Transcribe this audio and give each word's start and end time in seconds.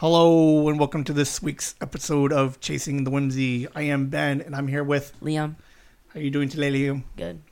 Hello 0.00 0.66
and 0.70 0.78
welcome 0.78 1.04
to 1.04 1.12
this 1.12 1.42
week's 1.42 1.74
episode 1.82 2.32
of 2.32 2.58
Chasing 2.58 3.04
the 3.04 3.10
Whimsy. 3.10 3.68
I 3.74 3.82
am 3.82 4.08
Ben 4.08 4.40
and 4.40 4.56
I'm 4.56 4.66
here 4.66 4.82
with. 4.82 5.12
Liam, 5.20 5.56
How 6.14 6.20
are 6.20 6.22
you 6.22 6.30
doing 6.30 6.48
today, 6.48 6.72
Liam? 6.72 7.02
good. 7.18 7.42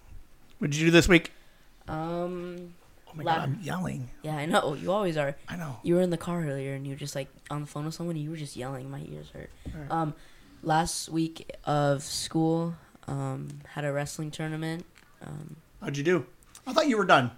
What 0.58 0.70
did 0.70 0.80
you 0.80 0.86
do 0.86 0.90
this 0.90 1.06
week? 1.08 1.30
Um, 1.88 2.72
Oh 3.06 3.12
my 3.14 3.24
god, 3.24 3.40
I'm 3.40 3.58
yelling. 3.60 4.08
yeah, 4.22 4.36
I 4.36 4.46
know. 4.46 4.72
You 4.72 4.92
always 4.92 5.18
are. 5.18 5.36
I 5.46 5.56
know. 5.56 5.78
You 5.82 5.96
were 5.96 6.00
in 6.00 6.08
the 6.08 6.16
car 6.16 6.42
earlier 6.42 6.72
and 6.72 6.86
you 6.86 6.94
were 6.94 6.98
just 6.98 7.14
like 7.14 7.28
on 7.50 7.60
the 7.60 7.66
phone 7.66 7.84
with 7.84 7.94
someone 7.94 8.16
and 8.16 8.24
you 8.24 8.30
were 8.30 8.36
just 8.38 8.56
yelling. 8.56 8.90
My 8.90 9.02
ears 9.10 9.30
hurt. 9.30 9.50
Um, 9.90 10.14
last 10.62 11.10
week 11.10 11.52
of 11.64 12.02
school, 12.02 12.76
um, 13.06 13.60
had 13.66 13.84
a 13.84 13.92
wrestling 13.92 14.30
tournament. 14.30 14.86
Um, 15.22 15.56
How'd 15.82 15.98
you 15.98 16.02
do? 16.02 16.24
I 16.66 16.72
thought 16.72 16.88
you 16.88 16.96
were 16.96 17.04
done. 17.04 17.30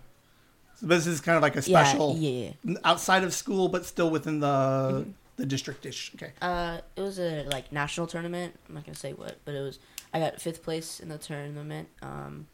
So 0.80 0.86
this 0.86 1.06
is 1.06 1.20
kind 1.20 1.36
of 1.36 1.42
like 1.42 1.56
a 1.56 1.62
special 1.62 2.16
yeah, 2.16 2.52
yeah. 2.64 2.74
outside 2.84 3.22
of 3.22 3.34
school, 3.34 3.68
but 3.68 3.84
still 3.84 4.10
within 4.10 4.40
the 4.40 5.06
the 5.36 5.44
district 5.44 5.84
ish. 5.84 6.12
Okay. 6.14 6.32
Uh, 6.40 6.78
it 6.96 7.02
was 7.02 7.18
a 7.18 7.44
like 7.44 7.70
national 7.70 8.06
tournament. 8.06 8.58
I'm 8.68 8.74
not 8.74 8.84
gonna 8.84 8.96
say 8.96 9.12
what, 9.12 9.36
but 9.44 9.54
it 9.54 9.60
was. 9.60 9.78
I 10.14 10.20
got 10.20 10.40
fifth 10.40 10.62
place 10.62 10.98
in 10.98 11.10
the 11.10 11.18
tournament. 11.18 11.88
Um, 12.00 12.46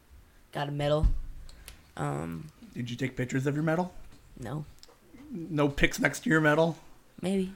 got 0.51 0.67
a 0.67 0.71
medal. 0.71 1.07
Um, 1.95 2.49
Did 2.73 2.89
you 2.89 2.97
take 2.97 3.15
pictures 3.15 3.47
of 3.47 3.55
your 3.55 3.63
medal? 3.63 3.93
no, 4.39 4.65
No 5.31 5.67
pics 5.69 5.99
next 5.99 6.21
to 6.21 6.29
your 6.29 6.41
medal. 6.41 6.77
maybe. 7.21 7.53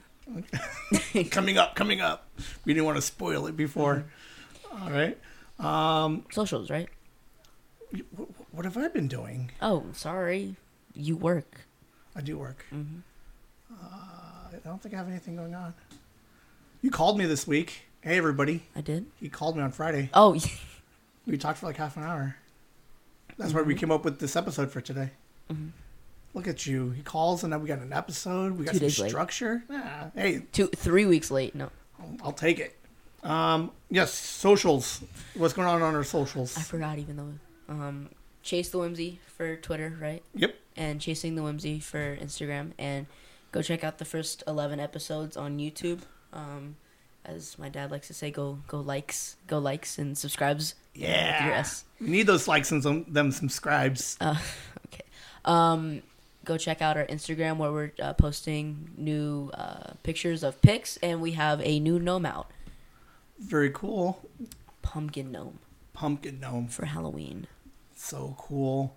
coming 1.30 1.58
up, 1.58 1.74
coming 1.74 2.00
up. 2.00 2.28
We 2.64 2.72
didn't 2.72 2.86
want 2.86 2.96
to 2.96 3.02
spoil 3.02 3.46
it 3.46 3.56
before. 3.56 4.04
All 4.72 4.90
right. 4.90 5.18
Um, 5.58 6.24
Socials, 6.30 6.70
right? 6.70 6.88
Wh- 8.52 8.54
what 8.54 8.64
have 8.64 8.76
I 8.76 8.88
been 8.88 9.08
doing? 9.08 9.50
Oh, 9.60 9.86
sorry. 9.92 10.56
You 10.94 11.16
work. 11.16 11.62
I 12.14 12.20
do 12.20 12.38
work. 12.38 12.64
hmm 12.70 12.98
I 13.70 14.56
don't 14.64 14.80
think 14.82 14.94
I 14.94 14.98
have 14.98 15.08
anything 15.08 15.34
going 15.36 15.54
on. 15.54 15.74
You 16.82 16.90
called 16.90 17.18
me 17.18 17.24
this 17.26 17.46
week. 17.46 17.82
Hey, 18.02 18.16
everybody. 18.18 18.64
I 18.76 18.80
did. 18.80 19.06
He 19.18 19.28
called 19.28 19.56
me 19.56 19.62
on 19.62 19.72
Friday. 19.72 20.10
Oh, 20.14 20.36
We 21.26 21.36
talked 21.38 21.58
for 21.58 21.66
like 21.66 21.76
half 21.76 21.96
an 21.96 22.02
hour. 22.02 22.36
That's 23.38 23.54
why 23.54 23.62
we 23.62 23.74
came 23.76 23.90
up 23.92 24.04
with 24.04 24.18
this 24.18 24.34
episode 24.36 24.70
for 24.70 24.80
today. 24.80 25.10
Mhm. 25.50 25.70
Look 26.34 26.48
at 26.48 26.66
you. 26.66 26.90
He 26.90 27.02
calls, 27.02 27.44
and 27.44 27.52
then 27.52 27.60
we 27.62 27.68
got 27.68 27.78
an 27.78 27.92
episode. 27.92 28.58
We 28.58 28.64
got 28.64 28.74
Two 28.74 28.90
some 28.90 29.08
structure. 29.08 29.62
Yeah. 29.70 30.10
Hey, 30.14 30.42
two, 30.52 30.66
three 30.68 31.06
weeks 31.06 31.30
late. 31.30 31.54
No, 31.54 31.70
I'll, 32.00 32.16
I'll 32.24 32.32
take 32.32 32.58
it. 32.58 32.76
Um, 33.22 33.70
yes, 33.90 34.12
socials. 34.12 35.02
What's 35.34 35.54
going 35.54 35.68
on 35.68 35.80
on 35.82 35.94
our 35.94 36.04
socials? 36.04 36.56
I 36.58 36.62
forgot. 36.62 36.98
Even 36.98 37.16
though, 37.16 37.72
um, 37.72 38.08
chase 38.42 38.70
the 38.70 38.78
whimsy 38.78 39.20
for 39.26 39.56
Twitter, 39.56 39.96
right? 40.00 40.22
Yep. 40.34 40.54
And 40.76 41.00
chasing 41.00 41.34
the 41.34 41.42
whimsy 41.42 41.80
for 41.80 42.16
Instagram, 42.16 42.72
and 42.78 43.06
go 43.52 43.60
check 43.62 43.84
out 43.84 43.98
the 43.98 44.04
first 44.04 44.42
eleven 44.46 44.80
episodes 44.80 45.36
on 45.36 45.58
YouTube. 45.58 46.00
Um, 46.32 46.76
as 47.24 47.58
my 47.58 47.68
dad 47.68 47.90
likes 47.90 48.08
to 48.08 48.14
say, 48.14 48.30
go 48.30 48.58
go 48.66 48.80
likes, 48.80 49.36
go 49.46 49.58
likes 49.58 49.98
and 49.98 50.16
subscribes. 50.16 50.74
with 50.94 51.02
your 51.02 51.10
Yeah. 51.10 51.54
S. 51.58 51.84
We 52.00 52.08
need 52.08 52.26
those 52.26 52.48
likes 52.48 52.72
and 52.72 52.82
some, 52.82 53.04
them 53.06 53.30
subscribes. 53.30 54.16
Uh, 54.20 54.36
okay. 54.86 55.04
Um, 55.44 56.02
go 56.44 56.56
check 56.58 56.82
out 56.82 56.96
our 56.96 57.06
Instagram 57.06 57.58
where 57.58 57.70
we're 57.70 57.92
uh, 58.02 58.14
posting 58.14 58.90
new 58.96 59.50
uh, 59.54 59.92
pictures 60.02 60.42
of 60.42 60.60
pics, 60.62 60.96
and 61.02 61.20
we 61.20 61.32
have 61.32 61.60
a 61.62 61.78
new 61.78 61.98
gnome 62.00 62.26
out, 62.26 62.50
Very 63.38 63.70
cool. 63.70 64.18
pumpkin 64.82 65.30
gnome 65.30 65.58
Pumpkin 65.92 66.40
gnome. 66.40 66.66
for 66.68 66.86
Halloween. 66.86 67.46
So 68.02 68.34
cool. 68.36 68.96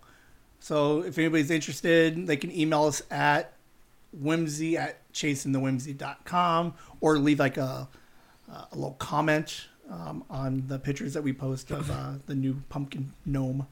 So 0.59 1.03
if 1.03 1.17
anybody's 1.19 1.51
interested, 1.51 2.25
they 2.25 2.37
can 2.37 2.51
email 2.51 2.85
us 2.85 3.03
at 3.11 3.53
whimsy 4.11 4.77
at 4.77 4.97
chasingthewhimsy.com 5.13 6.73
or 7.01 7.19
leave 7.19 7.39
like 7.39 7.57
a, 7.57 7.87
a 8.49 8.67
little 8.73 8.95
comment 8.97 9.67
um, 9.91 10.23
on 10.29 10.63
the 10.67 10.79
pictures 10.79 11.13
that 11.13 11.21
we 11.21 11.33
post 11.33 11.69
of 11.69 11.91
uh, 11.91 12.13
the 12.25 12.33
new 12.33 12.63
pumpkin 12.69 13.13
gnome. 13.25 13.67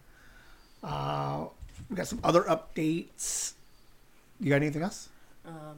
Uh, 0.83 1.45
we 1.89 1.95
got 1.95 2.07
some 2.07 2.19
other 2.23 2.43
updates. 2.43 3.53
You 4.39 4.49
got 4.49 4.57
anything 4.57 4.83
else? 4.83 5.09
Um, 5.45 5.77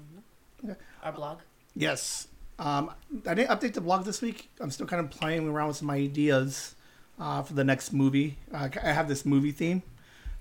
Okay. 0.63 0.79
Our 1.03 1.11
blog. 1.11 1.39
Yes. 1.75 2.27
Um, 2.57 2.91
I 3.27 3.33
didn't 3.35 3.49
update 3.49 3.73
the 3.73 3.81
blog 3.81 4.05
this 4.05 4.21
week. 4.21 4.49
I'm 4.59 4.71
still 4.71 4.87
kind 4.87 5.03
of 5.03 5.11
playing 5.11 5.47
around 5.47 5.69
with 5.69 5.77
some 5.77 5.89
ideas 5.89 6.74
uh, 7.19 7.41
for 7.43 7.53
the 7.53 7.63
next 7.63 7.93
movie. 7.93 8.37
Uh, 8.53 8.69
I 8.81 8.91
have 8.91 9.07
this 9.07 9.25
movie 9.25 9.51
theme 9.51 9.83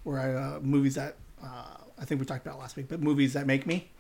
where 0.03 0.19
I, 0.19 0.35
uh, 0.35 0.61
movies 0.61 0.95
that 0.97 1.17
uh, 1.43 1.77
I 1.99 2.05
think 2.05 2.21
we 2.21 2.27
talked 2.27 2.47
about 2.47 2.59
last 2.59 2.77
week, 2.77 2.89
but 2.89 3.01
movies 3.01 3.33
that 3.35 3.47
make 3.47 3.67
me. 3.67 3.91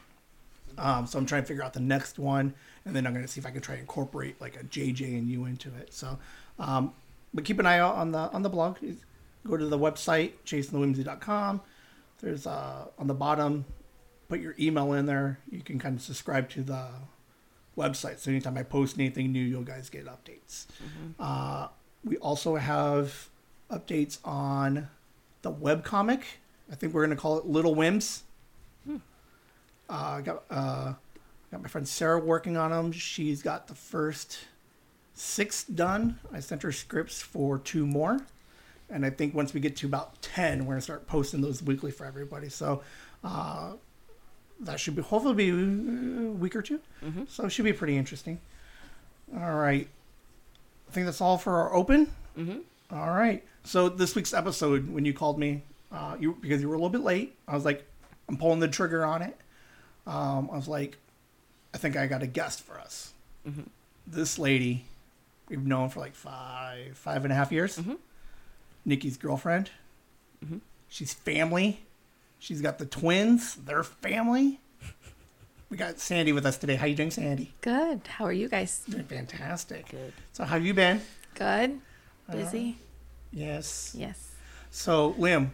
Um, 0.76 1.06
so 1.06 1.18
I'm 1.18 1.26
trying 1.26 1.42
to 1.42 1.46
figure 1.46 1.62
out 1.62 1.72
the 1.72 1.80
next 1.80 2.18
one, 2.18 2.52
and 2.84 2.96
then 2.96 3.06
I'm 3.06 3.12
going 3.12 3.24
to 3.24 3.30
see 3.30 3.40
if 3.40 3.46
I 3.46 3.50
can 3.50 3.60
try 3.60 3.76
to 3.76 3.80
incorporate 3.80 4.40
like 4.40 4.56
a 4.56 4.64
JJ 4.64 5.18
and 5.18 5.28
you 5.28 5.44
into 5.44 5.68
it. 5.76 5.94
So, 5.94 6.18
um, 6.58 6.92
but 7.32 7.44
keep 7.44 7.60
an 7.60 7.66
eye 7.66 7.78
out 7.78 7.94
on 7.94 8.10
the 8.10 8.18
on 8.18 8.42
the 8.42 8.48
blog. 8.48 8.78
Go 9.46 9.56
to 9.56 9.66
the 9.66 9.78
website 9.78 10.32
chasingthewhimsy.com. 10.44 11.60
There's 12.20 12.46
uh, 12.46 12.86
on 12.98 13.06
the 13.06 13.14
bottom 13.14 13.64
put 14.28 14.40
your 14.40 14.54
email 14.58 14.92
in 14.94 15.06
there. 15.06 15.38
You 15.50 15.60
can 15.60 15.78
kind 15.78 15.96
of 15.96 16.02
subscribe 16.02 16.48
to 16.50 16.62
the 16.62 16.88
website. 17.76 18.18
So 18.18 18.30
anytime 18.30 18.56
I 18.56 18.62
post 18.62 18.98
anything 18.98 19.32
new, 19.32 19.42
you 19.42 19.60
guys 19.62 19.90
get 19.90 20.06
updates. 20.06 20.66
Uh, 21.18 21.68
we 22.04 22.16
also 22.18 22.56
have 22.56 23.28
updates 23.70 24.18
on 24.24 24.88
the 25.42 25.52
webcomic. 25.52 26.22
I 26.70 26.74
think 26.74 26.92
we're 26.94 27.04
going 27.04 27.16
to 27.16 27.20
call 27.20 27.38
it 27.38 27.46
Little 27.46 27.74
Whims. 27.74 28.22
Uh, 28.88 28.98
I 29.88 30.20
got, 30.22 30.44
uh, 30.50 30.94
got 31.50 31.62
my 31.62 31.68
friend 31.68 31.86
Sarah 31.86 32.18
working 32.18 32.56
on 32.56 32.70
them. 32.70 32.90
She's 32.90 33.42
got 33.42 33.66
the 33.66 33.74
first 33.74 34.38
six 35.14 35.62
done. 35.64 36.18
I 36.32 36.40
sent 36.40 36.62
her 36.62 36.72
scripts 36.72 37.20
for 37.20 37.58
two 37.58 37.86
more. 37.86 38.20
And 38.88 39.04
I 39.04 39.10
think 39.10 39.34
once 39.34 39.52
we 39.52 39.60
get 39.60 39.76
to 39.76 39.86
about 39.86 40.20
10, 40.22 40.60
we're 40.60 40.72
going 40.72 40.78
to 40.78 40.82
start 40.82 41.06
posting 41.06 41.42
those 41.42 41.62
weekly 41.62 41.90
for 41.90 42.06
everybody. 42.06 42.48
So, 42.48 42.82
uh, 43.22 43.72
that 44.60 44.80
should 44.80 44.96
be 44.96 45.02
hopefully 45.02 45.34
be 45.34 45.50
a 45.50 46.30
week 46.30 46.54
or 46.56 46.62
2 46.62 46.80
Mhm. 47.04 47.28
So 47.28 47.44
it 47.44 47.50
should 47.50 47.64
be 47.64 47.72
pretty 47.72 47.96
interesting. 47.96 48.40
All 49.36 49.54
right, 49.56 49.88
think 50.94 51.06
that's 51.06 51.20
all 51.20 51.36
for 51.38 51.56
our 51.60 51.74
open. 51.74 52.06
Mm-hmm. 52.38 52.58
All 52.96 53.10
right. 53.10 53.42
So 53.64 53.88
this 53.88 54.14
week's 54.14 54.32
episode, 54.34 54.88
when 54.92 55.04
you 55.04 55.12
called 55.12 55.38
me, 55.38 55.62
uh, 55.92 56.16
you 56.18 56.36
because 56.40 56.60
you 56.62 56.68
were 56.68 56.74
a 56.74 56.78
little 56.78 56.90
bit 56.90 57.02
late, 57.02 57.34
I 57.48 57.54
was 57.54 57.64
like, 57.64 57.84
I'm 58.28 58.36
pulling 58.36 58.60
the 58.60 58.68
trigger 58.68 59.04
on 59.04 59.22
it. 59.22 59.36
Um, 60.06 60.48
I 60.52 60.56
was 60.56 60.68
like, 60.68 60.96
I 61.72 61.78
think 61.78 61.96
I 61.96 62.06
got 62.06 62.22
a 62.22 62.26
guest 62.26 62.62
for 62.62 62.78
us. 62.78 63.12
Mhm. 63.48 63.66
This 64.06 64.38
lady, 64.38 64.84
we've 65.48 65.64
known 65.64 65.88
for 65.88 66.00
like 66.00 66.14
five, 66.14 66.96
five 66.96 67.24
and 67.24 67.32
a 67.32 67.36
half 67.36 67.50
years. 67.52 67.78
Mhm. 67.78 67.98
Nikki's 68.84 69.16
girlfriend. 69.16 69.70
Mhm. 70.44 70.60
She's 70.88 71.12
family. 71.14 71.80
She's 72.38 72.60
got 72.60 72.78
the 72.78 72.86
twins. 72.86 73.54
They're 73.56 73.82
family. 73.82 74.60
We 75.74 75.78
got 75.78 75.98
Sandy 75.98 76.30
with 76.30 76.46
us 76.46 76.56
today. 76.56 76.76
How 76.76 76.86
you 76.86 76.94
doing, 76.94 77.10
Sandy? 77.10 77.52
Good. 77.60 78.02
How 78.06 78.26
are 78.26 78.32
you 78.32 78.48
guys? 78.48 78.82
Doing 78.88 79.02
fantastic. 79.06 79.88
Good. 79.88 80.12
So 80.32 80.44
how 80.44 80.54
you 80.54 80.72
been? 80.72 81.00
Good. 81.34 81.80
Uh, 82.28 82.32
Busy? 82.32 82.78
Yes. 83.32 83.92
Yes. 83.98 84.36
So, 84.70 85.14
Liam, 85.14 85.50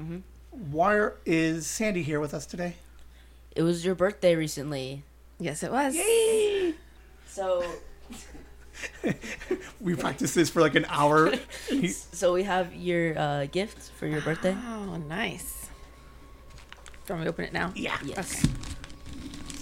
Mhm. 0.00 0.22
why 0.52 1.08
is 1.26 1.66
Sandy 1.66 2.04
here 2.04 2.20
with 2.20 2.34
us 2.34 2.46
today? 2.46 2.76
It 3.56 3.62
was 3.62 3.84
your 3.84 3.96
birthday 3.96 4.36
recently, 4.36 5.02
Yes, 5.40 5.64
it 5.64 5.72
was. 5.72 5.96
Yay! 5.96 6.74
so 7.26 7.64
We 9.80 9.96
practiced 9.96 10.36
this 10.36 10.50
for 10.50 10.60
like 10.60 10.76
an 10.76 10.86
hour. 10.88 11.32
So 12.12 12.32
we 12.32 12.44
have 12.44 12.72
your 12.76 13.18
uh, 13.18 13.46
gift 13.46 13.90
for 13.98 14.06
your 14.06 14.20
birthday. 14.20 14.56
Oh, 14.56 14.98
nice. 15.08 15.66
Do 17.06 17.14
you 17.14 17.14
want 17.16 17.20
me 17.22 17.24
to 17.24 17.30
open 17.30 17.44
it 17.46 17.52
now? 17.52 17.72
yeah. 17.74 17.98
Yes. 18.04 18.44
Okay. 18.44 18.54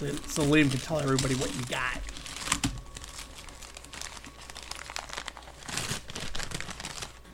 So, 0.03 0.43
so 0.43 0.43
Liam 0.43 0.69
can 0.69 0.79
tell 0.79 0.99
everybody 0.99 1.35
what 1.35 1.55
you 1.55 1.63
got. 1.65 1.99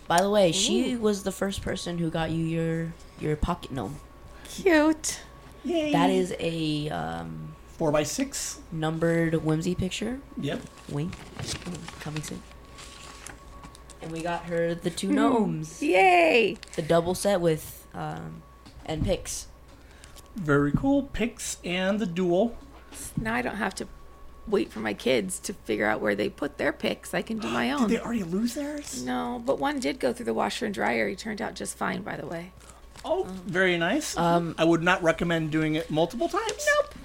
By 0.07 0.21
the 0.21 0.29
way, 0.29 0.51
she 0.51 0.95
was 0.95 1.23
the 1.23 1.31
first 1.31 1.61
person 1.61 1.97
who 1.97 2.09
got 2.09 2.31
you 2.31 2.43
your 2.43 2.93
your 3.19 3.35
pocket 3.35 3.71
gnome. 3.71 3.99
Cute. 4.47 5.19
Yay. 5.63 5.91
That 5.91 6.09
is 6.09 6.33
a 6.39 6.89
um, 6.89 7.55
four 7.67 7.91
by 7.91 8.03
six. 8.03 8.59
numbered 8.71 9.35
whimsy 9.35 9.75
picture. 9.75 10.19
Yep. 10.39 10.61
Wink. 10.89 11.13
Coming 11.99 12.23
soon. 12.23 12.41
And 14.01 14.11
we 14.11 14.21
got 14.21 14.45
her 14.45 14.73
the 14.73 14.89
two 14.89 15.11
gnomes. 15.11 15.81
Yay. 15.81 16.57
The 16.75 16.81
double 16.81 17.13
set 17.13 17.41
with 17.41 17.85
um, 17.93 18.41
and 18.85 19.03
pics. 19.03 19.47
Very 20.39 20.71
cool. 20.71 21.03
Picks 21.03 21.57
and 21.63 21.99
the 21.99 22.05
duel. 22.05 22.57
Now 23.19 23.35
I 23.35 23.41
don't 23.41 23.57
have 23.57 23.75
to 23.75 23.87
wait 24.47 24.71
for 24.71 24.79
my 24.79 24.93
kids 24.93 25.39
to 25.39 25.53
figure 25.53 25.85
out 25.85 26.01
where 26.01 26.15
they 26.15 26.29
put 26.29 26.57
their 26.57 26.73
picks. 26.73 27.13
I 27.13 27.21
can 27.21 27.37
do 27.39 27.47
my 27.47 27.71
own. 27.71 27.77
Did 27.81 27.83
own. 27.83 27.89
they 27.89 27.99
already 27.99 28.23
lose 28.23 28.55
theirs? 28.55 29.03
No, 29.03 29.41
but 29.45 29.59
one 29.59 29.79
did 29.79 29.99
go 29.99 30.11
through 30.11 30.25
the 30.25 30.33
washer 30.33 30.65
and 30.65 30.73
dryer. 30.73 31.07
He 31.07 31.15
turned 31.15 31.41
out 31.41 31.53
just 31.55 31.77
fine, 31.77 32.01
by 32.01 32.15
the 32.17 32.25
way. 32.25 32.51
Oh, 33.05 33.25
very 33.45 33.77
nice. 33.77 34.17
Um, 34.17 34.55
I 34.57 34.65
would 34.65 34.81
not 34.83 35.03
recommend 35.03 35.51
doing 35.51 35.75
it 35.75 35.89
multiple 35.89 36.27
times. 36.27 36.67
Nope. 36.75 36.95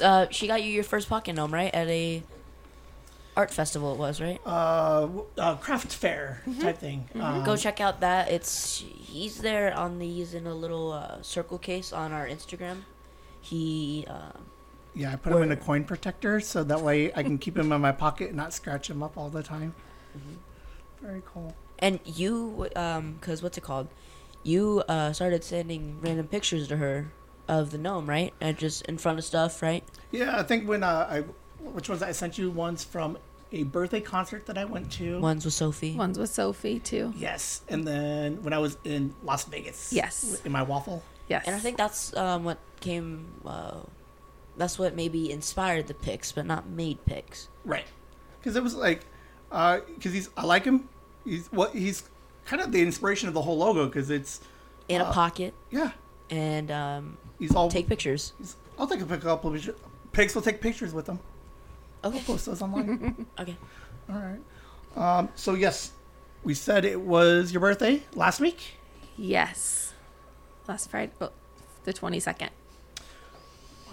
Uh, 0.00 0.26
she 0.30 0.46
got 0.46 0.62
you 0.62 0.70
your 0.70 0.84
first 0.84 1.08
pocket 1.08 1.34
gnome, 1.34 1.52
right? 1.52 1.74
At 1.74 1.88
a 1.88 2.22
art 3.36 3.52
festival, 3.52 3.92
it 3.92 3.98
was 3.98 4.20
right. 4.20 4.40
Uh, 4.46 5.08
uh, 5.38 5.56
craft 5.56 5.92
fair 5.92 6.42
type 6.60 6.78
thing. 6.78 7.08
Um, 7.20 7.44
Go 7.44 7.56
check 7.56 7.80
out 7.80 8.00
that. 8.00 8.30
It's 8.30 8.78
he's 8.78 9.38
there 9.38 9.74
on 9.76 9.98
these 9.98 10.34
in 10.34 10.46
a 10.46 10.54
little 10.54 10.92
uh, 10.92 11.20
circle 11.22 11.58
case 11.58 11.92
on 11.92 12.12
our 12.12 12.26
Instagram. 12.26 12.82
He 13.40 14.06
uh, 14.08 14.32
Yeah, 14.94 15.12
I 15.12 15.16
put 15.16 15.32
him 15.32 15.42
in 15.42 15.52
a 15.52 15.56
coin 15.56 15.84
protector 15.84 16.40
so 16.40 16.64
that 16.64 16.80
way 16.80 17.12
I 17.14 17.22
can 17.22 17.38
keep 17.38 17.56
him 17.56 17.70
in 17.72 17.80
my 17.80 17.92
pocket 17.92 18.28
and 18.28 18.36
not 18.36 18.52
scratch 18.52 18.88
him 18.90 19.02
up 19.02 19.16
all 19.16 19.28
the 19.28 19.42
time. 19.42 19.74
Mm-hmm. 20.16 21.06
Very 21.06 21.22
cool. 21.26 21.54
and 21.78 22.00
you 22.04 22.68
um, 22.74 23.18
cause 23.20 23.42
what's 23.42 23.58
it 23.58 23.62
called? 23.64 23.88
You 24.42 24.82
uh 24.88 25.12
started 25.12 25.44
sending 25.44 26.00
random 26.00 26.26
pictures 26.28 26.66
to 26.68 26.76
her 26.78 27.12
of 27.48 27.70
the 27.70 27.78
gnome, 27.78 28.08
right? 28.08 28.32
And 28.40 28.56
just 28.56 28.82
in 28.86 28.96
front 28.98 29.18
of 29.18 29.24
stuff, 29.24 29.62
right? 29.62 29.84
Yeah, 30.10 30.38
I 30.38 30.42
think 30.42 30.66
when 30.66 30.82
uh, 30.82 31.06
I, 31.08 31.24
which 31.60 31.88
ones 31.88 32.02
I 32.02 32.12
sent 32.12 32.38
you 32.38 32.50
ones 32.50 32.84
from 32.84 33.18
a 33.52 33.62
birthday 33.64 34.00
concert 34.00 34.46
that 34.46 34.58
I 34.58 34.64
went 34.64 34.90
to. 34.92 35.20
One's 35.20 35.44
with 35.44 35.54
Sophie. 35.54 35.94
One's 35.94 36.18
with 36.18 36.30
Sophie 36.30 36.80
too. 36.80 37.12
Yes, 37.16 37.62
and 37.68 37.86
then 37.86 38.42
when 38.42 38.52
I 38.52 38.58
was 38.58 38.76
in 38.84 39.14
Las 39.22 39.44
Vegas. 39.44 39.92
Yes. 39.92 40.40
In 40.44 40.52
my 40.52 40.62
waffle. 40.62 41.02
Yes. 41.28 41.44
And 41.46 41.54
I 41.54 41.58
think 41.58 41.76
that's 41.76 42.16
um, 42.16 42.44
what 42.44 42.58
came. 42.80 43.40
Uh, 43.44 43.80
that's 44.56 44.78
what 44.78 44.94
maybe 44.94 45.30
inspired 45.30 45.86
the 45.86 45.94
pics, 45.94 46.32
but 46.32 46.46
not 46.46 46.68
made 46.68 47.04
pics. 47.04 47.48
Right. 47.64 47.86
Because 48.38 48.56
it 48.56 48.62
was 48.62 48.74
like, 48.74 49.04
because 49.50 50.12
he's 50.12 50.30
I 50.36 50.44
like 50.44 50.64
him. 50.64 50.88
He's 51.24 51.48
what 51.48 51.74
he's 51.74 52.04
kind 52.46 52.62
of 52.62 52.72
the 52.72 52.80
inspiration 52.80 53.28
of 53.28 53.34
the 53.34 53.42
whole 53.42 53.58
logo 53.58 53.86
because 53.86 54.08
it's 54.10 54.40
In 54.88 55.00
Uh, 55.00 55.10
a 55.10 55.12
pocket, 55.12 55.52
yeah 55.70 55.90
and 56.30 56.70
um, 56.70 57.18
he's 57.38 57.54
all 57.54 57.70
take 57.70 57.88
pictures. 57.88 58.32
He's, 58.38 58.56
I'll 58.78 58.86
take 58.86 59.00
a 59.00 59.04
couple 59.04 59.50
of 59.50 59.56
pictures. 59.56 59.74
Pigs 60.12 60.34
will 60.34 60.42
take 60.42 60.60
pictures 60.60 60.92
with 60.92 61.06
them. 61.06 61.18
Okay. 62.06 62.18
I'll 62.18 62.24
post 62.24 62.46
those 62.46 62.62
online. 62.62 63.26
Okay. 63.38 63.56
all 64.10 64.16
right. 64.16 64.40
Um, 65.18 65.28
so 65.34 65.54
yes, 65.54 65.92
we 66.44 66.54
said 66.54 66.84
it 66.84 67.00
was 67.00 67.52
your 67.52 67.60
birthday 67.60 68.02
last 68.14 68.40
week. 68.40 68.76
yes. 69.16 69.92
Last 70.68 70.90
Friday, 70.90 71.12
oh, 71.20 71.30
the 71.84 71.92
twenty 71.92 72.18
second. 72.18 72.50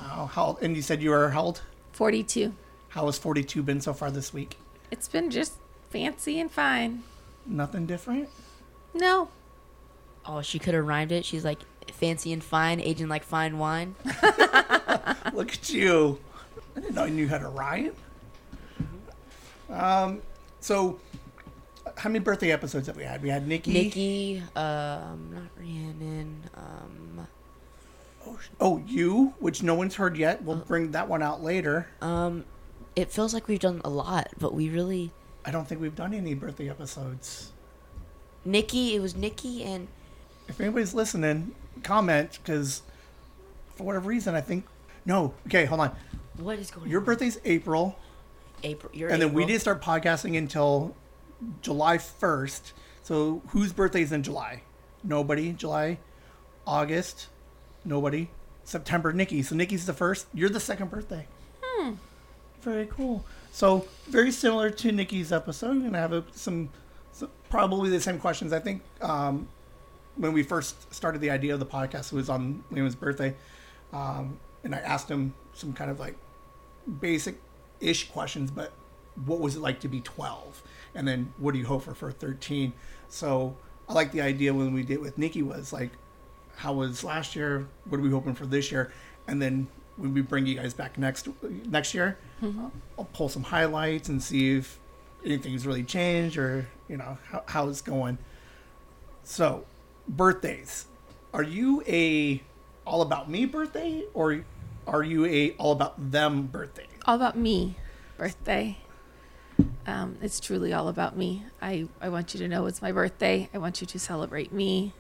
Wow. 0.01 0.29
How 0.31 0.57
and 0.61 0.75
you 0.75 0.81
said 0.81 1.01
you 1.03 1.11
were 1.11 1.29
how 1.29 1.41
old? 1.41 1.61
Forty 1.91 2.23
two. 2.23 2.53
How 2.89 3.05
has 3.05 3.17
forty 3.17 3.43
two 3.43 3.61
been 3.61 3.79
so 3.81 3.93
far 3.93 4.09
this 4.09 4.33
week? 4.33 4.57
It's 4.89 5.07
been 5.07 5.29
just 5.29 5.53
fancy 5.91 6.39
and 6.39 6.49
fine. 6.51 7.03
Nothing 7.45 7.85
different. 7.85 8.29
No. 8.93 9.29
Oh, 10.25 10.41
she 10.41 10.57
could 10.57 10.73
have 10.73 10.85
rhymed 10.87 11.11
it. 11.11 11.25
She's 11.25 11.43
like 11.45 11.59
fancy 11.91 12.31
and 12.33 12.43
fine, 12.43 12.79
aging 12.79 13.07
like 13.09 13.23
fine 13.23 13.57
wine. 13.59 13.95
Look 15.33 15.53
at 15.53 15.69
you. 15.69 16.19
I 16.75 16.79
didn't 16.79 16.95
know 16.95 17.05
you 17.05 17.13
knew 17.13 17.27
how 17.27 17.37
to 17.37 17.49
rhyme. 17.49 17.93
Um, 19.69 20.21
so 20.59 20.99
how 21.97 22.09
many 22.09 22.19
birthday 22.19 22.51
episodes 22.51 22.87
have 22.87 22.97
we 22.97 23.03
had? 23.03 23.21
We 23.21 23.29
had 23.29 23.47
Nikki. 23.47 23.73
Nikki, 23.73 24.43
um, 24.55 25.29
not 25.33 25.49
Rhiannon. 25.59 26.43
Um, 26.55 27.27
Oh, 28.25 28.39
oh, 28.61 28.83
you, 28.87 29.33
which 29.39 29.63
no 29.63 29.75
one's 29.75 29.95
heard 29.95 30.15
yet. 30.15 30.43
We'll 30.43 30.55
bring 30.55 30.91
that 30.91 31.09
one 31.09 31.21
out 31.21 31.43
later. 31.43 31.87
um, 32.01 32.45
it 32.95 33.11
feels 33.11 33.33
like 33.33 33.47
we've 33.49 33.59
done 33.59 33.81
a 33.83 33.89
lot, 33.89 34.29
but 34.39 34.53
we 34.53 34.69
really 34.69 35.11
I 35.43 35.51
don't 35.51 35.67
think 35.67 35.81
we've 35.81 35.95
done 35.95 36.13
any 36.13 36.35
birthday 36.35 36.69
episodes. 36.69 37.51
Nikki. 38.45 38.95
It 38.95 39.01
was 39.01 39.13
Nikki 39.15 39.63
and 39.63 39.87
If 40.47 40.61
anybody's 40.61 40.93
listening, 40.93 41.53
comment 41.83 42.39
because 42.41 42.83
for 43.75 43.83
whatever 43.83 44.07
reason, 44.07 44.35
I 44.35 44.41
think 44.41 44.65
no. 45.05 45.33
Okay, 45.47 45.65
hold 45.65 45.81
on. 45.81 45.95
What 46.37 46.59
is 46.59 46.71
going 46.71 46.85
on? 46.85 46.89
Your 46.89 47.01
on? 47.01 47.05
birthday's 47.05 47.39
April, 47.45 47.97
April. 48.63 48.91
Your 48.95 49.09
and 49.09 49.21
then 49.21 49.33
we 49.33 49.45
didn't 49.45 49.61
start 49.61 49.81
podcasting 49.81 50.37
until 50.37 50.95
July 51.61 51.97
first. 51.97 52.73
So 53.03 53.41
whose 53.49 53.73
birthday's 53.73 54.11
in 54.11 54.23
July? 54.23 54.63
Nobody. 55.03 55.51
July, 55.51 55.99
August, 56.65 57.27
nobody. 57.83 58.29
September, 58.63 59.11
Nikki. 59.11 59.43
So 59.43 59.55
Nikki's 59.55 59.85
the 59.85 59.93
first. 59.93 60.27
You're 60.33 60.49
the 60.49 60.59
second 60.59 60.89
birthday. 60.89 61.27
Hmm. 61.61 61.93
Very 62.61 62.85
cool. 62.85 63.25
So 63.51 63.85
very 64.07 64.31
similar 64.31 64.69
to 64.69 64.91
Nikki's 64.91 65.31
episode. 65.31 65.77
We're 65.77 65.83
gonna 65.83 65.99
have 65.99 66.13
a, 66.13 66.23
some, 66.31 66.69
some 67.11 67.29
probably 67.49 67.89
the 67.89 67.99
same 67.99 68.19
questions. 68.19 68.53
I 68.53 68.59
think 68.59 68.81
um, 69.01 69.49
when 70.15 70.33
we 70.33 70.43
first 70.43 70.93
started 70.93 71.19
the 71.21 71.29
idea 71.29 71.53
of 71.53 71.59
the 71.59 71.65
podcast, 71.65 72.13
it 72.13 72.15
was 72.15 72.29
on 72.29 72.63
Liam's 72.71 72.95
birthday, 72.95 73.35
um, 73.91 74.39
and 74.63 74.73
I 74.73 74.79
asked 74.79 75.09
him 75.09 75.33
some 75.53 75.73
kind 75.73 75.91
of 75.91 75.99
like 75.99 76.15
basic 76.99 77.41
ish 77.79 78.09
questions, 78.09 78.51
but 78.51 78.71
what 79.25 79.39
was 79.39 79.55
it 79.55 79.59
like 79.61 79.79
to 79.81 79.87
be 79.87 80.01
12? 80.01 80.63
And 80.95 81.07
then 81.07 81.33
what 81.37 81.53
do 81.53 81.59
you 81.59 81.65
hope 81.65 81.83
for 81.83 81.93
for 81.93 82.11
13? 82.11 82.73
So 83.09 83.55
I 83.87 83.93
like 83.93 84.11
the 84.11 84.21
idea 84.21 84.53
when 84.53 84.73
we 84.73 84.83
did 84.83 84.99
with 84.99 85.17
Nikki 85.17 85.41
was 85.41 85.73
like, 85.73 85.91
how 86.55 86.73
was 86.73 87.03
last 87.03 87.35
year? 87.35 87.67
What 87.85 87.99
are 87.99 88.03
we 88.03 88.09
hoping 88.09 88.35
for 88.35 88.45
this 88.45 88.71
year? 88.71 88.91
And 89.27 89.41
then 89.41 89.67
when 89.97 90.13
we 90.13 90.21
bring 90.21 90.45
you 90.45 90.55
guys 90.55 90.73
back 90.73 90.97
next 90.97 91.27
next 91.65 91.93
year, 91.93 92.17
uh, 92.43 92.69
I'll 92.97 93.05
pull 93.05 93.29
some 93.29 93.43
highlights 93.43 94.09
and 94.09 94.21
see 94.21 94.55
if 94.57 94.79
anything's 95.25 95.65
really 95.65 95.83
changed 95.83 96.37
or 96.37 96.67
you 96.87 96.97
know 96.97 97.17
how, 97.29 97.43
how 97.47 97.69
it's 97.69 97.81
going. 97.81 98.17
So, 99.23 99.65
birthdays. 100.07 100.85
Are 101.33 101.43
you 101.43 101.83
a 101.87 102.41
all 102.85 103.01
about 103.01 103.29
me 103.29 103.45
birthday 103.45 104.03
or 104.13 104.43
are 104.87 105.03
you 105.03 105.25
a 105.25 105.51
all 105.51 105.71
about 105.71 106.11
them 106.11 106.43
birthday? 106.47 106.87
All 107.05 107.15
about 107.15 107.37
me 107.37 107.75
birthday. 108.17 108.77
Um, 109.85 110.17
it's 110.21 110.39
truly 110.39 110.73
all 110.73 110.87
about 110.87 111.17
me. 111.17 111.43
I, 111.61 111.87
I 112.01 112.09
want 112.09 112.33
you 112.33 112.39
to 112.39 112.47
know 112.47 112.65
it's 112.65 112.81
my 112.81 112.91
birthday. 112.91 113.49
I 113.53 113.57
want 113.57 113.81
you 113.81 113.87
to 113.87 113.99
celebrate 113.99 114.51
me. 114.51 114.93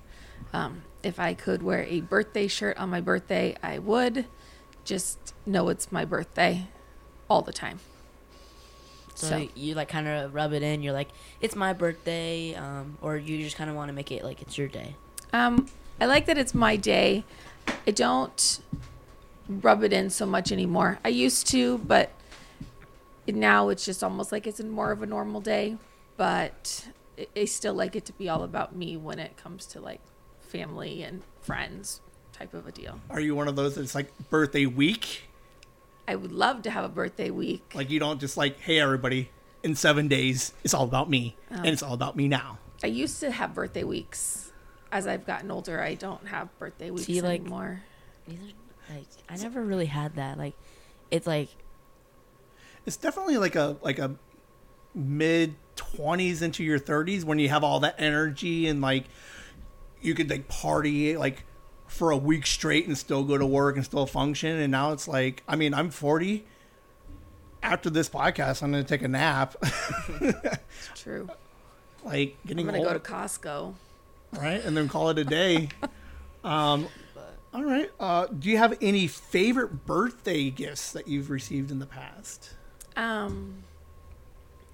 Um, 0.51 0.83
if 1.01 1.19
I 1.19 1.33
could 1.33 1.63
wear 1.63 1.83
a 1.83 2.01
birthday 2.01 2.47
shirt 2.47 2.77
on 2.77 2.89
my 2.89 3.01
birthday, 3.01 3.55
I 3.63 3.79
would. 3.79 4.25
Just 4.85 5.33
know 5.45 5.69
it's 5.69 5.91
my 5.91 6.05
birthday 6.05 6.67
all 7.29 7.41
the 7.41 7.53
time. 7.53 7.79
So, 9.15 9.27
So- 9.29 9.47
you 9.55 9.75
like 9.75 9.87
kind 9.87 10.07
of 10.07 10.33
rub 10.33 10.53
it 10.53 10.63
in. 10.63 10.83
You're 10.83 10.93
like, 10.93 11.09
it's 11.39 11.55
my 11.55 11.73
birthday, 11.73 12.53
um, 12.55 12.97
or 13.01 13.15
you 13.17 13.37
just 13.39 13.55
kind 13.55 13.69
of 13.69 13.75
want 13.75 13.89
to 13.89 13.93
make 13.93 14.11
it 14.11 14.23
like 14.23 14.41
it's 14.41 14.57
your 14.57 14.67
day. 14.67 14.95
Um, 15.31 15.67
I 15.99 16.05
like 16.05 16.25
that 16.25 16.37
it's 16.37 16.53
my 16.53 16.75
day. 16.75 17.23
I 17.87 17.91
don't 17.91 18.59
rub 19.47 19.83
it 19.83 19.93
in 19.93 20.09
so 20.09 20.25
much 20.25 20.51
anymore. 20.51 20.99
I 21.03 21.09
used 21.09 21.47
to, 21.47 21.77
but 21.79 22.11
now 23.27 23.69
it's 23.69 23.85
just 23.85 24.03
almost 24.03 24.31
like 24.31 24.47
it's 24.47 24.61
more 24.61 24.91
of 24.91 25.01
a 25.01 25.05
normal 25.05 25.41
day. 25.41 25.77
But 26.17 26.87
I- 27.17 27.27
I 27.35 27.45
still 27.45 27.73
like 27.73 27.95
it 27.95 28.05
to 28.05 28.13
be 28.13 28.29
all 28.29 28.43
about 28.43 28.75
me 28.75 28.97
when 28.97 29.19
it 29.19 29.37
comes 29.37 29.65
to 29.67 29.79
like 29.81 30.01
family 30.41 31.03
and 31.03 31.23
friends 31.41 32.01
type 32.31 32.53
of 32.53 32.67
a 32.67 32.71
deal. 32.71 32.99
Are 33.09 33.19
you 33.19 33.35
one 33.35 33.47
of 33.47 33.55
those 33.55 33.75
that's 33.75 33.95
like 33.95 34.11
birthday 34.29 34.65
week? 34.65 35.29
I 36.07 36.15
would 36.15 36.31
love 36.31 36.63
to 36.63 36.69
have 36.69 36.83
a 36.83 36.89
birthday 36.89 37.29
week. 37.29 37.71
Like 37.73 37.89
you 37.89 37.99
don't 37.99 38.19
just 38.19 38.35
like, 38.37 38.59
hey 38.59 38.79
everybody, 38.79 39.29
in 39.63 39.75
seven 39.75 40.07
days 40.07 40.53
it's 40.63 40.73
all 40.73 40.83
about 40.83 41.09
me, 41.09 41.35
Oh. 41.51 41.55
and 41.55 41.67
it's 41.67 41.81
all 41.83 41.93
about 41.93 42.15
me 42.15 42.27
now. 42.27 42.57
I 42.83 42.87
used 42.87 43.19
to 43.21 43.31
have 43.31 43.53
birthday 43.53 43.83
weeks. 43.83 44.51
As 44.91 45.07
I've 45.07 45.25
gotten 45.25 45.49
older, 45.49 45.81
I 45.81 45.95
don't 45.95 46.27
have 46.27 46.49
birthday 46.59 46.91
weeks 46.91 47.05
See, 47.05 47.21
like- 47.21 47.39
anymore. 47.41 47.81
Neither, 48.27 48.43
like, 48.89 49.05
I 49.29 49.35
never 49.37 49.61
really 49.63 49.85
had 49.87 50.15
that. 50.15 50.37
Like, 50.37 50.53
it's 51.11 51.27
like 51.27 51.49
It's 52.85 52.97
definitely 52.97 53.37
like 53.37 53.55
a 53.55 53.77
like 53.81 53.99
a 53.99 54.15
mid 54.95 55.55
twenties 55.75 56.41
into 56.41 56.63
your 56.63 56.79
thirties 56.79 57.25
when 57.25 57.39
you 57.39 57.49
have 57.49 57.63
all 57.63 57.79
that 57.81 57.95
energy 57.97 58.67
and 58.67 58.81
like 58.81 59.05
you 60.01 60.13
could 60.13 60.29
like 60.29 60.47
party 60.47 61.15
like 61.17 61.43
for 61.87 62.11
a 62.11 62.17
week 62.17 62.45
straight 62.47 62.87
and 62.87 62.97
still 62.97 63.23
go 63.23 63.37
to 63.37 63.45
work 63.45 63.75
and 63.75 63.85
still 63.85 64.05
function. 64.05 64.59
And 64.59 64.71
now 64.71 64.91
it's 64.91 65.07
like, 65.07 65.43
I 65.47 65.55
mean, 65.55 65.73
I'm 65.75 65.91
40. 65.91 66.43
After 67.61 67.89
this 67.89 68.09
podcast, 68.09 68.61
I'm 68.63 68.71
going 68.71 68.83
to 68.83 68.89
take 68.89 69.03
a 69.03 69.07
nap. 69.07 69.55
It's 70.19 70.57
true. 70.95 71.29
like 72.03 72.35
getting 72.45 72.65
I'm 72.65 72.65
getting 72.65 72.65
gonna 72.65 72.77
old, 72.79 72.87
go 72.87 72.93
to 72.93 72.99
Costco. 72.99 73.73
right? 74.33 74.61
And 74.65 74.75
then 74.75 74.89
call 74.89 75.09
it 75.11 75.17
a 75.19 75.23
day. 75.23 75.69
um, 76.43 76.87
all 77.53 77.63
right. 77.63 77.91
Uh, 77.99 78.27
do 78.27 78.49
you 78.49 78.57
have 78.57 78.77
any 78.81 79.07
favorite 79.07 79.85
birthday 79.85 80.49
gifts 80.49 80.91
that 80.93 81.07
you've 81.07 81.29
received 81.29 81.71
in 81.71 81.79
the 81.79 81.85
past? 81.85 82.53
Um, 82.95 83.63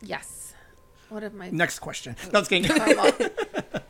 yes. 0.02 0.54
One 1.10 1.24
of 1.24 1.34
my 1.34 1.50
Next 1.50 1.80
question. 1.80 2.16
No, 2.32 2.40
it's 2.40 2.48
kidding. 2.48 2.72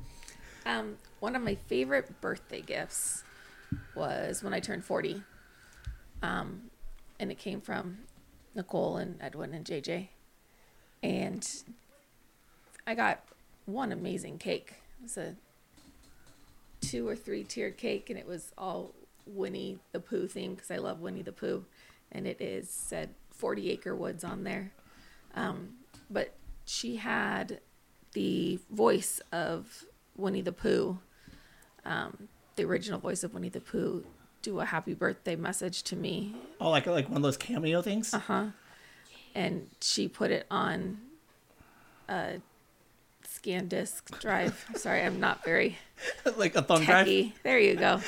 um, 0.66 0.96
one 1.20 1.34
of 1.34 1.42
my 1.42 1.56
favorite 1.56 2.20
birthday 2.20 2.60
gifts 2.60 3.24
was 3.94 4.42
when 4.42 4.54
I 4.54 4.60
turned 4.60 4.84
forty, 4.84 5.22
um, 6.22 6.70
and 7.18 7.32
it 7.32 7.38
came 7.38 7.60
from 7.60 7.98
Nicole 8.54 8.96
and 8.96 9.20
Edwin 9.20 9.52
and 9.54 9.64
JJ, 9.64 10.08
and 11.02 11.46
I 12.86 12.94
got 12.94 13.24
one 13.66 13.90
amazing 13.90 14.38
cake. 14.38 14.74
It 15.00 15.02
was 15.02 15.18
a 15.18 15.34
two 16.90 17.06
or 17.06 17.16
three 17.16 17.44
tiered 17.44 17.76
cake, 17.76 18.10
and 18.10 18.18
it 18.18 18.26
was 18.26 18.52
all 18.56 18.94
Winnie 19.26 19.78
the 19.92 20.00
Pooh 20.00 20.26
themed 20.26 20.56
because 20.56 20.70
I 20.70 20.78
love 20.78 21.00
Winnie 21.00 21.22
the 21.22 21.32
Pooh. 21.32 21.64
and 22.10 22.26
it 22.26 22.40
is 22.40 22.70
said 22.70 23.10
40 23.32 23.70
acre 23.70 23.94
woods 23.94 24.24
on 24.24 24.44
there. 24.44 24.72
Um, 25.34 25.74
but 26.08 26.34
she 26.64 26.96
had 26.96 27.60
the 28.14 28.58
voice 28.70 29.20
of 29.30 29.84
Winnie 30.16 30.40
the 30.40 30.52
Pooh, 30.52 30.98
um, 31.84 32.28
the 32.56 32.64
original 32.64 32.98
voice 32.98 33.22
of 33.22 33.34
Winnie 33.34 33.50
the 33.50 33.60
Pooh, 33.60 34.04
do 34.40 34.60
a 34.60 34.64
happy 34.64 34.94
birthday 34.94 35.36
message 35.36 35.82
to 35.84 35.96
me. 35.96 36.34
Oh, 36.60 36.70
like 36.70 36.86
like 36.86 37.08
one 37.08 37.18
of 37.18 37.22
those 37.22 37.36
cameo 37.36 37.82
things. 37.82 38.14
Uh 38.14 38.18
huh. 38.18 38.44
And 39.34 39.68
she 39.80 40.08
put 40.08 40.30
it 40.30 40.46
on 40.50 40.98
a 42.08 42.40
scan 43.38 43.68
disk 43.68 44.18
drive. 44.20 44.66
Sorry, 44.74 45.02
I'm 45.02 45.20
not 45.20 45.44
very 45.44 45.78
like 46.36 46.56
a 46.56 46.62
thumb 46.62 46.84
drive. 46.84 47.06
There 47.44 47.58
you 47.58 47.76
go. 47.76 48.00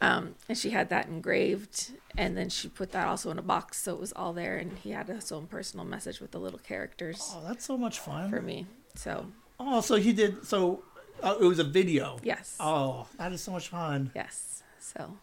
Um, 0.00 0.34
and 0.48 0.56
she 0.56 0.70
had 0.70 0.90
that 0.90 1.06
engraved, 1.08 1.90
and 2.16 2.36
then 2.36 2.48
she 2.50 2.68
put 2.68 2.92
that 2.92 3.06
also 3.08 3.30
in 3.30 3.38
a 3.38 3.42
box, 3.42 3.82
so 3.82 3.94
it 3.94 4.00
was 4.00 4.12
all 4.12 4.32
there. 4.32 4.56
And 4.56 4.78
he 4.78 4.90
had 4.90 5.08
his 5.08 5.32
own 5.32 5.46
personal 5.46 5.84
message 5.84 6.20
with 6.20 6.30
the 6.30 6.38
little 6.38 6.58
characters 6.60 7.20
Oh, 7.34 7.42
that's 7.46 7.64
so 7.64 7.76
much 7.76 7.98
fun. 7.98 8.30
for 8.30 8.40
me. 8.40 8.66
So 8.94 9.26
Oh, 9.58 9.80
so 9.80 9.96
he 9.96 10.12
did. 10.12 10.46
So 10.46 10.82
uh, 11.22 11.36
it 11.40 11.44
was 11.44 11.58
a 11.58 11.64
video. 11.64 12.18
yes, 12.22 12.56
Oh, 12.60 13.06
that 13.18 13.32
is 13.32 13.40
so 13.42 13.50
much 13.52 13.68
fun, 13.68 14.10
yes. 14.14 14.62
So 14.78 15.16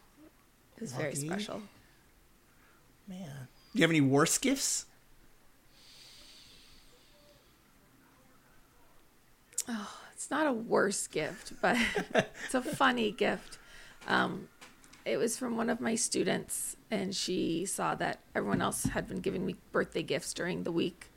it 0.75 0.81
was 0.81 0.91
very 0.93 1.15
special. 1.15 1.61
man. 3.07 3.47
Do 3.73 3.79
you 3.79 3.83
have 3.83 3.91
any 3.91 4.01
worse 4.01 4.37
gifts? 4.37 4.85
It's 10.13 10.29
not 10.29 10.47
a 10.47 10.53
worse 10.53 11.07
gift, 11.07 11.53
but 11.61 11.77
it's 12.45 12.53
a 12.53 12.61
funny 12.61 13.11
gift. 13.11 13.57
Um, 14.07 14.47
it 15.05 15.17
was 15.17 15.37
from 15.37 15.57
one 15.57 15.69
of 15.69 15.81
my 15.81 15.95
students, 15.95 16.75
and 16.91 17.15
she 17.15 17.65
saw 17.65 17.95
that 17.95 18.19
everyone 18.35 18.61
else 18.61 18.83
had 18.83 19.07
been 19.07 19.19
giving 19.19 19.45
me 19.45 19.55
birthday 19.71 20.03
gifts 20.03 20.33
during 20.33 20.63
the 20.63 20.71
week. 20.71 21.07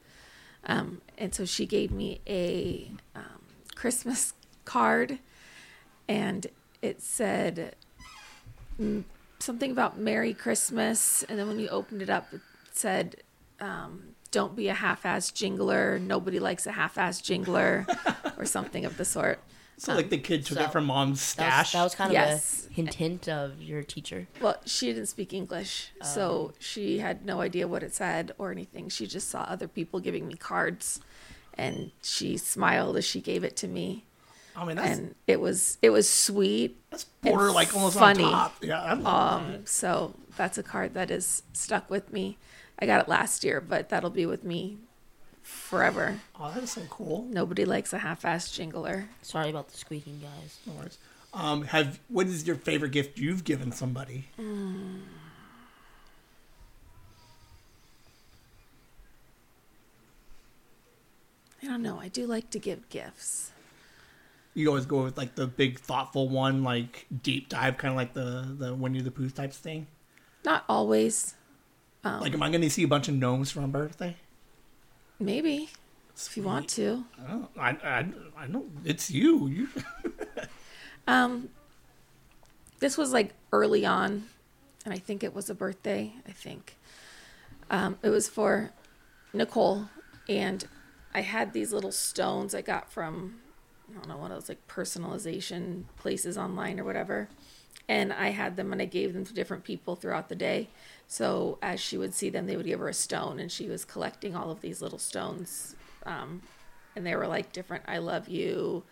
Um, 0.66 1.02
and 1.18 1.34
so 1.34 1.44
she 1.44 1.66
gave 1.66 1.90
me 1.90 2.20
a 2.26 2.90
um, 3.14 3.42
Christmas 3.74 4.32
card, 4.64 5.18
and 6.08 6.46
it 6.80 7.02
said 7.02 7.76
mm, 8.80 9.04
something 9.38 9.70
about 9.70 9.98
Merry 9.98 10.32
Christmas. 10.32 11.22
And 11.24 11.38
then 11.38 11.48
when 11.48 11.58
you 11.58 11.68
opened 11.68 12.02
it 12.02 12.10
up, 12.10 12.32
it 12.32 12.40
said, 12.72 13.16
um, 13.60 14.14
Don't 14.30 14.56
be 14.56 14.68
a 14.68 14.74
half 14.74 15.04
ass 15.04 15.30
jingler. 15.30 16.00
Nobody 16.00 16.40
likes 16.40 16.66
a 16.66 16.72
half 16.72 16.96
ass 16.96 17.20
jingler, 17.20 17.86
or 18.44 18.46
something 18.46 18.84
of 18.84 18.96
the 18.96 19.04
sort. 19.04 19.40
So 19.76 19.94
like 19.94 20.08
the 20.10 20.18
kid 20.18 20.46
took 20.46 20.58
so 20.58 20.64
it 20.64 20.70
from 20.72 20.84
mom's 20.86 21.34
That 21.34 21.46
was, 21.46 21.52
stash. 21.68 21.72
that 21.72 21.82
was 21.82 21.94
kind 21.96 22.10
of 22.10 22.14
Yes. 22.14 22.66
a 22.70 22.72
hint, 22.72 22.94
hint 22.94 23.28
of 23.28 23.60
your 23.60 23.82
teacher. 23.82 24.28
Well, 24.40 24.56
she 24.64 24.86
didn't 24.92 25.06
speak 25.06 25.32
English, 25.32 25.90
so 26.02 26.52
she 26.60 26.98
had 26.98 27.26
no 27.26 27.40
idea 27.40 27.66
what 27.66 27.82
it 27.82 27.92
said 27.92 28.32
or 28.38 28.52
anything. 28.52 28.88
She 28.88 29.06
just 29.08 29.28
saw 29.28 29.40
other 29.42 29.66
people 29.66 29.98
giving 29.98 30.28
me 30.28 30.34
cards, 30.36 31.00
and 31.54 31.90
she 32.02 32.36
smiled 32.36 32.96
as 32.96 33.04
she 33.04 33.20
gave 33.20 33.42
it 33.42 33.56
to 33.58 33.68
me, 33.68 34.04
I 34.56 34.64
mean, 34.64 34.76
that's 34.76 34.98
and 34.98 35.14
it 35.26 35.40
was 35.40 35.78
it 35.82 35.90
was 35.90 36.08
sweet. 36.08 36.76
that's 36.90 37.04
border 37.22 37.50
like 37.50 37.74
almost 37.74 37.98
funny. 37.98 38.22
on 38.22 38.30
top. 38.30 38.54
Yeah, 38.62 38.80
I 38.80 38.92
love 38.94 39.42
Um, 39.42 39.66
so 39.66 40.14
that's 40.36 40.56
a 40.56 40.62
card 40.62 40.94
that 40.94 41.10
is 41.10 41.42
stuck 41.52 41.90
with 41.90 42.12
me. 42.12 42.38
I 42.78 42.86
got 42.86 43.00
it 43.02 43.08
last 43.08 43.42
year, 43.42 43.60
but 43.60 43.88
that'll 43.88 44.10
be 44.10 44.26
with 44.26 44.44
me 44.44 44.78
forever. 45.44 46.18
Oh, 46.40 46.50
that 46.52 46.62
is 46.64 46.72
so 46.72 46.82
cool. 46.90 47.26
Nobody 47.30 47.64
likes 47.64 47.92
a 47.92 47.98
half-ass 47.98 48.48
jingler. 48.48 49.06
Sorry 49.22 49.50
about 49.50 49.68
the 49.68 49.76
squeaking, 49.76 50.20
guys. 50.20 50.58
No 50.66 50.72
worries. 50.72 50.98
Um, 51.32 51.62
have 51.64 52.00
what 52.08 52.26
is 52.26 52.46
your 52.46 52.56
favorite 52.56 52.92
gift 52.92 53.18
you've 53.18 53.44
given 53.44 53.70
somebody? 53.72 54.28
I 61.62 61.66
don't 61.66 61.82
know. 61.82 61.98
I 61.98 62.08
do 62.08 62.26
like 62.26 62.50
to 62.50 62.58
give 62.58 62.88
gifts. 62.88 63.50
You 64.54 64.68
always 64.68 64.86
go 64.86 65.02
with 65.04 65.16
like 65.16 65.34
the 65.34 65.46
big 65.46 65.80
thoughtful 65.80 66.28
one, 66.28 66.62
like 66.62 67.06
deep 67.22 67.48
dive, 67.48 67.76
kind 67.78 67.92
of 67.92 67.96
like 67.96 68.12
the 68.14 68.54
the 68.56 68.74
Winnie 68.74 69.00
the 69.00 69.10
Pooh 69.10 69.30
types 69.30 69.56
thing. 69.56 69.86
Not 70.44 70.64
always. 70.68 71.34
Um, 72.04 72.20
Like, 72.20 72.34
am 72.34 72.42
I 72.42 72.50
going 72.50 72.60
to 72.60 72.68
see 72.70 72.82
a 72.82 72.88
bunch 72.88 73.08
of 73.08 73.14
gnomes 73.14 73.50
for 73.50 73.60
my 73.62 73.66
birthday? 73.66 74.16
Maybe 75.18 75.70
if 76.16 76.36
you 76.36 76.42
want 76.42 76.68
to. 76.70 77.04
I 77.22 77.30
don't. 77.30 77.48
I, 77.58 77.70
I, 77.70 78.06
I 78.36 78.46
know 78.46 78.66
it's 78.84 79.10
you. 79.10 79.48
You. 79.48 79.68
Um, 81.06 81.50
this 82.78 82.96
was 82.96 83.12
like 83.12 83.34
early 83.52 83.84
on, 83.84 84.24
and 84.84 84.94
I 84.94 84.98
think 84.98 85.22
it 85.22 85.34
was 85.34 85.50
a 85.50 85.54
birthday. 85.54 86.14
I 86.26 86.32
think 86.32 86.76
um, 87.70 87.98
it 88.02 88.08
was 88.08 88.28
for 88.28 88.70
Nicole, 89.32 89.88
and 90.28 90.66
I 91.12 91.20
had 91.20 91.52
these 91.52 91.72
little 91.72 91.92
stones 91.92 92.54
I 92.54 92.62
got 92.62 92.90
from 92.90 93.36
I 93.90 93.94
don't 93.98 94.08
know 94.08 94.16
one 94.16 94.32
of 94.32 94.38
those 94.38 94.48
like 94.48 94.66
personalization 94.66 95.84
places 95.98 96.38
online 96.38 96.80
or 96.80 96.84
whatever, 96.84 97.28
and 97.88 98.12
I 98.12 98.30
had 98.30 98.56
them 98.56 98.72
and 98.72 98.80
I 98.80 98.86
gave 98.86 99.12
them 99.12 99.24
to 99.24 99.34
different 99.34 99.64
people 99.64 99.96
throughout 99.96 100.28
the 100.28 100.34
day. 100.34 100.68
So 101.06 101.58
as 101.62 101.80
she 101.80 101.98
would 101.98 102.14
see 102.14 102.30
them, 102.30 102.46
they 102.46 102.56
would 102.56 102.66
give 102.66 102.80
her 102.80 102.88
a 102.88 102.94
stone, 102.94 103.38
and 103.38 103.50
she 103.52 103.68
was 103.68 103.84
collecting 103.84 104.34
all 104.34 104.50
of 104.50 104.60
these 104.62 104.80
little 104.80 104.98
stones, 104.98 105.76
um, 106.06 106.42
and 106.96 107.04
they 107.06 107.14
were 107.14 107.26
like 107.26 107.52
different. 107.52 107.84
I 107.86 107.98
love 107.98 108.28
you. 108.28 108.84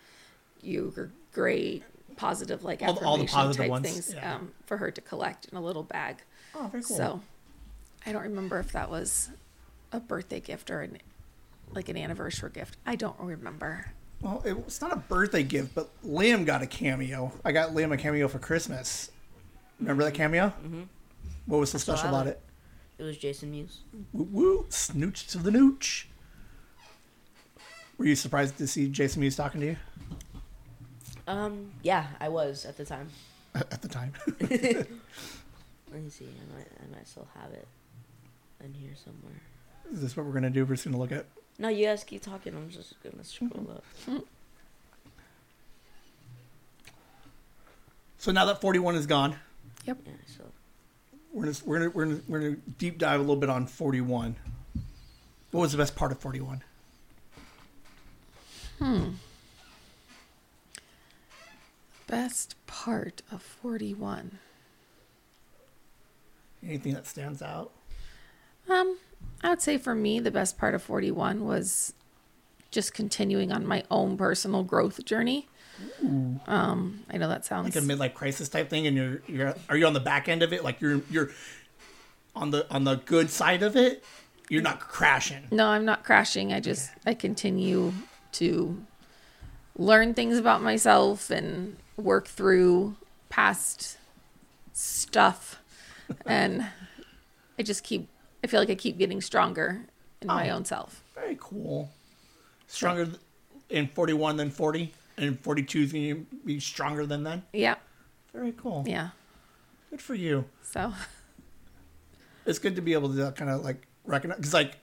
You're 0.62 1.10
great. 1.32 1.84
Positive 2.16 2.62
like 2.62 2.82
All 2.82 2.92
the- 2.92 3.04
all 3.06 3.16
the 3.16 3.24
affirmation 3.24 3.34
positive 3.34 3.64
type 3.64 3.70
ones, 3.70 3.90
things 3.90 4.14
yeah. 4.14 4.34
um, 4.34 4.52
for 4.66 4.76
her 4.76 4.90
to 4.90 5.00
collect 5.00 5.46
in 5.46 5.56
a 5.56 5.62
little 5.62 5.82
bag. 5.82 6.18
Oh, 6.54 6.68
very 6.70 6.82
cool. 6.84 6.96
So 6.96 7.20
I 8.04 8.12
don't 8.12 8.22
remember 8.22 8.58
if 8.58 8.72
that 8.72 8.90
was 8.90 9.30
a 9.92 9.98
birthday 10.00 10.40
gift 10.40 10.70
or 10.70 10.82
an 10.82 10.98
like 11.72 11.88
an 11.88 11.96
anniversary 11.96 12.50
gift. 12.52 12.76
I 12.84 12.96
don't 12.96 13.18
remember. 13.18 13.92
Well, 14.22 14.40
it, 14.44 14.56
it's 14.56 14.80
not 14.80 14.92
a 14.92 14.96
birthday 14.96 15.42
gift, 15.42 15.74
but 15.74 15.90
Liam 16.04 16.46
got 16.46 16.62
a 16.62 16.66
cameo. 16.66 17.32
I 17.44 17.52
got 17.52 17.70
Liam 17.70 17.92
a 17.92 17.96
cameo 17.96 18.28
for 18.28 18.38
Christmas. 18.38 19.10
Remember 19.80 20.04
that 20.04 20.14
cameo? 20.14 20.46
Mm-hmm. 20.64 20.82
What 21.46 21.58
was 21.58 21.70
so 21.70 21.78
special 21.78 22.08
about 22.08 22.28
it. 22.28 22.40
it? 22.98 23.02
Was 23.02 23.18
Jason 23.18 23.50
Mewes. 23.50 23.80
Woo 24.12 24.28
woo, 24.30 24.66
snooch 24.68 25.26
to 25.28 25.38
the 25.38 25.50
nooch. 25.50 26.04
Were 27.98 28.04
you 28.06 28.14
surprised 28.14 28.58
to 28.58 28.66
see 28.68 28.88
Jason 28.88 29.20
Mewes 29.20 29.34
talking 29.36 29.60
to 29.60 29.66
you 29.66 29.76
Um, 31.26 31.72
yeah, 31.82 32.06
I 32.20 32.28
was 32.28 32.64
at 32.64 32.76
the 32.76 32.84
time. 32.84 33.08
at 33.54 33.82
the 33.82 33.88
time? 33.88 34.12
Let 34.40 36.00
me 36.02 36.08
see. 36.10 36.26
I 36.26 36.56
might, 36.56 36.68
I 36.80 36.96
might 36.96 37.08
still 37.08 37.26
have 37.40 37.52
it 37.52 37.66
in 38.64 38.72
here 38.72 38.92
somewhere. 39.04 39.40
Is 39.92 40.00
this 40.00 40.16
what 40.16 40.24
we're 40.26 40.32
gonna 40.32 40.48
do? 40.50 40.64
We're 40.64 40.74
just 40.74 40.84
gonna 40.84 40.96
look 40.98 41.12
at. 41.12 41.26
No, 41.58 41.68
you 41.68 41.86
guys 41.86 42.04
keep 42.04 42.22
talking. 42.22 42.54
I'm 42.54 42.70
just 42.70 42.94
gonna 43.02 43.24
scroll 43.24 43.70
up. 43.70 43.84
So 48.18 48.30
now 48.30 48.44
that 48.44 48.60
41 48.60 48.94
is 48.94 49.06
gone, 49.06 49.34
Yeah, 49.84 49.94
so 50.36 50.44
we're 51.32 51.44
gonna 51.44 51.56
we're 51.64 51.78
gonna 51.78 51.90
we're 51.90 52.04
gonna, 52.06 52.20
we're 52.28 52.40
gonna 52.40 52.56
deep 52.78 52.98
dive 52.98 53.18
a 53.18 53.22
little 53.22 53.36
bit 53.36 53.50
on 53.50 53.66
41. 53.66 54.36
What 55.50 55.60
was 55.60 55.72
the 55.72 55.78
best 55.78 55.96
part 55.96 56.12
of 56.12 56.18
41? 56.20 56.62
Hmm. 58.78 59.08
Best 62.06 62.54
part 62.66 63.22
of 63.30 63.42
41. 63.42 64.38
Anything 66.64 66.94
that 66.94 67.06
stands 67.06 67.42
out? 67.42 67.72
Um, 68.68 68.98
I 69.42 69.50
would 69.50 69.60
say 69.60 69.78
for 69.78 69.94
me, 69.94 70.20
the 70.20 70.30
best 70.30 70.58
part 70.58 70.74
of 70.74 70.82
41 70.82 71.44
was 71.44 71.94
just 72.70 72.94
continuing 72.94 73.52
on 73.52 73.66
my 73.66 73.84
own 73.90 74.16
personal 74.16 74.62
growth 74.62 75.04
journey. 75.04 75.48
Um, 76.46 77.00
I 77.10 77.18
know 77.18 77.28
that 77.28 77.44
sounds 77.44 77.74
Like 77.74 77.82
a 77.82 77.86
midlife 77.86 78.14
crisis 78.14 78.48
type 78.48 78.70
thing, 78.70 78.86
and 78.86 78.96
you're 78.96 79.22
you're 79.26 79.54
are 79.68 79.76
you 79.76 79.86
on 79.86 79.94
the 79.94 80.00
back 80.00 80.28
end 80.28 80.42
of 80.42 80.52
it? 80.52 80.62
Like 80.62 80.80
you're 80.80 81.00
you're 81.10 81.30
on 82.36 82.50
the 82.50 82.70
on 82.72 82.84
the 82.84 82.96
good 82.96 83.30
side 83.30 83.62
of 83.62 83.74
it. 83.74 84.04
You're 84.48 84.62
not 84.62 84.80
crashing. 84.80 85.48
No, 85.50 85.68
I'm 85.68 85.84
not 85.84 86.04
crashing. 86.04 86.52
I 86.52 86.60
just 86.60 86.90
I 87.04 87.14
continue 87.14 87.92
to 88.32 88.80
learn 89.76 90.14
things 90.14 90.38
about 90.38 90.62
myself 90.62 91.30
and 91.30 91.76
work 91.96 92.28
through 92.28 92.96
past 93.28 93.98
stuff 94.72 95.58
and 96.26 96.66
I 97.58 97.62
just 97.62 97.84
keep 97.84 98.08
I 98.42 98.46
feel 98.46 98.60
like 98.60 98.70
I 98.70 98.74
keep 98.74 98.98
getting 98.98 99.20
stronger 99.20 99.86
in 100.20 100.28
my 100.28 100.50
Oh. 100.50 100.56
own 100.56 100.64
self. 100.64 101.02
Very 101.14 101.36
cool. 101.40 101.90
Stronger 102.66 103.06
th- 103.06 103.18
in 103.68 103.88
41 103.88 104.36
than 104.36 104.50
40, 104.50 104.92
and 105.16 105.38
42 105.40 105.80
is 105.82 105.92
going 105.92 106.08
to 106.26 106.36
be 106.44 106.58
stronger 106.60 107.06
than 107.06 107.22
then. 107.22 107.42
Yeah. 107.52 107.76
Very 108.32 108.52
cool. 108.52 108.84
Yeah. 108.86 109.10
Good 109.90 110.00
for 110.02 110.14
you. 110.14 110.46
So 110.62 110.92
It's 112.46 112.58
good 112.58 112.74
to 112.76 112.82
be 112.82 112.92
able 112.94 113.14
to 113.14 113.30
kind 113.32 113.50
of 113.50 113.62
like 113.62 113.86
recognize 114.04 114.38
because 114.38 114.54
like 114.54 114.76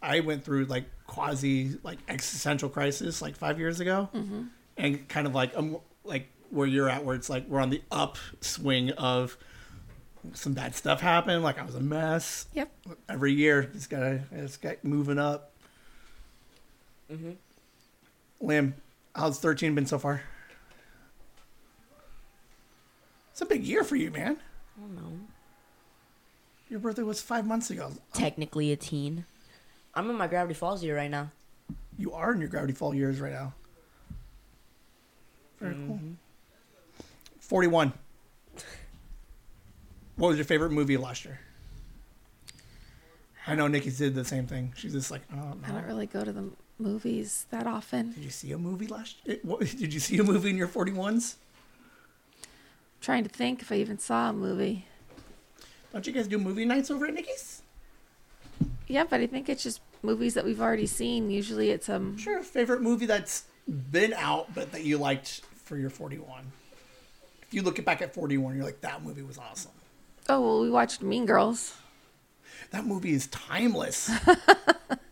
I 0.00 0.20
went 0.20 0.44
through 0.44 0.66
like 0.66 0.84
quasi 1.08 1.76
like 1.82 1.98
existential 2.08 2.68
crisis 2.68 3.20
like 3.20 3.36
five 3.36 3.58
years 3.58 3.80
ago, 3.80 4.08
and 4.76 5.08
kind 5.08 5.26
of 5.26 5.34
like 5.34 5.56
um 5.56 5.78
like 6.04 6.28
where 6.50 6.68
you're 6.68 6.88
at, 6.88 7.04
where 7.04 7.16
it's 7.16 7.28
like 7.28 7.48
we're 7.48 7.58
on 7.60 7.70
the 7.70 7.82
upswing 7.90 8.90
of 8.92 9.36
some 10.34 10.54
bad 10.54 10.74
stuff 10.74 11.00
happened. 11.00 11.42
Like 11.42 11.58
I 11.58 11.64
was 11.64 11.74
a 11.74 11.80
mess. 11.80 12.46
Yep. 12.54 12.70
Every 13.08 13.32
year, 13.32 13.64
just 13.72 13.90
gotta 13.90 14.22
just 14.34 14.60
get 14.62 14.84
moving 14.84 15.18
up. 15.18 15.52
Mm-hmm. 17.12 17.32
Liam, 18.46 18.74
how's 19.14 19.38
thirteen 19.38 19.74
been 19.74 19.86
so 19.86 19.98
far? 19.98 20.22
It's 23.32 23.40
a 23.40 23.46
big 23.46 23.64
year 23.64 23.84
for 23.84 23.96
you, 23.96 24.10
man. 24.10 24.36
I 24.76 24.80
don't 24.80 24.96
know. 24.96 25.18
Your 26.68 26.80
birthday 26.80 27.02
was 27.02 27.22
five 27.22 27.46
months 27.46 27.70
ago. 27.70 27.92
Technically 28.12 28.72
a 28.72 28.76
teen. 28.76 29.24
I'm 29.94 30.10
in 30.10 30.16
my 30.16 30.26
Gravity 30.26 30.54
Falls 30.54 30.82
year 30.82 30.96
right 30.96 31.10
now. 31.10 31.30
You 31.96 32.12
are 32.12 32.32
in 32.32 32.40
your 32.40 32.48
Gravity 32.48 32.72
Fall 32.72 32.94
years 32.94 33.20
right 33.20 33.32
now. 33.32 33.54
Very 35.60 35.74
cool. 35.74 35.96
Mm-hmm. 35.96 36.12
41. 40.18 40.22
What 40.22 40.28
was 40.28 40.36
your 40.38 40.44
favorite 40.44 40.72
movie 40.72 40.96
last 40.96 41.24
year? 41.24 41.38
I 43.46 43.54
know 43.54 43.66
Nikki 43.68 43.90
did 43.90 44.14
the 44.14 44.24
same 44.24 44.46
thing. 44.46 44.72
She's 44.76 44.92
just 44.92 45.10
like, 45.10 45.22
oh, 45.34 45.54
I 45.64 45.70
don't 45.70 45.86
really 45.86 46.06
go 46.06 46.24
to 46.24 46.32
the 46.32 46.50
movies 46.78 47.46
that 47.50 47.66
often. 47.66 48.12
Did 48.12 48.24
you 48.24 48.30
see 48.30 48.52
a 48.52 48.58
movie 48.58 48.86
last 48.86 49.16
year? 49.24 49.38
What, 49.42 49.60
did 49.60 49.94
you 49.94 50.00
see 50.00 50.18
a 50.18 50.24
movie 50.24 50.50
in 50.50 50.56
your 50.56 50.68
41s? 50.68 51.36
I'm 52.42 52.48
trying 53.00 53.22
to 53.24 53.30
think 53.30 53.62
if 53.62 53.72
I 53.72 53.76
even 53.76 53.98
saw 53.98 54.30
a 54.30 54.32
movie. 54.32 54.86
Don't 55.92 56.06
you 56.06 56.12
guys 56.12 56.28
do 56.28 56.36
movie 56.38 56.66
nights 56.66 56.90
over 56.90 57.06
at 57.06 57.14
Nikki's? 57.14 57.62
Yeah, 58.86 59.04
but 59.08 59.20
I 59.20 59.26
think 59.26 59.48
it's 59.48 59.62
just 59.62 59.80
movies 60.02 60.34
that 60.34 60.44
we've 60.44 60.60
already 60.60 60.86
seen. 60.86 61.30
Usually 61.30 61.70
it's 61.70 61.88
um 61.88 62.18
Sure. 62.18 62.42
Favorite 62.42 62.82
movie 62.82 63.06
that's 63.06 63.44
been 63.90 64.12
out 64.14 64.54
but 64.54 64.72
that 64.72 64.84
you 64.84 64.98
liked 64.98 65.42
for 65.64 65.76
your 65.76 65.90
41? 65.90 66.44
If 67.42 67.54
you 67.54 67.62
look 67.62 67.82
back 67.84 68.02
at 68.02 68.12
41, 68.12 68.56
you're 68.56 68.64
like, 68.64 68.82
that 68.82 69.02
movie 69.02 69.22
was 69.22 69.38
awesome. 69.38 69.72
Oh 70.28 70.40
well 70.40 70.60
we 70.60 70.70
watched 70.70 71.02
Mean 71.02 71.26
Girls. 71.26 71.74
That 72.70 72.84
movie 72.84 73.12
is 73.12 73.26
timeless. 73.28 74.10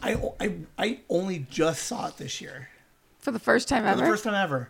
I, 0.02 0.16
I, 0.38 0.54
I 0.78 0.99
only 1.08 1.46
just 1.50 1.85
saw 1.85 2.08
it 2.08 2.18
this 2.18 2.40
year. 2.40 2.68
For 3.18 3.30
the 3.30 3.38
first 3.38 3.66
time 3.68 3.85
For 3.85 3.88
ever. 3.88 4.00
the 4.02 4.06
first 4.06 4.25
time 4.25 4.35
ever. 4.35 4.68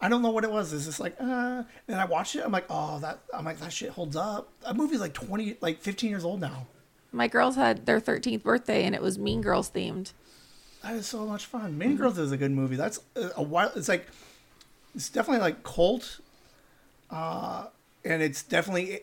I 0.00 0.08
don't 0.08 0.20
know 0.20 0.30
what 0.30 0.42
it 0.42 0.50
was. 0.50 0.72
It's 0.72 0.84
just 0.84 0.98
like, 0.98 1.14
uh, 1.20 1.62
and 1.86 1.96
I 2.00 2.04
watched 2.04 2.34
it. 2.34 2.42
I'm 2.44 2.50
like, 2.50 2.66
oh, 2.68 2.98
that. 2.98 3.20
I'm 3.32 3.44
like, 3.44 3.60
that 3.60 3.72
shit 3.72 3.90
holds 3.90 4.16
up. 4.16 4.48
That 4.62 4.74
movie's 4.76 5.00
like 5.00 5.14
20, 5.14 5.58
like 5.60 5.80
15 5.80 6.10
years 6.10 6.24
old 6.24 6.40
now. 6.40 6.66
My 7.12 7.28
girls 7.28 7.54
had 7.54 7.86
their 7.86 8.00
13th 8.00 8.42
birthday 8.42 8.84
and 8.84 8.94
it 8.94 9.00
was 9.00 9.16
Mean 9.16 9.40
Girls 9.40 9.70
themed. 9.70 10.12
That 10.82 10.96
is 10.96 11.06
so 11.06 11.24
much 11.24 11.46
fun. 11.46 11.78
Mean 11.78 11.96
Girls 11.96 12.18
is 12.18 12.32
a 12.32 12.36
good 12.36 12.50
movie. 12.50 12.74
That's 12.76 12.98
a, 13.14 13.30
a 13.36 13.42
while. 13.42 13.70
It's 13.76 13.88
like, 13.88 14.08
it's 14.94 15.08
definitely 15.08 15.40
like 15.40 15.62
cult, 15.62 16.20
uh, 17.10 17.66
and 18.04 18.22
it's 18.22 18.42
definitely 18.42 19.00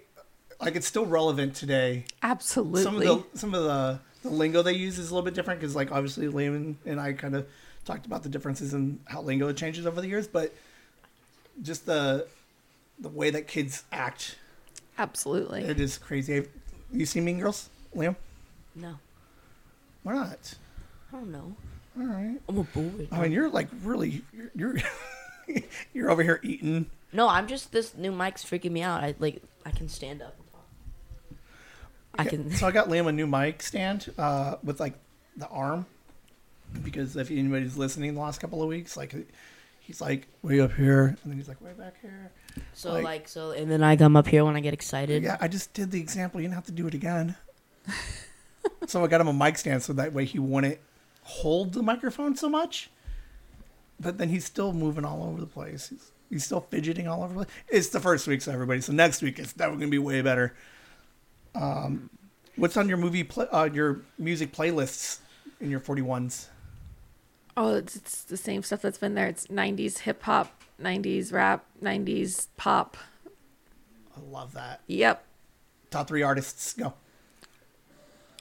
like 0.61 0.75
it's 0.75 0.87
still 0.87 1.05
relevant 1.05 1.55
today. 1.55 2.05
Absolutely. 2.21 2.83
Some 2.83 2.95
of 2.95 3.01
the 3.01 3.37
some 3.37 3.53
of 3.53 3.63
the, 3.63 3.99
the 4.23 4.29
lingo 4.29 4.61
they 4.61 4.73
use 4.73 4.99
is 4.99 5.09
a 5.09 5.13
little 5.13 5.25
bit 5.25 5.33
different 5.33 5.59
because 5.59 5.75
like 5.75 5.91
obviously 5.91 6.27
Liam 6.27 6.75
and 6.85 6.99
I 6.99 7.13
kind 7.13 7.35
of 7.35 7.47
talked 7.85 8.05
about 8.05 8.23
the 8.23 8.29
differences 8.29 8.73
in 8.73 8.99
how 9.05 9.21
lingo 9.21 9.51
changes 9.53 9.85
over 9.85 10.01
the 10.01 10.07
years, 10.07 10.27
but 10.27 10.53
just 11.61 11.85
the 11.85 12.27
the 12.99 13.09
way 13.09 13.31
that 13.31 13.47
kids 13.47 13.83
act, 13.91 14.37
Absolutely. 14.97 15.63
it 15.63 15.79
is 15.79 15.97
crazy. 15.97 16.35
Have 16.35 16.47
you 16.93 17.05
seen 17.05 17.25
Mean 17.25 17.39
Girls, 17.39 17.69
Liam? 17.95 18.15
No. 18.75 18.95
Why 20.03 20.13
not? 20.13 20.53
I 21.11 21.17
don't 21.17 21.31
know. 21.31 21.55
All 21.99 22.05
right. 22.05 22.37
I'm 22.47 22.57
a 22.57 22.63
boy. 22.63 23.07
I 23.11 23.21
mean, 23.21 23.31
you're 23.31 23.49
like 23.49 23.67
really 23.83 24.21
you're 24.33 24.51
you're, 24.55 24.75
you're 25.93 26.11
over 26.11 26.23
here 26.23 26.39
eating. 26.43 26.85
No, 27.11 27.27
I'm 27.27 27.47
just 27.47 27.71
this 27.71 27.95
new 27.97 28.11
mic's 28.11 28.45
freaking 28.45 28.71
me 28.71 28.81
out. 28.81 29.03
I 29.03 29.15
like 29.19 29.41
I 29.65 29.71
can 29.71 29.89
stand 29.89 30.21
up 30.21 30.35
and 30.37 30.37
talk. 30.37 30.40
I 32.17 32.25
can 32.25 32.51
So 32.51 32.67
I 32.67 32.71
got 32.71 32.87
Liam 32.89 33.07
a 33.07 33.11
new 33.11 33.27
mic 33.27 33.61
stand 33.63 34.11
uh, 34.17 34.55
with 34.63 34.79
like 34.79 34.93
the 35.37 35.47
arm 35.47 35.85
because 36.83 37.15
if 37.15 37.31
anybody's 37.31 37.77
listening 37.77 38.13
the 38.15 38.21
last 38.21 38.39
couple 38.39 38.61
of 38.61 38.67
weeks, 38.69 38.95
like 38.97 39.13
he's 39.79 40.01
like 40.01 40.27
way 40.41 40.59
up 40.59 40.73
here 40.73 41.05
and 41.07 41.17
then 41.25 41.37
he's 41.37 41.47
like 41.47 41.61
way 41.61 41.71
back 41.77 41.95
here. 42.01 42.31
so 42.73 42.93
like- 42.93 43.03
like, 43.03 43.27
so 43.27 43.51
and 43.51 43.69
then 43.71 43.83
I 43.83 43.95
come 43.95 44.15
up 44.15 44.27
here 44.27 44.43
when 44.45 44.55
I 44.55 44.59
get 44.59 44.73
excited. 44.73 45.23
Yeah, 45.23 45.37
I 45.39 45.47
just 45.47 45.73
did 45.73 45.91
the 45.91 45.99
example. 45.99 46.41
You 46.41 46.47
do 46.47 46.51
not 46.51 46.55
have 46.55 46.65
to 46.65 46.71
do 46.71 46.87
it 46.87 46.93
again. 46.93 47.35
so 48.87 49.03
I 49.03 49.07
got 49.07 49.21
him 49.21 49.27
a 49.27 49.33
mic 49.33 49.57
stand 49.57 49.83
so 49.83 49.93
that 49.93 50.13
way 50.13 50.25
he 50.25 50.39
wouldn't 50.39 50.79
hold 51.23 51.73
the 51.73 51.83
microphone 51.83 52.35
so 52.35 52.49
much. 52.49 52.89
But 53.99 54.17
then 54.17 54.29
he's 54.29 54.45
still 54.45 54.73
moving 54.73 55.05
all 55.05 55.23
over 55.23 55.39
the 55.39 55.45
place. 55.47 55.89
He's, 55.89 56.11
he's 56.29 56.43
still 56.43 56.61
fidgeting 56.61 57.07
all 57.07 57.23
over 57.23 57.33
the 57.33 57.45
place. 57.45 57.49
It's 57.69 57.89
the 57.89 57.99
first 57.99 58.27
week, 58.27 58.41
so 58.41 58.51
everybody. 58.51 58.81
So 58.81 58.93
next 58.93 59.21
week 59.21 59.37
it's 59.39 59.53
definitely 59.53 59.81
gonna 59.81 59.91
be 59.91 59.99
way 59.99 60.21
better. 60.21 60.55
Um, 61.55 62.09
what's 62.55 62.77
on 62.77 62.87
your 62.87 62.97
movie 62.97 63.23
play, 63.23 63.47
uh, 63.51 63.69
your 63.71 64.01
music 64.17 64.53
playlists 64.53 65.19
in 65.59 65.69
your 65.69 65.79
forty 65.79 66.01
ones? 66.01 66.49
Oh, 67.57 67.75
it's, 67.75 67.95
it's 67.95 68.23
the 68.23 68.37
same 68.37 68.63
stuff 68.63 68.81
that's 68.81 68.97
been 68.97 69.13
there. 69.13 69.27
It's 69.27 69.47
90s 69.47 69.99
hip 69.99 70.23
hop, 70.23 70.63
90s 70.81 71.33
rap, 71.33 71.65
90s 71.83 72.47
pop. 72.55 72.95
I 74.15 74.19
love 74.31 74.53
that. 74.53 74.79
Yep. 74.87 75.23
Top 75.89 76.07
three 76.07 76.23
artists. 76.23 76.73
Go. 76.73 76.93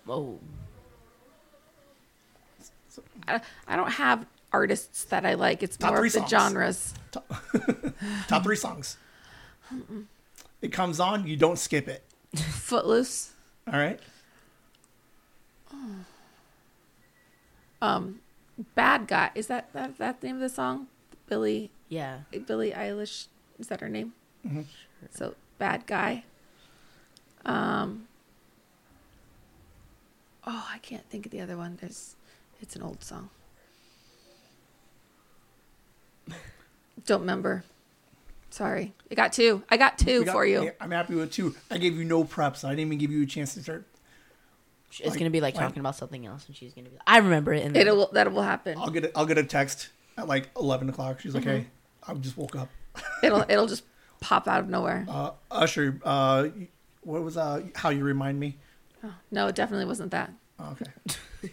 Oh, 0.09 0.38
I, 3.27 3.40
I 3.66 3.77
don't 3.77 3.90
have 3.90 4.27
artists 4.53 5.05
that 5.07 5.27
I 5.27 5.35
like. 5.35 5.62
It's 5.64 5.77
Top 5.77 5.90
more 5.90 6.05
of 6.07 6.12
the 6.12 6.18
songs. 6.20 6.31
genres. 6.31 6.94
Top 8.29 8.42
three 8.44 8.57
songs. 8.57 8.96
It 10.62 10.73
comes 10.73 11.01
on, 11.01 11.27
you 11.27 11.37
don't 11.37 11.59
skip 11.59 11.88
it. 11.88 12.05
Footloose. 12.36 13.32
All 13.66 13.78
right. 13.78 14.00
Um, 17.82 18.20
Bad 18.74 19.06
Guy. 19.06 19.30
Is 19.34 19.46
that, 19.46 19.72
that 19.72 19.96
that 19.98 20.22
name 20.22 20.36
of 20.36 20.40
the 20.40 20.48
song? 20.48 20.86
Billie 21.28 21.70
yeah. 21.88 22.20
Billie 22.46 22.70
Eilish. 22.70 23.26
Is 23.58 23.68
that 23.68 23.80
her 23.80 23.88
name? 23.88 24.14
Mm-hmm. 24.46 24.62
So 25.10 25.34
Bad 25.58 25.86
Guy. 25.86 26.24
Um. 27.44 28.06
Oh, 30.46 30.68
I 30.72 30.78
can't 30.78 31.04
think 31.10 31.26
of 31.26 31.32
the 31.32 31.40
other 31.40 31.56
one. 31.56 31.76
There's, 31.80 32.16
it's 32.62 32.74
an 32.74 32.82
old 32.82 33.04
song. 33.04 33.28
Don't 37.06 37.20
remember. 37.20 37.64
Sorry, 38.50 38.92
I 39.10 39.14
got 39.14 39.32
two. 39.32 39.62
I 39.68 39.76
got 39.76 39.96
two 39.98 40.24
got- 40.24 40.32
for 40.32 40.44
you. 40.44 40.64
yeah, 40.64 40.70
I'm 40.80 40.90
happy 40.90 41.14
with 41.14 41.30
two. 41.32 41.54
I 41.70 41.78
gave 41.78 41.96
you 41.96 42.04
no 42.04 42.24
prep, 42.24 42.56
so 42.56 42.68
I 42.68 42.72
didn't 42.72 42.86
even 42.86 42.98
give 42.98 43.10
you 43.12 43.22
a 43.22 43.26
chance 43.26 43.54
to 43.54 43.62
start. 43.62 43.86
It's 44.90 45.10
Like- 45.10 45.18
gonna 45.18 45.30
be 45.30 45.40
like 45.40 45.54
like- 45.54 45.62
talking 45.64 45.78
about 45.80 45.94
something 45.96 46.26
else, 46.26 46.46
and 46.48 46.56
she's 46.56 46.72
gonna 46.74 46.88
be. 46.88 46.96
like, 46.96 47.04
I 47.06 47.18
remember 47.18 47.54
it. 47.54 47.64
And 47.64 47.74
then, 47.76 47.82
It'll 47.86 48.10
that 48.12 48.32
will 48.32 48.42
happen. 48.42 48.76
I'll 48.76 48.90
get 48.90 49.04
a, 49.04 49.16
I'll 49.18 49.26
get 49.26 49.38
a 49.38 49.44
text 49.44 49.90
at 50.18 50.26
like 50.26 50.50
11 50.56 50.88
o'clock. 50.88 51.20
She's 51.20 51.32
like, 51.34 51.44
Mm-hmm. 51.44 51.58
"Hey, 51.58 51.66
I 52.08 52.14
just 52.14 52.36
woke 52.36 52.56
up." 52.56 52.68
It'll 53.22 53.44
it'll 53.48 53.68
just 53.68 53.84
pop 54.20 54.48
out 54.48 54.60
of 54.60 54.68
nowhere. 54.68 55.06
Uh, 55.08 55.30
Usher, 55.50 56.00
uh, 56.04 56.48
what 57.02 57.22
was 57.22 57.36
uh, 57.36 57.62
how 57.76 57.90
you 57.90 58.02
remind 58.04 58.40
me? 58.40 58.58
Oh, 59.04 59.14
no, 59.30 59.46
it 59.46 59.54
definitely 59.54 59.86
wasn't 59.86 60.10
that. 60.10 60.32
Oh, 60.58 60.72
okay. 60.72 61.52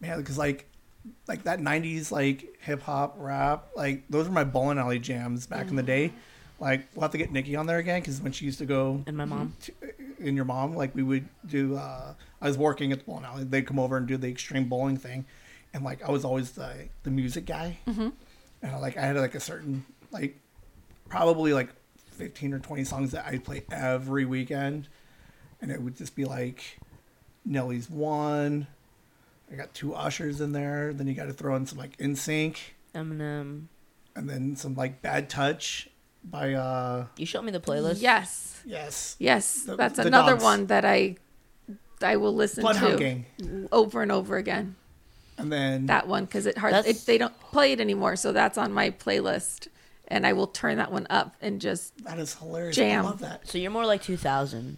Man, 0.00 0.18
because 0.18 0.38
like, 0.38 0.66
like 1.26 1.44
that 1.44 1.60
'90s 1.60 2.10
like 2.10 2.56
hip 2.60 2.82
hop 2.82 3.14
rap, 3.18 3.68
like 3.76 4.04
those 4.08 4.26
were 4.26 4.34
my 4.34 4.44
bowling 4.44 4.78
alley 4.78 4.98
jams 4.98 5.46
back 5.46 5.68
in 5.68 5.76
the 5.76 5.82
day. 5.82 6.12
Like 6.60 6.88
we'll 6.94 7.02
have 7.02 7.12
to 7.12 7.18
get 7.18 7.30
Nikki 7.30 7.54
on 7.56 7.66
there 7.66 7.78
again 7.78 8.00
because 8.00 8.20
when 8.20 8.32
she 8.32 8.44
used 8.44 8.58
to 8.58 8.66
go 8.66 9.02
and 9.06 9.16
my 9.16 9.24
mom. 9.24 9.54
to, 9.62 9.72
and 10.20 10.34
your 10.34 10.44
mom, 10.44 10.74
like 10.74 10.94
we 10.94 11.02
would 11.02 11.28
do. 11.46 11.76
Uh, 11.76 12.14
I 12.40 12.46
was 12.48 12.58
working 12.58 12.92
at 12.92 12.98
the 12.98 13.04
bowling 13.04 13.24
alley. 13.24 13.44
They'd 13.44 13.66
come 13.66 13.78
over 13.78 13.96
and 13.96 14.06
do 14.06 14.16
the 14.16 14.28
extreme 14.28 14.68
bowling 14.68 14.96
thing, 14.96 15.24
and 15.72 15.84
like 15.84 16.02
I 16.06 16.10
was 16.10 16.24
always 16.24 16.52
the 16.52 16.88
the 17.04 17.10
music 17.10 17.46
guy, 17.46 17.78
mm-hmm. 17.86 18.08
and 18.62 18.72
I, 18.72 18.78
like 18.78 18.96
I 18.96 19.02
had 19.02 19.16
like 19.16 19.34
a 19.34 19.40
certain 19.40 19.84
like 20.10 20.38
probably 21.08 21.52
like 21.52 21.68
fifteen 22.10 22.52
or 22.52 22.58
twenty 22.58 22.84
songs 22.84 23.12
that 23.12 23.26
I'd 23.26 23.44
play 23.44 23.64
every 23.70 24.24
weekend, 24.24 24.88
and 25.60 25.70
it 25.70 25.80
would 25.80 25.96
just 25.96 26.16
be 26.16 26.24
like 26.24 26.78
Nelly's 27.44 27.88
one. 27.88 28.66
I 29.50 29.54
got 29.56 29.72
two 29.74 29.94
ushers 29.94 30.40
in 30.40 30.52
there. 30.52 30.92
Then 30.92 31.06
you 31.06 31.14
got 31.14 31.26
to 31.26 31.32
throw 31.32 31.56
in 31.56 31.66
some 31.66 31.78
like 31.78 31.96
NSYNC, 31.98 32.56
Eminem. 32.94 33.66
and 34.16 34.28
then 34.28 34.56
some 34.56 34.74
like 34.74 35.00
Bad 35.02 35.28
Touch 35.30 35.88
by 36.24 36.52
uh 36.54 37.06
You 37.16 37.26
showed 37.26 37.42
me 37.42 37.52
the 37.52 37.60
playlist. 37.60 38.00
Yes, 38.02 38.60
yes 38.66 39.16
yes, 39.18 39.62
The- 39.62 39.76
that's 39.76 39.96
the 39.96 40.06
another 40.06 40.32
dogs. 40.32 40.42
one 40.44 40.66
that 40.66 40.84
I 40.84 41.16
I 42.02 42.16
will 42.16 42.34
listen 42.34 42.62
Bloodhound 42.62 42.98
to 42.98 42.98
Gang, 42.98 43.68
over 43.72 44.02
and 44.02 44.12
over 44.12 44.36
again. 44.36 44.76
and 45.38 45.50
then 45.52 45.86
That 45.86 46.06
one 46.08 46.24
because 46.26 46.46
it 46.46 46.58
hard 46.58 46.74
it, 46.86 47.06
they 47.06 47.18
don't 47.18 47.38
play 47.40 47.72
it 47.72 47.80
anymore, 47.80 48.16
so 48.16 48.32
that's 48.32 48.58
on 48.58 48.72
my 48.72 48.90
playlist, 48.90 49.68
and 50.08 50.26
I 50.26 50.32
will 50.32 50.46
turn 50.48 50.76
that 50.76 50.92
one 50.92 51.06
up 51.10 51.34
and 51.40 51.60
just 51.60 52.04
that 52.04 52.18
is 52.18 52.34
hilarious. 52.34 52.76
Jam. 52.76 53.06
I 53.06 53.08
love 53.08 53.20
that. 53.20 53.48
So 53.48 53.56
you're 53.58 53.70
more 53.70 53.86
like 53.86 54.02
2000. 54.02 54.76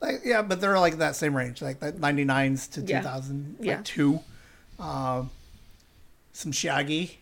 Like, 0.00 0.20
yeah, 0.24 0.42
but 0.42 0.60
they're 0.60 0.78
like 0.78 0.98
that 0.98 1.16
same 1.16 1.36
range, 1.36 1.60
like 1.60 1.80
that 1.80 1.96
99s 1.98 2.70
to 2.72 2.80
Yeah. 2.82 3.00
2000, 3.00 3.56
like 3.58 3.66
Yeah. 3.66 3.80
two. 3.84 4.20
Um, 4.78 5.30
some 6.32 6.52
Shaggy. 6.52 7.18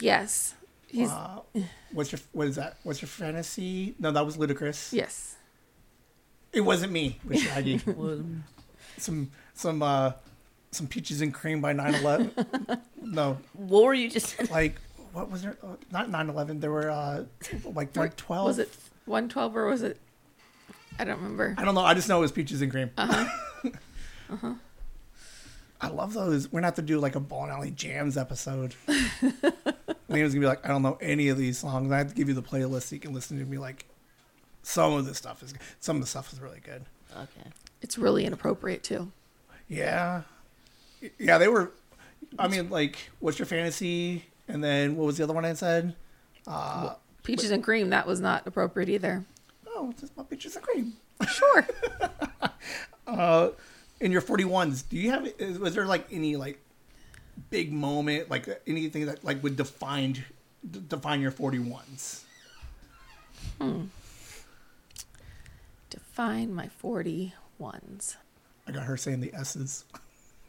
yes, 0.00 0.54
He's 0.88 1.10
Uh, 1.10 1.40
what's 1.92 2.12
your 2.12 2.20
what 2.32 2.46
is 2.46 2.56
that? 2.56 2.76
What's 2.84 3.02
your 3.02 3.08
fantasy? 3.08 3.94
No, 3.98 4.10
that 4.12 4.24
was 4.24 4.36
Ludacris. 4.36 4.92
yes. 4.92 5.34
It 6.52 6.60
wasn't 6.62 6.92
me 6.92 7.18
with 7.24 7.40
Shaggy. 7.40 7.78
Some 8.98 9.30
some 9.52 9.82
uh 9.82 10.12
some 10.70 10.86
peaches 10.86 11.20
and 11.20 11.34
cream 11.34 11.60
by 11.60 11.74
9/11. 11.74 12.80
no, 13.02 13.36
what 13.52 13.84
were 13.84 13.92
you 13.94 14.08
just? 14.08 14.50
like 14.50 14.80
what 15.12 15.30
was 15.30 15.42
there? 15.42 15.58
Uh, 15.62 15.76
not 15.90 16.08
9/11. 16.08 16.60
There 16.62 16.70
were 16.70 16.90
uh 16.90 17.24
like 17.64 17.94
112. 17.94 18.46
Was 18.46 18.58
it 18.58 18.72
112 19.04 19.56
or 19.56 19.66
was 19.66 19.82
it? 19.82 20.00
I 20.98 21.04
don't 21.04 21.16
remember. 21.16 21.54
I 21.58 21.64
don't 21.64 21.74
know. 21.74 21.82
I 21.82 21.94
just 21.94 22.08
know 22.08 22.18
it 22.18 22.22
was 22.22 22.32
peaches 22.32 22.62
and 22.62 22.70
cream. 22.70 22.90
Uh-huh. 22.96 23.28
uh 24.30 24.36
huh. 24.36 24.54
I 25.80 25.88
love 25.88 26.14
those. 26.14 26.50
We're 26.50 26.58
gonna 26.60 26.68
have 26.68 26.76
to 26.76 26.82
do 26.82 26.98
like 26.98 27.14
a 27.16 27.20
Ball 27.20 27.44
and 27.44 27.52
Alley 27.52 27.70
Jams 27.70 28.16
episode. 28.16 28.74
Liam's 28.88 29.30
gonna 30.08 30.40
be 30.40 30.46
like, 30.46 30.64
I 30.64 30.68
don't 30.68 30.82
know 30.82 30.98
any 31.00 31.28
of 31.28 31.36
these 31.36 31.58
songs. 31.58 31.92
I 31.92 31.98
have 31.98 32.08
to 32.08 32.14
give 32.14 32.28
you 32.28 32.34
the 32.34 32.42
playlist 32.42 32.84
so 32.84 32.94
you 32.94 33.00
can 33.00 33.12
listen 33.12 33.38
to 33.38 33.44
me. 33.44 33.58
Like, 33.58 33.84
some 34.62 34.94
of 34.94 35.04
this 35.04 35.18
stuff 35.18 35.42
is 35.42 35.54
some 35.80 35.96
of 35.96 36.02
the 36.02 36.08
stuff 36.08 36.32
is 36.32 36.40
really 36.40 36.60
good. 36.60 36.84
Okay. 37.14 37.50
It's 37.82 37.98
really 37.98 38.24
inappropriate 38.24 38.82
too. 38.82 39.12
Yeah, 39.68 40.22
yeah. 41.18 41.38
They 41.38 41.48
were. 41.48 41.72
I 42.38 42.48
mean, 42.48 42.70
like, 42.70 43.10
what's 43.20 43.38
your 43.38 43.46
fantasy? 43.46 44.24
And 44.48 44.64
then 44.64 44.96
what 44.96 45.06
was 45.06 45.18
the 45.18 45.24
other 45.24 45.34
one 45.34 45.44
I 45.44 45.52
said? 45.54 45.94
Uh, 46.46 46.94
Peaches 47.22 47.50
and 47.50 47.62
cream. 47.62 47.90
That 47.90 48.06
was 48.06 48.20
not 48.20 48.46
appropriate 48.46 48.88
either. 48.88 49.24
Oh, 49.76 49.90
it's 49.90 50.00
just 50.00 50.12
about 50.14 50.30
peaches 50.30 50.56
and 50.56 50.64
cream. 50.64 50.92
Sure. 51.28 51.66
Uh, 53.06 53.50
in 54.00 54.10
your 54.10 54.20
41s, 54.20 54.82
do 54.88 54.96
you 54.96 55.10
have, 55.12 55.24
is- 55.38 55.60
was 55.60 55.76
there 55.76 55.86
like 55.86 56.08
any 56.10 56.34
like 56.34 56.58
big 57.50 57.72
moment, 57.72 58.28
like 58.28 58.48
anything 58.66 59.06
that 59.06 59.22
like 59.24 59.40
would 59.44 59.54
define, 59.56 60.24
d- 60.68 60.82
define 60.88 61.20
your 61.20 61.30
41s? 61.30 62.22
Hmm. 63.60 63.82
Define 65.88 66.52
my 66.52 66.68
41s. 66.82 68.16
I 68.66 68.72
got 68.72 68.82
her 68.82 68.96
saying 68.96 69.20
the 69.20 69.32
S's. 69.34 69.84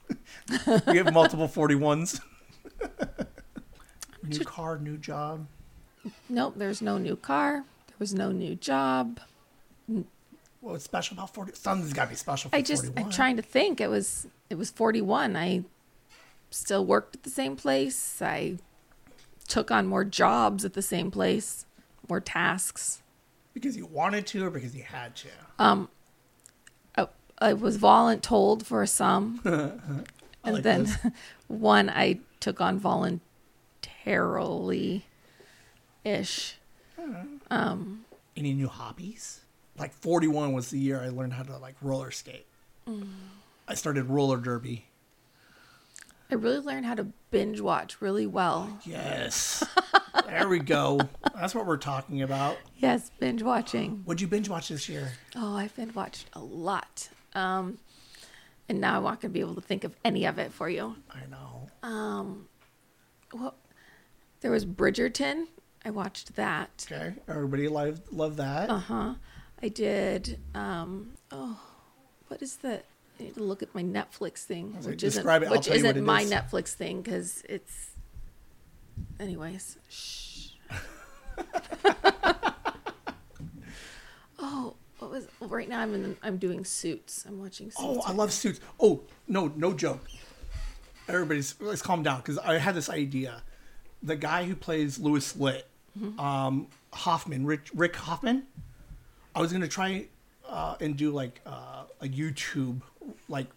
we 0.88 0.98
have 0.98 1.14
multiple 1.14 1.48
41s. 1.48 2.20
new 4.24 4.40
car, 4.40 4.80
new 4.80 4.98
job. 4.98 5.46
Nope. 6.28 6.54
There's 6.58 6.82
no 6.82 6.98
new 6.98 7.16
car. 7.16 7.66
Was 8.00 8.14
no 8.14 8.32
new 8.32 8.56
job. 8.56 9.20
What's 10.62 10.84
special 10.84 11.16
about 11.16 11.34
40? 11.34 11.54
Something's 11.56 11.94
got 11.94 12.06
to 12.06 12.10
be 12.10 12.16
special 12.16 12.50
for 12.50 12.56
I 12.56 12.62
just 12.62 12.84
41. 12.84 13.06
I'm 13.06 13.12
trying 13.12 13.36
to 13.38 13.42
think. 13.42 13.82
It 13.82 13.90
was 13.90 14.28
it 14.50 14.56
was 14.56 14.70
41. 14.70 15.36
I 15.36 15.64
still 16.50 16.86
worked 16.86 17.16
at 17.16 17.24
the 17.24 17.30
same 17.30 17.56
place. 17.56 18.22
I 18.22 18.58
took 19.48 19.72
on 19.72 19.88
more 19.88 20.04
jobs 20.04 20.66
at 20.66 20.74
the 20.74 20.82
same 20.82 21.10
place, 21.12 21.66
more 22.10 22.20
tasks. 22.20 23.02
Because 23.54 23.78
you 23.78 23.86
wanted 23.86 24.28
to 24.28 24.46
or 24.46 24.50
because 24.50 24.76
you 24.76 24.84
had 24.84 25.16
to? 25.18 25.28
Um, 25.58 25.90
I, 26.96 27.08
I 27.40 27.54
was 27.54 27.78
voluntold 27.78 28.64
for 28.64 28.86
some, 28.86 29.40
and 29.44 30.06
like 30.44 30.64
then 30.64 30.84
this. 30.84 30.98
one 31.48 31.90
I 31.90 32.20
took 32.40 32.62
on 32.62 32.80
voluntarily 32.80 35.06
ish. 36.04 36.58
Any 37.52 38.54
new 38.54 38.68
hobbies? 38.68 39.42
Like 39.78 39.94
41 39.94 40.54
was 40.54 40.70
the 40.70 40.80
year 40.80 41.02
I 41.02 41.10
learned 41.10 41.34
how 41.34 41.44
to 41.44 41.58
like 41.58 41.76
roller 41.82 42.12
skate. 42.12 42.46
Mm. 42.88 43.08
I 43.68 43.76
started 43.76 44.06
roller 44.06 44.38
derby. 44.38 44.86
I 46.30 46.36
really 46.36 46.60
learned 46.60 46.86
how 46.86 46.96
to 46.96 47.08
binge 47.32 47.62
watch 47.62 48.02
really 48.02 48.28
well. 48.28 48.80
Yes. 48.84 49.64
there 50.26 50.50
we 50.50 50.60
go. 50.60 51.00
That's 51.34 51.56
what 51.56 51.66
we're 51.66 51.78
talking 51.78 52.22
about. 52.22 52.58
Yes, 52.78 53.12
binge 53.20 53.42
watching. 53.44 54.02
What'd 54.04 54.20
you 54.20 54.28
binge 54.28 54.50
watch 54.50 54.68
this 54.68 54.90
year? 54.90 55.14
Oh, 55.36 55.56
I've 55.56 55.76
binge 55.76 55.96
watched 55.96 56.28
a 56.34 56.40
lot. 56.40 57.10
Um, 57.34 57.78
and 58.68 58.82
now 58.82 58.98
I'm 58.98 59.04
not 59.04 59.22
going 59.22 59.32
to 59.32 59.34
be 59.34 59.40
able 59.40 59.56
to 59.56 59.62
think 59.62 59.84
of 59.86 59.96
any 60.04 60.26
of 60.26 60.38
it 60.38 60.52
for 60.52 60.70
you. 60.70 60.96
I 61.12 61.22
know. 61.30 61.70
Um, 61.88 62.48
well, 63.34 63.56
there 64.42 64.52
was 64.52 64.66
Bridgerton. 64.66 65.48
I 65.88 65.90
watched 65.90 66.36
that. 66.36 66.86
Okay. 66.92 67.14
Everybody 67.30 67.70
love 67.70 68.02
love 68.12 68.36
that. 68.36 68.70
Uh 68.70 68.78
huh. 68.78 69.14
I 69.64 69.70
did. 69.70 70.38
Um, 70.54 71.14
oh, 71.32 71.58
what 72.28 72.42
is 72.42 72.58
the? 72.58 72.82
I 73.18 73.24
need 73.24 73.36
to 73.36 73.44
look 73.44 73.64
at 73.64 73.74
my 73.74 73.84
Netflix 73.84 74.40
thing, 74.40 74.74
like, 74.74 74.84
which 74.84 75.04
isn't 75.04 75.26
it, 75.26 75.30
I'll 75.30 75.40
which 75.50 75.66
tell 75.68 75.78
you 75.78 75.86
what 75.86 75.96
isn't 75.96 76.06
my 76.06 76.24
is. 76.24 76.32
Netflix 76.32 76.74
thing 76.74 77.02
because 77.02 77.42
it's. 77.48 77.92
Anyways, 79.18 79.78
shh. 79.90 80.50
oh, 84.40 84.76
what 85.00 85.10
was? 85.10 85.26
Well, 85.40 85.50
right 85.50 85.70
now 85.70 85.80
I'm 85.80 85.94
in. 85.94 86.18
I'm 86.22 86.36
doing 86.36 86.66
Suits. 86.66 87.24
I'm 87.26 87.40
watching 87.40 87.68
Suits. 87.68 87.78
Oh, 87.80 88.02
I 88.06 88.12
love 88.12 88.28
now. 88.28 88.34
suits. 88.34 88.60
Oh, 88.78 89.04
no, 89.30 89.54
no 89.56 89.72
joke. 89.72 90.06
Everybody's 91.08 91.56
let's 91.62 91.82
calm 91.82 92.04
down 92.04 92.18
because 92.18 92.38
I 92.40 92.58
had 92.58 92.76
this 92.76 92.90
idea. 92.90 93.42
The 94.04 94.18
guy 94.18 94.44
who 94.44 94.54
plays 94.54 95.00
Louis 95.00 95.34
Litt, 95.38 95.66
Mm-hmm. 95.98 96.20
um, 96.20 96.68
Hoffman, 96.94 97.46
Rick, 97.46 97.70
Rick 97.74 97.96
Hoffman. 97.96 98.44
I 99.36 99.42
was 99.42 99.52
gonna 99.52 99.68
try 99.68 100.06
uh, 100.48 100.76
and 100.80 100.96
do 100.98 101.12
like 101.12 101.42
uh, 101.46 101.84
a 102.02 102.08
YouTube 102.08 102.82
like 103.30 103.48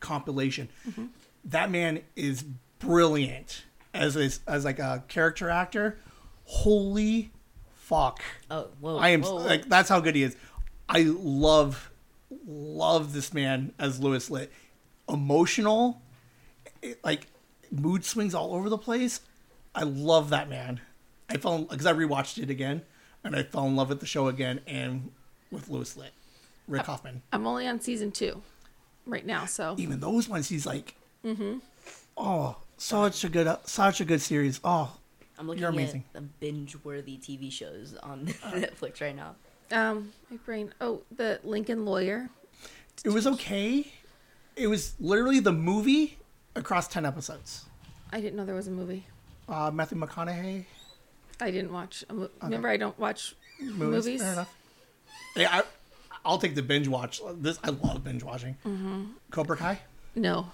compilation. 0.00 0.68
Mm-hmm. 0.88 1.06
That 1.46 1.70
man 1.70 2.00
is 2.16 2.44
brilliant 2.78 3.64
as 3.94 4.16
a, 4.16 4.30
as 4.50 4.64
like 4.64 4.78
a 4.78 5.02
character 5.08 5.48
actor. 5.50 5.98
Holy 6.44 7.30
fuck! 7.74 8.20
Oh, 8.50 8.68
whoa. 8.80 8.98
I 8.98 9.10
am 9.10 9.22
whoa, 9.22 9.34
whoa. 9.36 9.42
like 9.44 9.68
that's 9.68 9.88
how 9.88 10.00
good 10.00 10.14
he 10.14 10.22
is. 10.22 10.36
I 10.88 11.02
love 11.02 11.90
love 12.46 13.12
this 13.12 13.32
man 13.32 13.72
as 13.78 14.00
Louis 14.00 14.28
Litt. 14.30 14.52
Emotional, 15.08 16.00
it- 16.80 17.02
like 17.04 17.26
mood 17.70 18.04
swings 18.04 18.34
all 18.34 18.54
over 18.54 18.68
the 18.68 18.78
place. 18.78 19.20
I 19.74 19.84
love 19.84 20.30
that 20.30 20.50
man. 20.50 20.80
I 21.32 21.36
fell 21.38 21.62
because 21.62 21.86
I 21.86 21.92
rewatched 21.92 22.42
it 22.42 22.50
again, 22.50 22.82
and 23.24 23.34
I 23.36 23.42
fell 23.42 23.66
in 23.66 23.76
love 23.76 23.88
with 23.88 24.00
the 24.00 24.06
show 24.06 24.28
again 24.28 24.60
and 24.66 25.10
with 25.50 25.68
Louis 25.68 25.96
Litt, 25.96 26.12
Rick 26.68 26.86
Hoffman. 26.86 27.22
I'm 27.32 27.46
only 27.46 27.66
on 27.66 27.80
season 27.80 28.10
two, 28.12 28.42
right 29.06 29.24
now. 29.24 29.46
So 29.46 29.74
Even 29.78 30.00
those 30.00 30.28
ones, 30.28 30.48
he's 30.48 30.66
like, 30.66 30.94
Mm-hmm. 31.24 31.58
oh, 32.16 32.56
such 32.78 33.22
a 33.24 33.28
good, 33.28 33.56
such 33.64 34.00
a 34.00 34.04
good 34.04 34.20
series. 34.20 34.60
Oh, 34.64 34.96
I'm 35.38 35.46
looking 35.46 35.60
you're 35.62 35.70
amazing. 35.70 36.04
at 36.14 36.20
the 36.20 36.20
binge-worthy 36.40 37.16
TV 37.18 37.50
shows 37.50 37.94
on 38.02 38.28
Uh. 38.44 38.50
Netflix 38.52 39.00
right 39.00 39.14
now. 39.16 39.34
um, 39.70 40.12
my 40.30 40.36
brain. 40.38 40.72
Oh, 40.80 41.02
the 41.14 41.38
Lincoln 41.44 41.84
Lawyer. 41.84 42.28
it 43.04 43.10
was 43.10 43.26
okay. 43.26 43.86
It 44.56 44.66
was 44.66 44.94
literally 45.00 45.40
the 45.40 45.52
movie 45.52 46.18
across 46.54 46.88
ten 46.88 47.06
episodes. 47.06 47.64
I 48.12 48.20
didn't 48.20 48.36
know 48.36 48.44
there 48.44 48.54
was 48.54 48.68
a 48.68 48.72
movie. 48.72 49.06
Uh, 49.48 49.70
Matthew 49.72 49.98
McConaughey. 49.98 50.64
I 51.42 51.50
didn't 51.50 51.72
watch. 51.72 52.04
A 52.08 52.14
mo- 52.14 52.30
Remember, 52.42 52.68
I 52.68 52.76
don't 52.76 52.98
watch 52.98 53.34
movies. 53.60 53.76
movies. 54.06 54.22
Fair 54.22 54.32
enough. 54.32 54.54
Yeah, 55.36 55.48
I, 55.58 55.62
I'll 56.24 56.38
take 56.38 56.54
the 56.54 56.62
binge 56.62 56.88
watch. 56.88 57.20
This 57.34 57.58
I 57.64 57.70
love 57.70 58.04
binge 58.04 58.22
watching. 58.22 58.56
Mm-hmm. 58.66 59.04
Cobra 59.30 59.56
Kai. 59.56 59.80
No, 60.14 60.48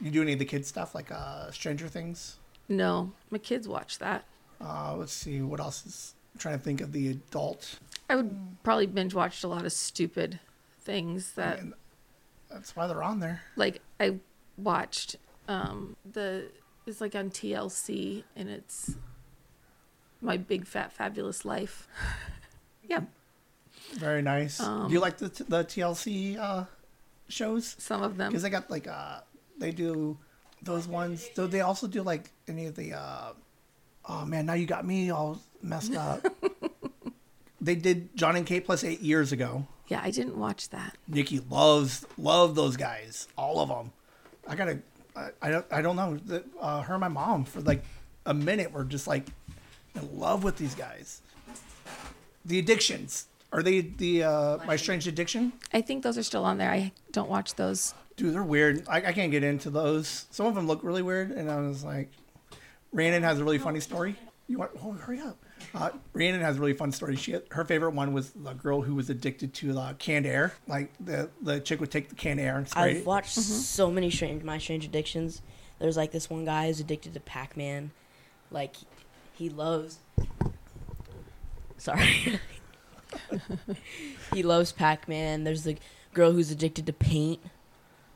You 0.00 0.10
do 0.10 0.20
any 0.22 0.34
of 0.34 0.38
the 0.38 0.44
kids 0.44 0.68
stuff 0.68 0.94
like 0.94 1.10
uh, 1.10 1.50
Stranger 1.50 1.88
Things? 1.88 2.36
no, 2.68 3.12
my 3.30 3.38
kids 3.38 3.66
watch 3.68 3.98
that. 4.00 4.24
Uh, 4.60 4.94
let's 4.96 5.12
see 5.12 5.40
what 5.40 5.60
else 5.60 5.86
is. 5.86 6.14
I'm 6.34 6.40
trying 6.40 6.58
to 6.58 6.64
think 6.64 6.80
of 6.82 6.92
the 6.92 7.08
adult. 7.08 7.78
I 8.10 8.16
would 8.16 8.36
probably 8.62 8.86
binge 8.86 9.14
watched 9.14 9.44
a 9.44 9.48
lot 9.48 9.64
of 9.64 9.72
stupid 9.72 10.40
things 10.80 11.32
that, 11.32 11.58
And 11.60 11.74
that's 12.50 12.76
why 12.76 12.86
they're 12.86 13.02
on 13.02 13.20
there. 13.20 13.40
like, 13.56 13.80
I 14.00 14.16
watched 14.58 15.16
um 15.48 15.96
the 16.12 16.48
it's 16.86 17.00
like 17.00 17.14
on 17.14 17.30
TLC 17.30 18.24
and 18.34 18.48
it's 18.48 18.94
my 20.20 20.36
big 20.36 20.66
fat 20.66 20.92
fabulous 20.92 21.44
life. 21.44 21.86
yeah, 22.88 23.00
Very 23.94 24.22
nice. 24.22 24.60
Um, 24.60 24.88
do 24.88 24.94
you 24.94 25.00
like 25.00 25.18
the 25.18 25.28
the 25.48 25.64
TLC 25.64 26.38
uh, 26.38 26.64
shows? 27.28 27.76
some 27.78 28.02
of 28.02 28.16
them. 28.16 28.30
Because 28.30 28.42
they 28.42 28.50
got 28.50 28.70
like 28.70 28.86
uh, 28.88 29.20
they 29.58 29.70
do 29.70 30.16
those 30.62 30.86
ones. 30.88 31.28
Do 31.34 31.46
they 31.46 31.60
also 31.60 31.86
do 31.86 32.02
like 32.02 32.30
any 32.48 32.66
of 32.66 32.74
the? 32.76 32.94
Uh, 32.94 33.32
oh 34.08 34.24
man, 34.24 34.46
now 34.46 34.54
you 34.54 34.66
got 34.66 34.86
me 34.86 35.10
all 35.10 35.38
messed 35.62 35.94
up. 35.94 36.26
they 37.60 37.74
did 37.74 38.16
Jon 38.16 38.36
and 38.36 38.46
Kate 38.46 38.64
plus 38.64 38.84
eight 38.84 39.00
years 39.00 39.32
ago. 39.32 39.66
Yeah, 39.88 40.00
I 40.02 40.10
didn't 40.10 40.36
watch 40.36 40.70
that. 40.70 40.96
Nikki 41.06 41.40
loves 41.48 42.04
love 42.18 42.54
those 42.54 42.76
guys, 42.76 43.28
all 43.36 43.60
of 43.60 43.68
them. 43.68 43.92
I 44.48 44.54
gotta, 44.56 44.78
I, 45.16 45.28
I 45.42 45.50
don't, 45.50 45.66
I 45.72 45.82
don't 45.82 45.96
know. 45.96 46.16
The- 46.16 46.44
Uh, 46.60 46.82
her 46.82 46.94
and 46.94 47.00
my 47.00 47.08
mom 47.08 47.44
for 47.44 47.60
like 47.60 47.84
a 48.24 48.34
minute 48.34 48.72
were 48.72 48.84
just 48.84 49.06
like 49.06 49.26
in 49.96 50.18
love 50.18 50.44
with 50.44 50.56
these 50.56 50.74
guys. 50.74 51.22
The 52.44 52.58
addictions 52.58 53.26
are 53.52 53.62
they 53.62 53.80
the 53.80 54.24
uh, 54.24 54.58
my 54.66 54.76
strange 54.76 55.06
addiction? 55.06 55.52
I 55.72 55.80
think 55.80 56.02
those 56.02 56.18
are 56.18 56.22
still 56.22 56.44
on 56.44 56.58
there. 56.58 56.70
I 56.70 56.92
don't 57.12 57.30
watch 57.30 57.54
those. 57.54 57.94
Dude, 58.16 58.34
they're 58.34 58.42
weird. 58.42 58.86
I, 58.88 58.96
I 58.98 59.12
can't 59.12 59.30
get 59.30 59.44
into 59.44 59.70
those. 59.70 60.26
Some 60.30 60.46
of 60.46 60.54
them 60.54 60.66
look 60.66 60.82
really 60.82 61.02
weird, 61.02 61.30
and 61.30 61.50
I 61.50 61.60
was 61.60 61.84
like, 61.84 62.10
Rhiannon 62.92 63.22
has 63.22 63.38
a 63.38 63.44
really 63.44 63.58
funny 63.58 63.80
story. 63.80 64.16
You 64.48 64.58
want? 64.58 64.72
Oh, 64.82 64.92
hurry 64.92 65.20
up. 65.20 65.38
Uh, 65.74 65.90
Rhiannon 66.12 66.40
has 66.40 66.56
a 66.56 66.60
really 66.60 66.72
fun 66.72 66.92
story. 66.92 67.16
She 67.16 67.38
her 67.50 67.64
favorite 67.64 67.92
one 67.92 68.12
was 68.12 68.30
the 68.30 68.52
girl 68.52 68.82
who 68.82 68.94
was 68.94 69.10
addicted 69.10 69.54
to 69.54 69.78
uh, 69.78 69.92
canned 69.94 70.26
air. 70.26 70.52
Like 70.66 70.92
the 71.00 71.30
the 71.40 71.60
chick 71.60 71.80
would 71.80 71.90
take 71.90 72.08
the 72.08 72.14
canned 72.14 72.40
air 72.40 72.58
and 72.58 72.68
spray. 72.68 72.82
I've 72.82 72.96
it. 72.98 73.06
watched 73.06 73.34
so 73.34 73.90
many 73.90 74.10
strange 74.10 74.42
my 74.42 74.58
strange 74.58 74.84
addictions. 74.84 75.40
There's 75.78 75.96
like 75.96 76.10
this 76.10 76.28
one 76.28 76.44
guy 76.44 76.66
who's 76.66 76.80
addicted 76.80 77.14
to 77.14 77.20
Pac-Man. 77.20 77.90
Like 78.50 78.76
he 79.36 79.48
loves 79.48 79.98
Sorry. 81.78 82.40
he 84.34 84.42
loves 84.42 84.72
Pac-Man. 84.72 85.44
There's 85.44 85.62
the 85.64 85.76
girl 86.14 86.32
who's 86.32 86.50
addicted 86.50 86.86
to 86.86 86.92
paint. 86.92 87.40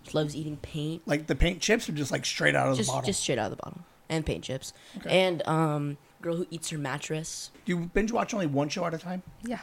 She 0.03 0.13
loves 0.13 0.35
eating 0.35 0.57
paint. 0.57 1.03
Like 1.07 1.27
the 1.27 1.35
paint 1.37 1.61
chips 1.61 1.89
are 1.89 1.93
just 1.93 2.11
like 2.11 2.25
straight 2.25 2.57
out 2.57 2.69
of 2.69 2.77
Just 2.77 2.89
the 2.89 2.93
bottle. 2.95 3.07
just 3.07 3.21
straight 3.21 3.39
out 3.39 3.53
of 3.53 3.59
the 3.59 3.63
bottle. 3.63 3.81
And 4.09 4.25
paint 4.27 4.45
chips. 4.45 4.73
Okay. 4.97 5.11
And 5.27 5.47
um 5.47 5.99
girl 6.23 6.37
who 6.37 6.47
eats 6.51 6.71
her 6.71 6.79
mattress. 6.79 7.51
Do 7.65 7.73
you 7.77 7.79
binge 7.95 8.11
watch 8.13 8.35
only 8.35 8.47
one 8.47 8.69
show 8.69 8.85
at 8.87 8.95
a 8.95 8.99
time, 8.99 9.23
Yeah. 9.43 9.61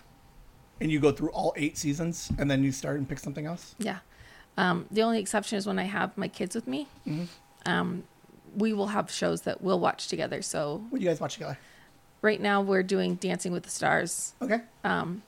and 0.80 0.92
you 0.92 1.00
go 1.00 1.12
through 1.12 1.30
all 1.32 1.54
eight 1.58 1.78
seasons, 1.78 2.32
and 2.38 2.50
then 2.50 2.64
you 2.64 2.72
start 2.72 2.98
and 2.98 3.08
pick 3.10 3.20
something 3.20 3.46
else? 3.46 3.76
Yeah. 3.78 4.00
Um, 4.58 4.86
the 4.90 5.02
only 5.04 5.20
exception 5.20 5.58
is 5.58 5.68
when 5.68 5.78
I 5.78 5.84
have 5.84 6.18
my 6.18 6.28
kids 6.28 6.56
with 6.56 6.68
me. 6.68 6.88
Um, 7.66 8.04
we 8.56 8.74
will 8.74 8.88
have 8.88 9.12
shows 9.12 9.42
that 9.42 9.62
we'll 9.62 9.80
watch 9.80 10.08
together. 10.08 10.42
So 10.42 10.84
What 10.90 11.00
do 11.00 11.04
you 11.04 11.10
guys 11.10 11.20
watch 11.20 11.34
together? 11.34 11.58
right 12.22 12.42
now 12.42 12.62
we're 12.62 12.84
doing 12.84 13.16
Dancing 13.16 13.52
with 13.52 13.64
the 13.64 13.70
Stars. 13.70 14.34
Okay. 14.42 14.62
Um, 14.84 15.24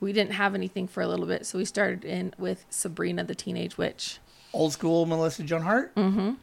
we 0.00 0.12
didn't 0.12 0.32
have 0.32 0.54
anything 0.54 0.86
for 0.86 1.02
a 1.02 1.06
little 1.08 1.26
bit, 1.26 1.46
so 1.46 1.58
we 1.58 1.64
started 1.64 2.04
in 2.04 2.34
with 2.38 2.64
Sabrina 2.70 3.24
the 3.24 3.34
Teenage 3.34 3.76
Witch. 3.78 4.18
Old 4.52 4.72
school 4.72 5.06
Melissa 5.06 5.42
Joan 5.42 5.62
Hart. 5.62 5.94
Mm-hmm. 5.94 6.30
Oh, 6.30 6.36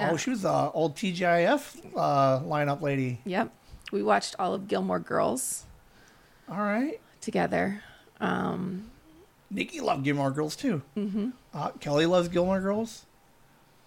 Yeah. 0.00 0.16
she 0.16 0.30
was 0.30 0.42
the 0.42 0.70
old 0.72 0.96
TGIF 0.96 1.92
uh, 1.96 2.40
lineup 2.40 2.80
lady. 2.82 3.20
Yep. 3.24 3.52
We 3.92 4.02
watched 4.02 4.36
all 4.38 4.52
of 4.54 4.68
Gilmore 4.68 4.98
Girls 5.00 5.64
All 6.50 6.58
right. 6.58 7.00
together. 7.20 7.82
Um, 8.20 8.90
Nikki 9.50 9.80
loved 9.80 10.04
Gilmore 10.04 10.30
Girls 10.30 10.54
too. 10.56 10.82
Mm-hmm. 10.96 11.30
Uh, 11.54 11.70
Kelly 11.80 12.04
loves 12.06 12.28
Gilmore 12.28 12.60
Girls. 12.60 13.06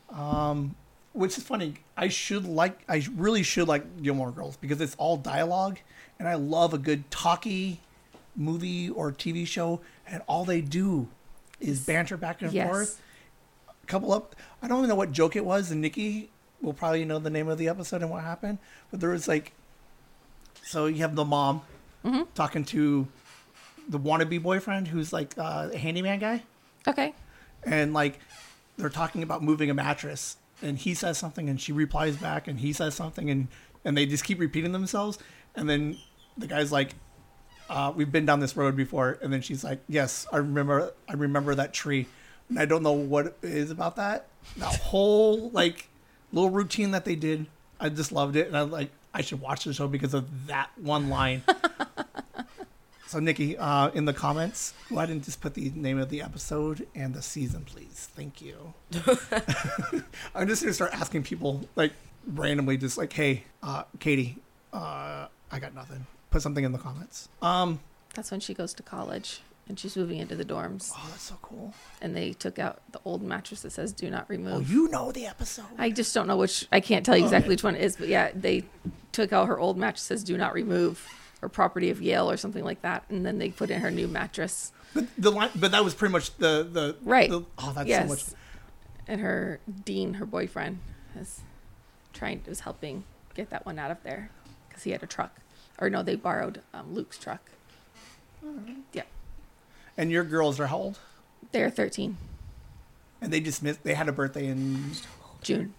Um, 0.09 0.75
which 1.13 1.37
is 1.37 1.43
funny. 1.43 1.75
I 1.97 2.07
should 2.07 2.45
like. 2.45 2.79
I 2.87 3.05
really 3.15 3.43
should 3.43 3.67
like 3.67 4.01
Gilmore 4.01 4.31
Girls 4.31 4.57
because 4.57 4.79
it's 4.81 4.95
all 4.95 5.17
dialogue, 5.17 5.79
and 6.19 6.27
I 6.27 6.35
love 6.35 6.73
a 6.73 6.77
good 6.77 7.09
talky 7.11 7.79
movie 8.35 8.89
or 8.89 9.11
TV 9.11 9.45
show, 9.45 9.81
and 10.07 10.21
all 10.27 10.45
they 10.45 10.61
do 10.61 11.07
is 11.59 11.81
banter 11.85 12.17
back 12.17 12.41
and 12.41 12.51
Yes. 12.53 12.67
forth. 12.67 13.01
A 13.83 13.87
couple 13.87 14.11
up. 14.13 14.35
I 14.61 14.67
don't 14.67 14.79
even 14.79 14.89
know 14.89 14.95
what 14.95 15.11
joke 15.11 15.35
it 15.35 15.45
was, 15.45 15.69
and 15.71 15.81
Nikki 15.81 16.29
will 16.61 16.73
probably 16.73 17.03
know 17.05 17.19
the 17.19 17.29
name 17.29 17.47
of 17.49 17.57
the 17.57 17.67
episode 17.67 18.01
and 18.01 18.09
what 18.11 18.23
happened. 18.23 18.59
But 18.89 18.99
there 18.99 19.09
was 19.09 19.27
like, 19.27 19.51
so 20.63 20.85
you 20.85 20.97
have 21.01 21.15
the 21.15 21.25
mom 21.25 21.61
talking 22.35 22.63
to 22.65 23.07
the 23.89 23.99
wannabe 23.99 24.41
boyfriend 24.41 24.87
who's 24.87 25.11
like 25.11 25.33
uh, 25.37 25.69
a 25.73 25.77
handyman 25.77 26.19
guy, 26.19 26.43
Okay. 26.87 27.13
and 27.63 27.93
like 27.93 28.19
they're 28.77 28.89
talking 28.89 29.21
about 29.23 29.43
moving 29.43 29.69
a 29.69 29.73
mattress, 29.73 30.37
and 30.61 30.77
he 30.77 30.93
says 30.93 31.17
something, 31.17 31.49
and 31.49 31.59
she 31.59 31.71
replies 31.71 32.17
back, 32.17 32.47
and 32.47 32.59
he 32.59 32.73
says 32.73 32.95
something, 32.95 33.29
and 33.29 33.47
and 33.83 33.97
they 33.97 34.05
just 34.05 34.23
keep 34.23 34.39
repeating 34.39 34.71
themselves, 34.71 35.17
and 35.55 35.69
then 35.69 35.97
the 36.37 36.47
guy's 36.47 36.71
like, 36.71 36.95
uh, 37.69 37.91
"We've 37.95 38.11
been 38.11 38.25
down 38.25 38.39
this 38.39 38.55
road 38.55 38.75
before," 38.75 39.17
and 39.21 39.31
then 39.31 39.41
she's 39.41 39.63
like, 39.63 39.81
"Yes, 39.87 40.27
I 40.31 40.37
remember. 40.37 40.93
I 41.09 41.13
remember 41.13 41.55
that 41.55 41.73
tree." 41.73 42.07
And 42.49 42.59
I 42.59 42.65
don't 42.65 42.83
know 42.83 42.91
what 42.91 43.27
it 43.27 43.35
is 43.43 43.71
about 43.71 43.95
that. 43.95 44.27
That 44.57 44.75
whole 44.79 45.49
like 45.51 45.87
little 46.31 46.49
routine 46.49 46.91
that 46.91 47.05
they 47.05 47.15
did, 47.15 47.47
I 47.79 47.89
just 47.89 48.11
loved 48.11 48.35
it, 48.35 48.47
and 48.47 48.57
I 48.57 48.61
like 48.61 48.91
I 49.13 49.21
should 49.21 49.41
watch 49.41 49.65
the 49.65 49.73
show 49.73 49.87
because 49.87 50.13
of 50.13 50.47
that 50.47 50.69
one 50.77 51.09
line. 51.09 51.43
So, 53.11 53.19
Nikki, 53.19 53.57
uh, 53.57 53.89
in 53.89 54.05
the 54.05 54.13
comments, 54.13 54.73
go 54.89 54.95
ahead 54.95 55.09
and 55.09 55.21
just 55.21 55.41
put 55.41 55.53
the 55.53 55.69
name 55.75 55.99
of 55.99 56.07
the 56.09 56.21
episode 56.21 56.87
and 56.95 57.13
the 57.13 57.21
season, 57.21 57.65
please. 57.65 58.07
Thank 58.15 58.41
you. 58.41 58.73
I'm 60.33 60.47
just 60.47 60.61
gonna 60.61 60.71
start 60.73 60.93
asking 60.93 61.23
people 61.23 61.59
like 61.75 61.91
randomly, 62.25 62.77
just 62.77 62.97
like, 62.97 63.11
"Hey, 63.11 63.43
uh, 63.61 63.83
Katie, 63.99 64.37
uh, 64.71 65.27
I 65.51 65.59
got 65.59 65.75
nothing." 65.75 66.05
Put 66.29 66.41
something 66.41 66.63
in 66.63 66.71
the 66.71 66.77
comments. 66.77 67.27
Um, 67.41 67.81
That's 68.15 68.31
when 68.31 68.39
she 68.39 68.53
goes 68.53 68.73
to 68.75 68.83
college 68.83 69.41
and 69.67 69.77
she's 69.77 69.97
moving 69.97 70.19
into 70.19 70.37
the 70.37 70.45
dorms. 70.45 70.93
oh, 70.95 71.07
that's 71.09 71.23
so 71.23 71.37
cool. 71.41 71.73
And 72.01 72.15
they 72.15 72.31
took 72.31 72.59
out 72.59 72.79
the 72.93 73.01
old 73.03 73.21
mattress 73.21 73.63
that 73.63 73.71
says 73.73 73.91
"Do 73.91 74.09
not 74.09 74.29
remove." 74.29 74.53
Oh, 74.53 74.59
you 74.73 74.87
know 74.87 75.11
the 75.11 75.25
episode. 75.25 75.65
I 75.77 75.89
just 75.89 76.13
don't 76.15 76.27
know 76.27 76.37
which. 76.37 76.65
I 76.71 76.79
can't 76.79 77.05
tell 77.05 77.17
you 77.17 77.25
exactly 77.25 77.47
Okay. 77.47 77.53
which 77.55 77.63
one 77.65 77.75
it 77.75 77.81
is, 77.81 77.97
but 77.97 78.07
yeah, 78.07 78.31
they 78.33 78.63
took 79.11 79.33
out 79.33 79.49
her 79.49 79.59
old 79.59 79.77
mattress 79.77 80.07
that 80.07 80.13
says 80.19 80.23
"Do 80.23 80.37
not 80.37 80.53
remove" 80.53 81.05
or 81.41 81.49
"Property 81.49 81.89
of 81.89 82.01
Yale" 82.01 82.29
or 82.29 82.37
something 82.37 82.63
like 82.63 82.81
that, 82.81 83.03
and 83.09 83.25
then 83.25 83.37
they 83.39 83.49
put 83.49 83.69
in 83.69 83.81
her 83.81 83.91
new 83.91 84.07
mattress. 84.07 84.71
But 84.93 85.05
the 85.17 85.31
line, 85.31 85.49
but 85.55 85.71
that 85.71 85.83
was 85.83 85.93
pretty 85.93 86.11
much 86.11 86.35
the 86.37 86.67
the 86.71 86.95
Right. 87.03 87.29
the- 87.29 87.45
oh, 87.57 87.73
that's 87.73 87.87
yes. 87.87 88.03
so 88.03 88.09
much. 88.09 88.23
And 89.07 89.21
her 89.21 89.59
dean, 89.85 90.15
her 90.15 90.25
boyfriend, 90.25 90.79
is 91.19 91.41
trying 92.13 92.41
was 92.47 92.61
helping 92.61 93.03
get 93.33 93.49
that 93.49 93.65
one 93.65 93.79
out 93.79 93.91
of 93.91 94.03
there 94.03 94.29
because 94.67 94.83
he 94.83 94.91
had 94.91 95.01
a 95.03 95.07
truck, 95.07 95.35
or 95.79 95.89
no, 95.89 96.03
they 96.03 96.15
borrowed 96.15 96.61
um, 96.73 96.93
Luke's 96.93 97.17
truck. 97.17 97.41
Yeah, 98.93 99.03
And 99.97 100.09
your 100.11 100.23
girls 100.23 100.59
are 100.59 100.67
how 100.67 100.77
old? 100.77 100.99
they're 101.51 101.69
thirteen, 101.69 102.17
And 103.21 103.31
they 103.31 103.39
just 103.39 103.61
missed. 103.63 103.83
They 103.83 103.93
had 103.93 104.07
a 104.09 104.11
birthday 104.11 104.47
in. 104.47 104.91
June. 105.41 105.73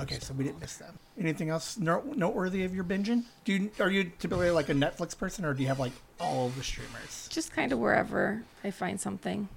Okay, 0.00 0.18
so 0.18 0.32
we 0.32 0.44
didn't 0.44 0.60
miss 0.60 0.76
them. 0.76 0.98
Anything 1.18 1.50
else 1.50 1.76
noteworthy 1.76 2.64
of 2.64 2.74
your 2.74 2.84
binging? 2.84 3.24
Do 3.44 3.52
you 3.52 3.70
are 3.78 3.90
you 3.90 4.10
typically 4.18 4.50
like 4.50 4.70
a 4.70 4.74
Netflix 4.74 5.16
person, 5.16 5.44
or 5.44 5.52
do 5.52 5.60
you 5.60 5.68
have 5.68 5.78
like 5.78 5.92
all 6.18 6.46
of 6.46 6.56
the 6.56 6.62
streamers? 6.62 7.28
Just 7.30 7.52
kind 7.52 7.70
of 7.70 7.78
wherever 7.78 8.42
I 8.64 8.70
find 8.70 8.98
something. 8.98 9.48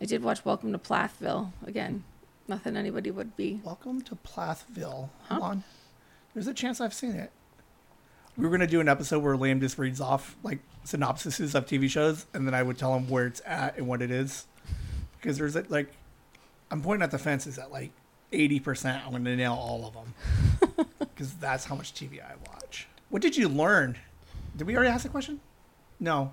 I 0.00 0.04
did 0.06 0.22
watch 0.22 0.42
Welcome 0.44 0.72
to 0.72 0.78
Plathville 0.78 1.52
again. 1.66 2.04
Nothing 2.48 2.78
anybody 2.78 3.10
would 3.10 3.36
be. 3.36 3.60
Welcome 3.62 4.00
to 4.02 4.14
Plathville. 4.14 5.10
Huh? 5.28 5.34
Hold 5.34 5.42
on. 5.42 5.64
There's 6.32 6.46
a 6.46 6.54
chance 6.54 6.80
I've 6.80 6.94
seen 6.94 7.12
it. 7.12 7.30
We 8.38 8.44
were 8.44 8.50
gonna 8.50 8.66
do 8.66 8.80
an 8.80 8.88
episode 8.88 9.22
where 9.22 9.36
Liam 9.36 9.60
just 9.60 9.76
reads 9.76 10.00
off 10.00 10.34
like 10.42 10.60
synopsises 10.86 11.54
of 11.54 11.66
TV 11.66 11.90
shows, 11.90 12.24
and 12.32 12.46
then 12.46 12.54
I 12.54 12.62
would 12.62 12.78
tell 12.78 12.94
him 12.96 13.10
where 13.10 13.26
it's 13.26 13.42
at 13.44 13.76
and 13.76 13.86
what 13.86 14.00
it 14.00 14.10
is, 14.10 14.46
because 15.20 15.36
there's 15.36 15.56
like, 15.70 15.92
I'm 16.70 16.80
pointing 16.80 17.02
at 17.02 17.10
the 17.10 17.18
fences 17.18 17.58
at 17.58 17.70
like 17.70 17.90
eighty 18.32 18.60
percent. 18.60 19.04
I'm 19.04 19.12
gonna 19.12 19.36
nail 19.36 19.54
all 19.54 19.86
of 19.86 19.94
them, 19.94 20.86
because 20.98 21.34
that's 21.34 21.64
how 21.64 21.74
much 21.74 21.94
TV 21.94 22.20
I 22.20 22.34
watch. 22.52 22.88
What 23.08 23.22
did 23.22 23.36
you 23.36 23.48
learn? 23.48 23.96
Did 24.56 24.66
we 24.66 24.74
already 24.74 24.90
ask 24.90 25.02
the 25.04 25.08
question? 25.08 25.40
No. 26.00 26.32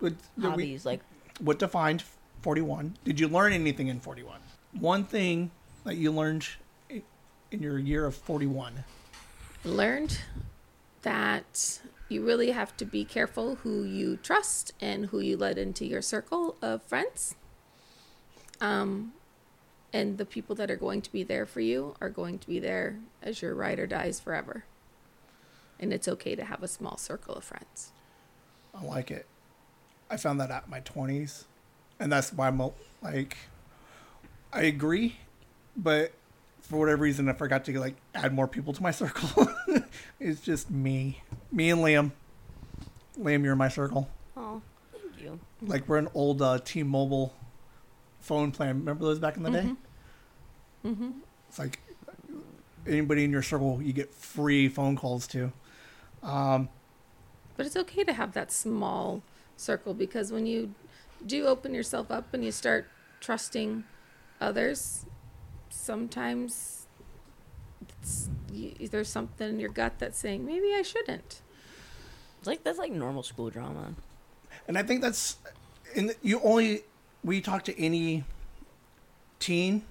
What, 0.00 0.14
did 0.38 0.56
we- 0.56 0.78
like 0.84 1.00
what 1.40 1.58
defined 1.58 2.04
41 2.42 2.96
did 3.04 3.18
you 3.18 3.26
learn 3.26 3.52
anything 3.52 3.88
in 3.88 3.98
41 3.98 4.38
one 4.78 5.02
thing 5.02 5.50
that 5.84 5.96
you 5.96 6.12
learned 6.12 6.46
in 6.88 7.02
your 7.50 7.78
year 7.78 8.04
of 8.06 8.14
41 8.14 8.84
learned 9.64 10.20
that 11.02 11.80
you 12.08 12.24
really 12.24 12.50
have 12.50 12.76
to 12.76 12.84
be 12.84 13.04
careful 13.04 13.56
who 13.56 13.82
you 13.82 14.16
trust 14.16 14.72
and 14.80 15.06
who 15.06 15.20
you 15.20 15.36
let 15.36 15.58
into 15.58 15.84
your 15.86 16.02
circle 16.02 16.56
of 16.62 16.82
friends. 16.82 17.34
Um, 18.60 19.12
and 19.94 20.18
the 20.18 20.26
people 20.26 20.56
that 20.56 20.72
are 20.72 20.76
going 20.76 21.00
to 21.00 21.12
be 21.12 21.22
there 21.22 21.46
for 21.46 21.60
you 21.60 21.94
are 22.00 22.10
going 22.10 22.36
to 22.40 22.48
be 22.48 22.58
there 22.58 22.98
as 23.22 23.40
your 23.40 23.54
ride 23.54 23.78
or 23.78 23.86
dies 23.86 24.18
forever. 24.18 24.64
And 25.78 25.92
it's 25.92 26.08
okay 26.08 26.34
to 26.34 26.44
have 26.44 26.64
a 26.64 26.68
small 26.68 26.96
circle 26.96 27.36
of 27.36 27.44
friends. 27.44 27.92
i 28.74 28.82
like 28.84 29.10
it 29.10 29.26
i 30.10 30.16
found 30.16 30.40
that 30.40 30.50
out 30.50 30.64
in 30.64 30.70
my 30.70 30.80
20s 30.80 31.44
and 32.00 32.10
that's 32.10 32.32
why 32.32 32.48
i'm 32.48 32.60
like 33.02 33.36
i 34.52 34.62
agree 34.62 35.16
but 35.76 36.12
for 36.60 36.80
whatever 36.80 37.02
reason 37.02 37.28
i 37.28 37.32
forgot 37.32 37.64
to 37.64 37.78
like 37.78 37.94
add 38.14 38.34
more 38.34 38.48
people 38.48 38.72
to 38.72 38.82
my 38.82 38.90
circle 38.90 39.48
it's 40.20 40.40
just 40.40 40.70
me 40.70 41.22
me 41.52 41.70
and 41.70 41.80
liam 41.80 42.10
liam 43.18 43.44
you're 43.44 43.52
in 43.52 43.58
my 43.58 43.68
circle 43.68 44.08
oh 44.36 44.60
thank 44.92 45.22
you. 45.22 45.38
like 45.62 45.88
we're 45.88 45.98
an 45.98 46.08
old 46.14 46.42
uh, 46.42 46.58
T-Mobile 46.64 47.32
phone 48.24 48.50
plan. 48.50 48.78
Remember 48.78 49.04
those 49.04 49.18
back 49.18 49.36
in 49.36 49.42
the 49.42 49.50
day? 49.50 49.70
Mm-hmm. 50.84 51.10
It's 51.48 51.58
like 51.58 51.80
anybody 52.86 53.24
in 53.24 53.30
your 53.30 53.42
circle 53.42 53.80
you 53.82 53.92
get 53.92 54.12
free 54.12 54.68
phone 54.68 54.96
calls 54.96 55.26
to. 55.28 55.52
Um, 56.22 56.68
But 57.56 57.66
it's 57.66 57.76
okay 57.76 58.04
to 58.04 58.12
have 58.12 58.32
that 58.32 58.52
small 58.52 59.22
circle 59.56 59.94
because 59.94 60.32
when 60.32 60.46
you 60.46 60.74
do 61.24 61.46
open 61.46 61.72
yourself 61.74 62.10
up 62.10 62.34
and 62.34 62.44
you 62.44 62.52
start 62.52 62.88
trusting 63.20 63.84
others, 64.40 65.06
sometimes 65.70 66.86
it's, 67.88 68.28
you, 68.52 68.88
there's 68.88 69.08
something 69.08 69.48
in 69.48 69.60
your 69.60 69.70
gut 69.70 69.94
that's 69.98 70.18
saying 70.18 70.44
maybe 70.44 70.74
I 70.74 70.82
shouldn't. 70.82 71.40
It's 72.38 72.46
like 72.46 72.62
that's 72.64 72.78
like 72.78 72.92
normal 72.92 73.22
school 73.22 73.48
drama. 73.48 73.94
and 74.68 74.76
I 74.76 74.82
think 74.82 75.00
that's 75.00 75.38
and 75.96 76.14
you 76.22 76.40
only 76.42 76.82
we 77.22 77.40
talk 77.40 77.64
to 77.64 77.80
any 77.82 78.24
teen, 79.38 79.82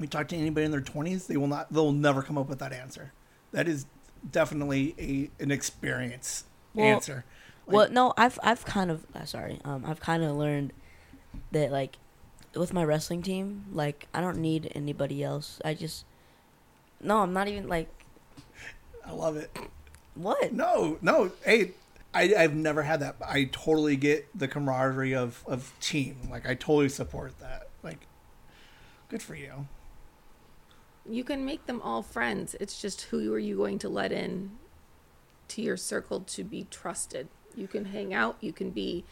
we 0.00 0.06
talk 0.06 0.28
to 0.28 0.36
anybody 0.36 0.64
in 0.64 0.72
their 0.72 0.80
twenties, 0.80 1.26
they 1.26 1.36
will 1.36 1.46
not 1.46 1.72
they'll 1.72 1.92
never 1.92 2.22
come 2.22 2.36
up 2.36 2.48
with 2.48 2.58
that 2.58 2.72
answer. 2.72 3.12
That 3.52 3.68
is 3.68 3.86
definitely 4.28 4.94
a 4.98 5.42
an 5.42 5.50
experience 5.50 6.44
Well, 6.74 6.86
answer. 6.86 7.24
Like, 7.66 7.76
well, 7.76 7.90
no, 7.90 8.14
I've 8.16 8.38
I've 8.42 8.64
kind 8.64 8.90
of 8.90 9.06
uh, 9.14 9.24
sorry. 9.24 9.60
Um, 9.64 9.84
I've 9.86 10.00
kind 10.00 10.24
of 10.24 10.36
learned 10.36 10.72
that 11.52 11.70
like 11.70 11.98
with 12.54 12.72
my 12.72 12.82
wrestling 12.84 13.22
team, 13.22 13.66
like 13.72 14.08
I 14.12 14.20
don't 14.20 14.38
need 14.38 14.72
anybody 14.74 15.22
else. 15.22 15.60
I 15.64 15.74
just 15.74 16.04
no, 17.00 17.18
I'm 17.18 17.32
not 17.32 17.46
even 17.46 17.68
like 17.68 17.88
I 19.04 19.12
love 19.12 19.36
it. 19.36 19.50
what. 20.14 20.52
No, 20.52 20.98
no. 21.02 21.32
Hey, 21.44 21.72
I, 22.12 22.34
I've 22.36 22.54
never 22.54 22.82
had 22.82 23.00
that. 23.00 23.16
I 23.26 23.44
totally 23.44 23.96
get 23.96 24.26
the 24.36 24.48
camaraderie 24.48 25.14
of, 25.14 25.44
of 25.46 25.72
team. 25.80 26.28
Like, 26.30 26.46
I 26.48 26.54
totally 26.54 26.88
support 26.88 27.38
that. 27.40 27.68
Like, 27.82 28.06
good 29.08 29.22
for 29.22 29.34
you. 29.34 29.66
You 31.10 31.24
can 31.24 31.44
make 31.44 31.66
them 31.66 31.82
all 31.82 32.02
friends. 32.02 32.54
It's 32.60 32.80
just 32.80 33.02
who 33.02 33.32
are 33.34 33.38
you 33.38 33.56
going 33.56 33.78
to 33.80 33.88
let 33.88 34.12
in 34.12 34.52
to 35.48 35.62
your 35.62 35.76
circle 35.76 36.20
to 36.20 36.44
be 36.44 36.66
trusted. 36.70 37.28
You 37.56 37.66
can 37.66 37.86
hang 37.86 38.14
out, 38.14 38.36
you 38.40 38.52
can 38.52 38.70
be 38.70 39.04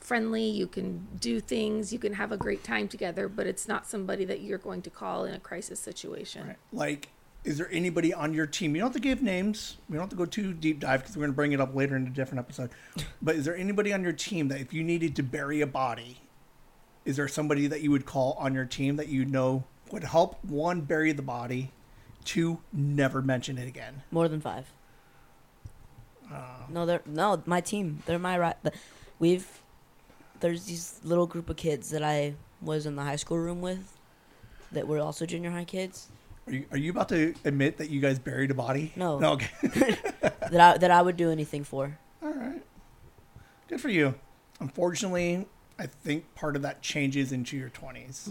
friendly, 0.00 0.44
you 0.44 0.66
can 0.66 1.06
do 1.18 1.40
things, 1.40 1.92
you 1.92 1.98
can 1.98 2.14
have 2.14 2.32
a 2.32 2.36
great 2.36 2.62
time 2.62 2.88
together, 2.88 3.28
but 3.28 3.46
it's 3.46 3.66
not 3.66 3.88
somebody 3.88 4.24
that 4.26 4.42
you're 4.42 4.58
going 4.58 4.82
to 4.82 4.90
call 4.90 5.24
in 5.24 5.34
a 5.34 5.38
crisis 5.38 5.80
situation. 5.80 6.48
Right. 6.48 6.56
Like, 6.72 7.08
is 7.44 7.58
there 7.58 7.70
anybody 7.70 8.12
on 8.12 8.34
your 8.34 8.46
team? 8.46 8.74
You 8.74 8.80
don't 8.80 8.88
have 8.88 8.94
to 8.94 9.00
give 9.00 9.22
names. 9.22 9.76
We 9.88 9.94
don't 9.94 10.02
have 10.02 10.10
to 10.10 10.16
go 10.16 10.26
too 10.26 10.52
deep 10.52 10.80
dive 10.80 11.02
because 11.02 11.16
we're 11.16 11.22
going 11.22 11.32
to 11.32 11.36
bring 11.36 11.52
it 11.52 11.60
up 11.60 11.74
later 11.74 11.96
in 11.96 12.06
a 12.06 12.10
different 12.10 12.40
episode. 12.40 12.70
But 13.22 13.36
is 13.36 13.44
there 13.44 13.56
anybody 13.56 13.92
on 13.92 14.02
your 14.02 14.12
team 14.12 14.48
that 14.48 14.60
if 14.60 14.72
you 14.74 14.82
needed 14.82 15.16
to 15.16 15.22
bury 15.22 15.60
a 15.60 15.66
body, 15.66 16.20
is 17.04 17.16
there 17.16 17.28
somebody 17.28 17.66
that 17.66 17.80
you 17.80 17.90
would 17.90 18.04
call 18.04 18.34
on 18.38 18.54
your 18.54 18.64
team 18.64 18.96
that 18.96 19.08
you 19.08 19.24
know 19.24 19.64
would 19.90 20.04
help 20.04 20.42
one 20.44 20.82
bury 20.82 21.12
the 21.12 21.22
body, 21.22 21.70
two 22.24 22.60
never 22.72 23.22
mention 23.22 23.58
it 23.58 23.68
again? 23.68 24.02
More 24.10 24.28
than 24.28 24.40
five. 24.40 24.66
Uh, 26.32 26.40
No, 26.68 26.86
they're 26.86 27.02
no 27.06 27.42
my 27.46 27.60
team. 27.60 28.02
They're 28.06 28.18
my 28.18 28.38
right. 28.38 28.56
We've 29.18 29.46
there's 30.40 30.64
these 30.64 31.00
little 31.04 31.26
group 31.26 31.48
of 31.48 31.56
kids 31.56 31.90
that 31.90 32.02
I 32.02 32.34
was 32.60 32.86
in 32.86 32.96
the 32.96 33.02
high 33.02 33.16
school 33.16 33.38
room 33.38 33.60
with, 33.60 33.98
that 34.72 34.86
were 34.86 34.98
also 34.98 35.26
junior 35.26 35.50
high 35.50 35.64
kids. 35.64 36.08
Are 36.46 36.52
you, 36.52 36.66
are 36.72 36.76
you 36.76 36.90
about 36.90 37.08
to 37.10 37.34
admit 37.44 37.78
that 37.78 37.88
you 37.88 38.00
guys 38.00 38.18
buried 38.18 38.50
a 38.50 38.54
body? 38.54 38.92
No. 38.96 39.18
No. 39.18 39.32
Okay. 39.32 39.50
that 40.50 40.60
I 40.60 40.76
that 40.78 40.90
I 40.90 41.00
would 41.00 41.16
do 41.16 41.30
anything 41.30 41.64
for. 41.64 41.98
All 42.22 42.32
right. 42.32 42.62
Good 43.68 43.80
for 43.80 43.88
you. 43.88 44.14
Unfortunately, 44.60 45.46
I 45.78 45.86
think 45.86 46.32
part 46.36 46.54
of 46.56 46.62
that 46.62 46.82
changes 46.82 47.32
into 47.32 47.56
your 47.56 47.70
20s 47.70 48.30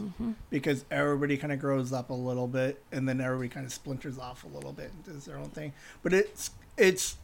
because 0.50 0.86
everybody 0.90 1.36
kind 1.38 1.52
of 1.52 1.60
grows 1.60 1.92
up 1.92 2.10
a 2.10 2.14
little 2.14 2.48
bit 2.48 2.82
and 2.92 3.08
then 3.08 3.20
everybody 3.20 3.50
kind 3.50 3.66
of 3.66 3.74
splinters 3.74 4.18
off 4.18 4.46
a 4.46 4.48
little 4.48 4.72
bit 4.72 4.92
and 4.94 5.04
does 5.16 5.26
their 5.26 5.38
own 5.38 5.50
thing. 5.50 5.74
But 6.04 6.14
it's 6.14 6.52
it's 6.78 7.18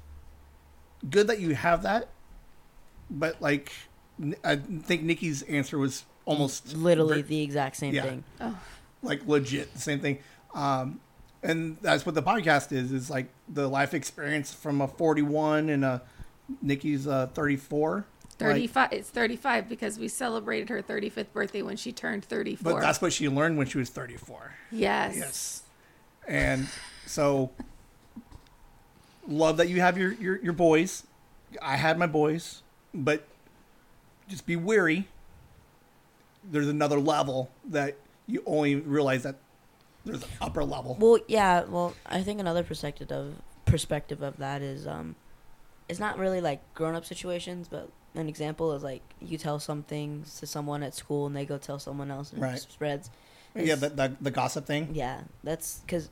good 1.09 1.27
that 1.27 1.39
you 1.39 1.55
have 1.55 1.83
that. 1.83 2.09
But 3.09 3.41
like 3.41 3.71
I 4.43 4.57
think 4.57 5.03
Nikki's 5.03 5.41
answer 5.43 5.77
was 5.77 6.03
almost 6.25 6.75
Literally 6.75 7.21
ver- 7.21 7.27
the 7.29 7.41
exact 7.41 7.77
same 7.77 7.93
Yeah. 7.93 8.03
thing. 8.03 8.23
like 9.01 9.25
legit 9.25 9.73
the 9.73 9.79
same 9.79 10.01
thing 10.01 10.19
um 10.53 10.99
and 11.41 11.77
that's 11.81 12.05
what 12.05 12.13
the 12.15 12.21
podcast 12.21 12.73
is 12.73 12.91
is 12.91 13.09
like 13.09 13.29
the 13.47 13.65
life 13.67 13.93
experience 13.93 14.53
from 14.53 14.81
a 14.81 14.87
41 14.89 15.69
and 15.69 15.85
a 15.85 16.01
nikki's 16.61 17.07
uh 17.07 17.27
34 17.33 18.05
Like, 18.39 18.51
35 18.51 18.93
it's 18.93 19.09
35 19.09 19.69
because 19.69 19.99
we 19.99 20.07
celebrated 20.07 20.69
her 20.69 20.81
35th 20.81 21.33
birthday 21.33 21.61
when 21.61 21.75
she 21.75 21.91
turned 21.91 22.23
34 22.23 22.73
but 22.73 22.79
that's 22.79 23.01
what 23.01 23.11
she 23.11 23.27
learned 23.27 23.57
when 23.57 23.67
she 23.67 23.77
was 23.77 23.89
34 23.89 24.55
yes. 24.71 25.15
Yes. 25.17 25.63
And 26.27 26.67
so 27.05 27.51
love 29.27 29.57
that 29.57 29.67
you 29.67 29.81
have 29.81 29.97
your 29.97 30.13
your, 30.13 30.37
your 30.37 30.53
boys. 30.53 31.05
I 31.61 31.75
had 31.75 31.97
my 31.97 32.07
boys 32.07 32.61
but 32.93 33.23
just 34.27 34.45
be 34.45 34.55
wary. 34.55 35.07
There's 36.49 36.67
another 36.67 36.99
level 36.99 37.51
that 37.65 37.97
you 38.27 38.43
only 38.45 38.75
realize 38.75 39.23
that 39.23 39.35
there's 40.05 40.23
an 40.23 40.29
upper 40.41 40.63
level. 40.63 40.97
Well, 40.99 41.19
yeah. 41.27 41.63
Well, 41.63 41.93
I 42.05 42.21
think 42.21 42.39
another 42.39 42.63
perspective 42.63 43.11
of 43.11 43.33
perspective 43.65 44.21
of 44.21 44.37
that 44.37 44.61
is 44.61 44.87
um, 44.87 45.15
it's 45.87 45.99
not 45.99 46.17
really 46.17 46.41
like 46.41 46.61
grown 46.73 46.95
up 46.95 47.05
situations, 47.05 47.67
but 47.67 47.89
an 48.19 48.29
example 48.29 48.73
is 48.73 48.83
like 48.83 49.01
you 49.21 49.37
tell 49.37 49.59
something 49.59 50.23
to 50.39 50.45
someone 50.45 50.83
at 50.83 50.93
school 50.95 51.25
and 51.27 51.35
they 51.35 51.45
go 51.45 51.57
tell 51.57 51.79
someone 51.79 52.11
else 52.11 52.31
and 52.33 52.41
Right. 52.41 52.55
it 52.55 52.61
spreads. 52.61 53.09
yeah 53.55 53.75
the, 53.75 53.89
the, 53.89 54.15
the 54.21 54.31
gossip 54.31 54.65
thing 54.65 54.89
Yeah, 54.93 55.21
that's 55.43 55.79
because 55.79 56.09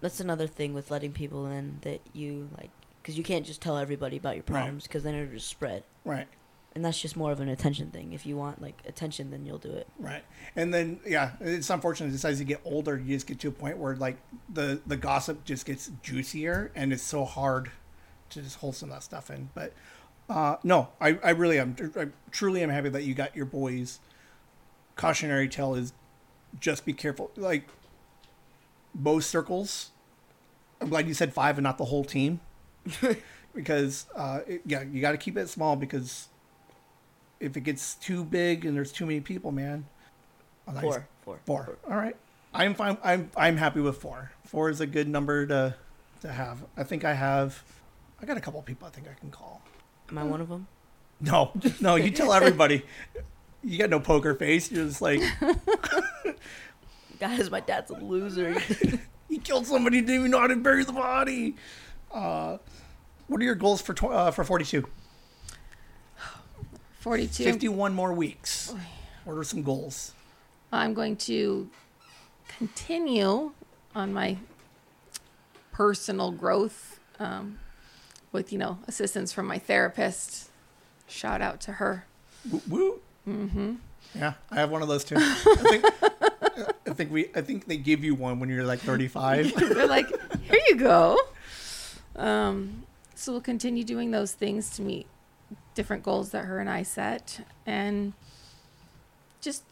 that's 0.00 0.20
another 0.20 0.46
thing 0.46 0.74
with 0.74 0.90
letting 0.90 1.12
people 1.12 1.46
in 1.46 1.78
that 1.82 2.00
you 2.12 2.48
like 2.58 2.70
because 3.02 3.16
you 3.18 3.24
can't 3.24 3.46
just 3.46 3.60
tell 3.62 3.76
everybody 3.78 4.16
about 4.16 4.34
your 4.34 4.42
problems 4.44 4.84
because 4.84 5.02
then 5.02 5.14
it'll 5.14 5.32
just 5.34 5.48
spread. 5.48 5.82
right 6.04 6.26
And 6.74 6.84
that's 6.84 7.00
just 7.00 7.16
more 7.16 7.32
of 7.32 7.40
an 7.40 7.48
attention 7.48 7.90
thing. 7.90 8.12
If 8.12 8.26
you 8.26 8.36
want 8.36 8.60
like 8.60 8.80
attention, 8.86 9.30
then 9.30 9.46
you'll 9.46 9.58
do 9.58 9.72
it. 9.72 9.86
Right. 9.98 10.22
And 10.54 10.72
then 10.74 11.00
yeah, 11.06 11.32
it's 11.40 11.70
unfortunate 11.70 12.10
just 12.12 12.24
as 12.24 12.38
you 12.38 12.44
get 12.46 12.60
older, 12.64 12.96
you 12.98 13.16
just 13.16 13.26
get 13.26 13.38
to 13.40 13.48
a 13.48 13.52
point 13.52 13.78
where 13.78 13.96
like 13.96 14.18
the 14.52 14.80
the 14.86 14.96
gossip 14.96 15.44
just 15.44 15.64
gets 15.66 15.90
juicier 16.02 16.70
and 16.74 16.92
it's 16.92 17.02
so 17.02 17.24
hard 17.24 17.70
to 18.30 18.42
just 18.42 18.56
hold 18.58 18.76
some 18.76 18.90
of 18.90 18.96
that 18.96 19.02
stuff 19.02 19.30
in. 19.30 19.48
But 19.54 19.72
uh 20.28 20.56
no, 20.62 20.88
I, 21.00 21.18
I 21.22 21.30
really 21.30 21.58
am 21.58 21.76
I 21.96 22.08
truly 22.30 22.62
am 22.62 22.70
happy 22.70 22.88
that 22.90 23.04
you 23.04 23.14
got 23.14 23.34
your 23.36 23.46
boys 23.46 24.00
cautionary 24.96 25.48
tale 25.48 25.74
is 25.74 25.92
just 26.60 26.84
be 26.84 26.92
careful. 26.92 27.30
Like 27.36 27.68
most 28.94 29.30
circles 29.30 29.90
I'm 30.80 30.88
glad 30.88 31.08
you 31.08 31.14
said 31.14 31.32
five 31.32 31.58
and 31.58 31.64
not 31.64 31.78
the 31.78 31.86
whole 31.86 32.04
team. 32.04 32.40
because 33.54 34.06
uh 34.14 34.40
it, 34.46 34.62
yeah, 34.66 34.82
you 34.82 35.00
got 35.00 35.12
to 35.12 35.18
keep 35.18 35.36
it 35.36 35.48
small 35.48 35.76
because 35.76 36.28
if 37.40 37.56
it 37.56 37.60
gets 37.60 37.94
too 37.94 38.24
big 38.24 38.64
and 38.64 38.76
there's 38.76 38.92
too 38.92 39.06
many 39.06 39.20
people, 39.20 39.52
man. 39.52 39.86
Oh, 40.66 40.72
nice. 40.72 40.82
Four, 40.82 41.08
four, 41.22 41.40
Four. 41.46 41.78
All 41.88 41.96
right. 41.96 42.16
I'm 42.52 42.74
fine. 42.74 42.98
I'm 43.04 43.30
I'm 43.36 43.56
happy 43.56 43.80
with 43.80 43.98
four. 43.98 44.32
Four 44.44 44.70
is 44.70 44.80
a 44.80 44.86
good 44.86 45.08
number 45.08 45.46
to 45.46 45.74
to 46.22 46.28
have. 46.28 46.64
I 46.76 46.82
think 46.82 47.04
I 47.04 47.14
have. 47.14 47.62
I 48.20 48.26
got 48.26 48.36
a 48.36 48.40
couple 48.40 48.60
people 48.62 48.88
I 48.88 48.90
think 48.90 49.06
I 49.08 49.18
can 49.18 49.30
call. 49.30 49.62
Am 50.10 50.18
I 50.18 50.24
one 50.24 50.40
of 50.40 50.48
them? 50.48 50.66
No, 51.20 51.52
no. 51.80 51.96
You 51.96 52.10
tell 52.10 52.32
everybody. 52.32 52.84
You 53.62 53.78
got 53.78 53.90
no 53.90 54.00
poker 54.00 54.34
face. 54.34 54.70
You're 54.70 54.86
just 54.86 55.02
like 55.02 55.20
Guys, 57.18 57.50
my 57.50 57.60
dad's 57.60 57.90
a 57.90 57.94
loser. 57.94 58.58
he 59.28 59.38
killed 59.38 59.66
somebody. 59.66 60.00
Didn't 60.00 60.14
even 60.14 60.30
know 60.30 60.38
how 60.38 60.46
to 60.46 60.56
bury 60.56 60.84
the 60.84 60.92
body. 60.92 61.56
Uh, 62.12 62.58
what 63.26 63.40
are 63.40 63.44
your 63.44 63.56
goals 63.56 63.82
for 63.82 63.92
tw- 63.92 64.04
uh, 64.04 64.30
for 64.30 64.44
42? 64.44 64.86
42 67.00 67.44
51 67.44 67.92
more 67.94 68.12
weeks. 68.12 68.72
What 69.24 69.34
are 69.34 69.44
some 69.44 69.62
goals? 69.62 70.12
I'm 70.72 70.94
going 70.94 71.16
to 71.16 71.68
continue 72.56 73.52
on 73.94 74.12
my 74.12 74.38
personal 75.72 76.30
growth 76.30 77.00
um, 77.18 77.58
with, 78.32 78.52
you 78.52 78.58
know, 78.58 78.78
assistance 78.86 79.32
from 79.32 79.46
my 79.46 79.58
therapist. 79.58 80.50
Shout 81.06 81.40
out 81.40 81.60
to 81.62 81.72
her. 81.72 82.06
Woo. 82.50 82.62
woo. 82.68 83.00
Mm-hmm. 83.26 83.74
Yeah, 84.14 84.34
I 84.50 84.56
have 84.56 84.70
one 84.70 84.82
of 84.82 84.88
those 84.88 85.04
too. 85.04 85.16
I 85.18 85.54
think, 85.68 85.84
I 86.86 86.92
think 86.94 87.10
we. 87.12 87.30
I 87.34 87.42
think 87.42 87.66
they 87.66 87.76
give 87.76 88.02
you 88.02 88.14
one 88.14 88.40
when 88.40 88.48
you're 88.48 88.64
like 88.64 88.80
35. 88.80 89.54
They're 89.74 89.86
like, 89.86 90.08
here 90.42 90.60
you 90.68 90.76
go. 90.76 91.18
Um, 92.16 92.84
so 93.14 93.32
we'll 93.32 93.40
continue 93.40 93.84
doing 93.84 94.10
those 94.10 94.32
things 94.32 94.70
to 94.76 94.82
meet 94.82 95.06
different 95.74 96.02
goals 96.02 96.30
that 96.30 96.44
her 96.44 96.58
and 96.58 96.68
I 96.68 96.82
set 96.82 97.46
and 97.66 98.12
just 99.40 99.62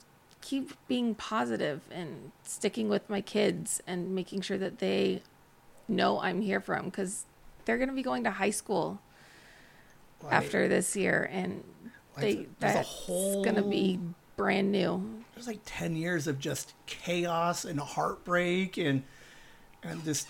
keep 0.40 0.72
being 0.86 1.14
positive 1.14 1.80
and 1.90 2.30
sticking 2.44 2.88
with 2.88 3.10
my 3.10 3.20
kids 3.20 3.82
and 3.86 4.14
making 4.14 4.42
sure 4.42 4.58
that 4.58 4.78
they 4.78 5.22
know 5.88 6.20
I'm 6.20 6.40
here 6.40 6.60
for 6.60 6.76
them 6.76 6.86
because 6.86 7.24
they're 7.66 7.76
going 7.76 7.90
to 7.90 7.94
be 7.94 8.02
going 8.02 8.24
to 8.24 8.30
high 8.30 8.50
school 8.50 8.98
Like, 10.22 10.32
after 10.32 10.66
this 10.68 10.96
year 10.96 11.28
and 11.30 11.62
they 12.16 12.46
there's 12.58 12.74
that's 12.74 12.88
whole 12.88 13.44
going 13.44 13.56
to 13.56 13.62
be 13.62 14.00
brand 14.36 14.72
new. 14.72 15.22
There's 15.34 15.46
like 15.46 15.60
10 15.66 15.96
years 15.96 16.26
of 16.26 16.38
just 16.38 16.72
chaos 16.86 17.66
and 17.66 17.78
heartbreak 17.78 18.78
and 18.78 19.02
and 19.82 20.02
just 20.04 20.26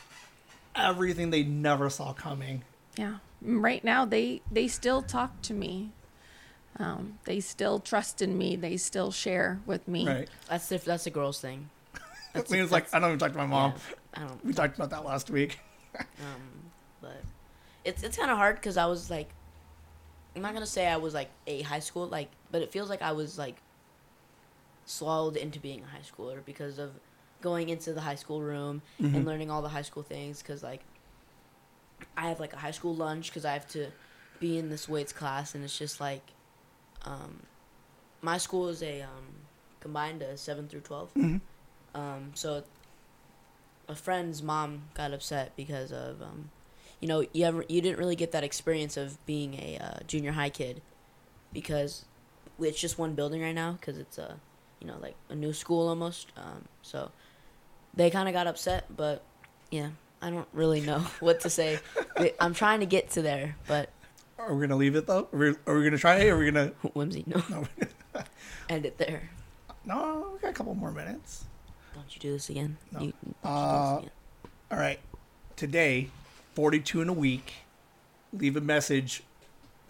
everything 0.74 1.30
they 1.30 1.44
never 1.44 1.88
saw 1.88 2.12
coming. 2.12 2.64
Yeah. 2.96 3.18
Right 3.40 3.84
now 3.84 4.04
they 4.04 4.42
they 4.50 4.66
still 4.66 5.02
talk 5.02 5.40
to 5.42 5.54
me. 5.54 5.92
Um, 6.78 7.18
they 7.24 7.40
still 7.40 7.78
trust 7.78 8.20
in 8.20 8.36
me. 8.36 8.56
They 8.56 8.76
still 8.76 9.10
share 9.10 9.60
with 9.64 9.86
me. 9.88 10.06
Right. 10.06 10.28
that's 10.48 10.68
the, 10.68 10.78
that's 10.78 11.06
a 11.06 11.10
girl's 11.10 11.40
thing. 11.40 11.70
I 12.34 12.42
mean, 12.50 12.62
it's 12.62 12.72
like 12.72 12.92
I 12.92 12.98
don't 12.98 13.08
even 13.10 13.18
talk 13.18 13.32
to 13.32 13.38
my 13.38 13.46
mom. 13.46 13.72
Yeah, 13.72 14.22
I 14.22 14.26
don't. 14.26 14.44
We 14.44 14.52
talked 14.52 14.76
about 14.76 14.90
that 14.90 15.04
last 15.04 15.30
week. 15.30 15.58
Um, 15.98 16.70
but 17.00 17.22
it's 17.86 18.02
it's 18.02 18.16
kind 18.18 18.30
of 18.30 18.36
hard 18.36 18.56
because 18.56 18.76
I 18.76 18.84
was 18.86 19.08
like, 19.10 19.30
I'm 20.34 20.42
not 20.42 20.52
gonna 20.52 20.66
say 20.66 20.86
I 20.86 20.96
was 20.98 21.14
like 21.14 21.30
a 21.46 21.62
high 21.62 21.78
school 21.80 22.06
like, 22.08 22.28
but 22.50 22.60
it 22.60 22.70
feels 22.72 22.90
like 22.90 23.00
I 23.00 23.12
was 23.12 23.38
like 23.38 23.56
swallowed 24.84 25.36
into 25.36 25.58
being 25.58 25.82
a 25.82 25.86
high 25.86 26.02
schooler 26.02 26.44
because 26.44 26.78
of 26.78 26.90
going 27.40 27.68
into 27.68 27.92
the 27.92 28.00
high 28.00 28.14
school 28.14 28.40
room 28.42 28.82
Mm-hmm. 29.00 29.14
and 29.14 29.24
learning 29.24 29.50
all 29.50 29.62
the 29.62 29.68
high 29.68 29.82
school 29.82 30.02
things. 30.02 30.42
Because 30.42 30.62
like, 30.62 30.80
I 32.16 32.28
have 32.28 32.40
like 32.40 32.52
a 32.52 32.56
high 32.58 32.70
school 32.72 32.94
lunch 32.94 33.30
because 33.30 33.44
I 33.44 33.52
have 33.52 33.66
to 33.68 33.88
be 34.40 34.58
in 34.58 34.68
this 34.68 34.88
weights 34.88 35.12
class, 35.12 35.54
and 35.54 35.64
it's 35.64 35.78
just 35.78 35.98
like, 36.00 36.22
um, 37.04 37.40
my 38.20 38.36
school 38.38 38.68
is 38.68 38.82
a 38.82 39.02
um, 39.02 39.26
combined 39.80 40.22
a 40.22 40.36
seven 40.36 40.68
through 40.68 40.80
12 40.80 41.14
Mhm. 41.14 41.40
Um, 41.94 42.32
so 42.34 42.62
a 43.88 43.94
friend's 43.94 44.42
mom 44.42 44.82
got 44.94 45.12
upset 45.14 45.52
because 45.56 45.90
of 45.92 46.20
um, 46.20 46.50
you 47.00 47.08
know 47.08 47.24
you 47.32 47.44
ever 47.44 47.64
you 47.68 47.80
didn't 47.80 47.98
really 47.98 48.16
get 48.16 48.32
that 48.32 48.44
experience 48.44 48.96
of 48.96 49.24
being 49.26 49.54
a 49.54 49.78
uh, 49.80 49.98
junior 50.06 50.32
high 50.32 50.50
kid 50.50 50.80
because 51.52 52.04
it's 52.58 52.80
just 52.80 52.98
one 52.98 53.14
building 53.14 53.42
right 53.42 53.54
now 53.54 53.72
because 53.72 53.98
it's 53.98 54.18
a 54.18 54.36
you 54.80 54.86
know 54.86 54.96
like 55.00 55.14
a 55.28 55.34
new 55.34 55.52
school 55.52 55.88
almost. 55.88 56.32
Um, 56.36 56.64
so 56.82 57.10
they 57.94 58.10
kind 58.10 58.28
of 58.28 58.34
got 58.34 58.46
upset, 58.46 58.84
but 58.94 59.22
yeah, 59.70 59.88
I 60.22 60.30
don't 60.30 60.48
really 60.52 60.80
know 60.80 60.98
what 61.20 61.40
to 61.40 61.50
say. 61.50 61.78
I'm 62.40 62.54
trying 62.54 62.80
to 62.80 62.86
get 62.86 63.10
to 63.12 63.22
there, 63.22 63.56
but 63.66 63.90
Are 64.38 64.54
we 64.54 64.66
gonna 64.66 64.76
leave 64.76 64.96
it 64.96 65.06
though? 65.06 65.28
Are 65.32 65.38
we, 65.38 65.54
are 65.66 65.76
we 65.78 65.84
gonna 65.84 65.98
try 65.98 66.16
it? 66.18 66.28
Are 66.28 66.38
we 66.38 66.50
gonna? 66.50 66.68
whimsy, 66.94 67.24
no, 67.26 67.42
No, 67.50 67.66
end 68.68 68.86
it 68.86 68.98
there. 68.98 69.28
no, 69.84 70.30
we 70.34 70.38
got 70.40 70.50
a 70.50 70.52
couple 70.54 70.74
more 70.74 70.92
minutes. 70.92 71.44
Don't 71.94 72.14
you 72.14 72.20
do 72.20 72.32
this 72.32 72.50
again? 72.50 72.76
No. 72.92 73.00
You, 73.00 73.12
don't 73.22 73.42
do 73.42 73.48
Uh, 73.48 73.90
this 73.94 73.98
again. 74.00 74.10
All 74.70 74.78
right. 74.78 75.00
Today, 75.56 76.10
42 76.56 77.02
in 77.02 77.10
a 77.10 77.12
week. 77.12 77.52
Leave 78.32 78.56
a 78.56 78.62
message 78.62 79.22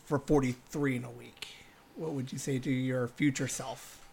for 0.04 0.18
43 0.18 0.96
in 0.96 1.04
a 1.04 1.10
week. 1.10 1.46
What 1.94 2.10
would 2.10 2.32
you 2.32 2.38
say 2.38 2.58
to 2.58 2.70
your 2.70 3.06
future 3.06 3.46
self? 3.46 4.04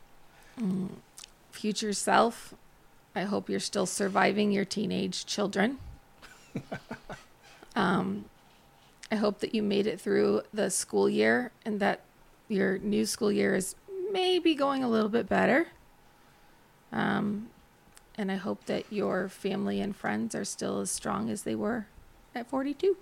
Future 1.52 1.94
self, 1.94 2.54
I 3.16 3.24
hope 3.24 3.50
you're 3.50 3.60
still 3.60 3.88
surviving 3.88 4.52
your 4.52 4.66
teenage 4.66 5.26
children. 5.26 5.80
um, 7.76 8.26
I 9.12 9.16
hope 9.16 9.40
that 9.40 9.56
you 9.56 9.64
made 9.64 9.88
it 9.88 10.00
through 10.00 10.44
the 10.54 10.70
school 10.70 11.10
year 11.10 11.52
and 11.66 11.80
that 11.80 12.02
your 12.50 12.78
new 12.78 13.08
school 13.08 13.32
year 13.32 13.56
is 13.56 13.74
maybe 14.12 14.54
going 14.54 14.84
a 14.84 14.90
little 14.90 15.10
bit 15.10 15.28
better. 15.28 15.70
Um, 16.92 17.48
and 18.16 18.32
I 18.32 18.36
hope 18.36 18.66
that 18.66 18.86
your 18.92 19.28
family 19.28 19.82
and 19.82 19.96
friends 19.96 20.36
are 20.36 20.46
still 20.46 20.82
as 20.82 20.92
strong 20.92 21.32
as 21.32 21.42
they 21.42 21.56
were 21.56 21.88
at 22.36 22.50
42. 22.50 22.98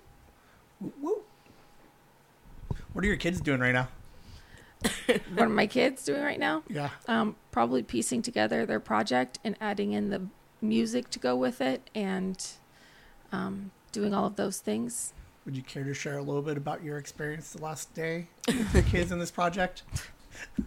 Woo. 1.00 1.22
What 2.92 3.04
are 3.04 3.08
your 3.08 3.16
kids 3.16 3.40
doing 3.40 3.60
right 3.60 3.72
now? 3.72 3.88
what 5.06 5.46
are 5.46 5.48
my 5.48 5.66
kids 5.66 6.04
doing 6.04 6.22
right 6.22 6.40
now? 6.40 6.62
Yeah. 6.68 6.90
um, 7.06 7.36
probably 7.50 7.82
piecing 7.82 8.22
together 8.22 8.66
their 8.66 8.80
project 8.80 9.38
and 9.44 9.56
adding 9.60 9.92
in 9.92 10.10
the 10.10 10.22
music 10.60 11.10
to 11.10 11.18
go 11.18 11.36
with 11.36 11.60
it 11.60 11.88
and 11.94 12.44
um, 13.30 13.70
doing 13.92 14.12
all 14.14 14.26
of 14.26 14.36
those 14.36 14.58
things. 14.58 15.12
Would 15.44 15.56
you 15.56 15.62
care 15.62 15.84
to 15.84 15.94
share 15.94 16.18
a 16.18 16.22
little 16.22 16.42
bit 16.42 16.56
about 16.56 16.84
your 16.84 16.98
experience 16.98 17.52
the 17.52 17.62
last 17.62 17.92
day 17.94 18.28
with 18.46 18.72
the 18.72 18.82
kids 18.82 19.10
in 19.10 19.18
this 19.18 19.30
project? 19.30 19.82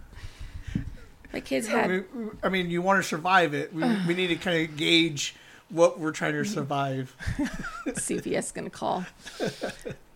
My 1.33 1.39
kids 1.39 1.67
I 1.67 1.71
had 1.71 1.89
mean, 1.89 2.37
I 2.43 2.49
mean, 2.49 2.69
you 2.69 2.81
want 2.81 3.01
to 3.01 3.07
survive 3.07 3.53
it. 3.53 3.73
We, 3.73 3.83
we 4.07 4.13
need 4.13 4.27
to 4.27 4.35
kind 4.35 4.69
of 4.69 4.77
gauge 4.77 5.35
what 5.69 5.99
we're 5.99 6.11
trying 6.11 6.33
to 6.33 6.43
survive. 6.45 7.15
CPS 7.87 8.53
going 8.53 8.65
to 8.65 8.71
call. 8.71 9.05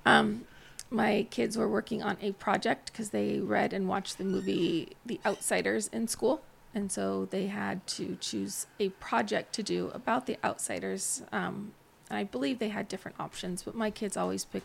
Um, 0.05 0.45
my 0.89 1.27
kids 1.29 1.55
were 1.57 1.67
working 1.67 2.01
on 2.01 2.17
a 2.21 2.31
project 2.31 2.91
because 2.91 3.09
they 3.11 3.39
read 3.39 3.73
and 3.73 3.87
watched 3.87 4.17
the 4.17 4.23
movie 4.23 4.93
The 5.05 5.19
Outsiders 5.25 5.87
in 5.89 6.07
school. 6.07 6.41
And 6.73 6.91
so 6.91 7.25
they 7.25 7.45
had 7.47 7.85
to 7.87 8.17
choose 8.19 8.65
a 8.79 8.89
project 8.89 9.53
to 9.55 9.61
do 9.61 9.91
about 9.93 10.25
the 10.25 10.37
outsiders. 10.43 11.21
Um, 11.31 11.73
and 12.09 12.17
I 12.17 12.23
believe 12.23 12.57
they 12.57 12.69
had 12.69 12.87
different 12.87 13.19
options, 13.19 13.61
but 13.63 13.75
my 13.75 13.91
kids 13.91 14.17
always 14.17 14.45
pick 14.45 14.63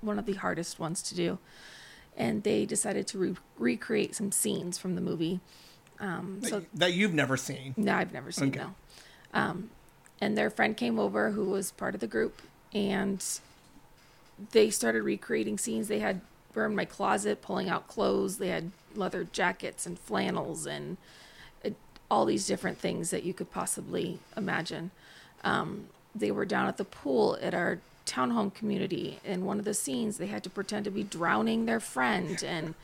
one 0.00 0.18
of 0.18 0.24
the 0.24 0.34
hardest 0.34 0.78
ones 0.78 1.02
to 1.02 1.14
do. 1.14 1.38
And 2.16 2.42
they 2.42 2.64
decided 2.64 3.06
to 3.08 3.18
re- 3.18 3.34
recreate 3.58 4.14
some 4.14 4.32
scenes 4.32 4.78
from 4.78 4.94
the 4.94 5.02
movie. 5.02 5.40
Um, 6.00 6.38
so 6.42 6.62
that, 6.74 6.94
you've 6.94 7.12
never 7.12 7.36
seen. 7.36 7.74
no, 7.76 7.92
I've 7.94 8.12
never 8.14 8.30
seen 8.32 8.48
Okay. 8.48 8.60
no. 8.60 8.74
Um, 9.34 9.70
and 10.20 10.36
their 10.36 10.50
friend 10.50 10.76
came 10.76 10.98
over 10.98 11.30
who 11.30 11.44
was 11.44 11.72
part 11.72 11.94
of 11.94 12.00
the 12.00 12.06
group, 12.06 12.42
and 12.72 13.24
they 14.52 14.70
started 14.70 15.02
recreating 15.02 15.58
scenes. 15.58 15.88
They 15.88 15.98
had 16.00 16.20
burned 16.52 16.76
my 16.76 16.84
closet, 16.84 17.42
pulling 17.42 17.68
out 17.68 17.86
clothes. 17.86 18.38
They 18.38 18.48
had 18.48 18.70
leather 18.94 19.24
jackets 19.24 19.86
and 19.86 19.98
flannels 19.98 20.66
and 20.66 20.96
uh, 21.64 21.70
all 22.10 22.24
these 22.24 22.46
different 22.46 22.78
things 22.78 23.10
that 23.10 23.24
you 23.24 23.34
could 23.34 23.50
possibly 23.50 24.18
imagine. 24.36 24.90
Um, 25.44 25.88
they 26.14 26.30
were 26.30 26.46
down 26.46 26.66
at 26.66 26.78
the 26.78 26.84
pool 26.84 27.38
at 27.42 27.52
our 27.52 27.78
townhome 28.06 28.54
community. 28.54 29.18
In 29.24 29.44
one 29.44 29.58
of 29.58 29.64
the 29.64 29.74
scenes, 29.74 30.16
they 30.16 30.28
had 30.28 30.42
to 30.44 30.50
pretend 30.50 30.84
to 30.86 30.90
be 30.90 31.02
drowning 31.02 31.66
their 31.66 31.80
friend, 31.80 32.42
and 32.42 32.74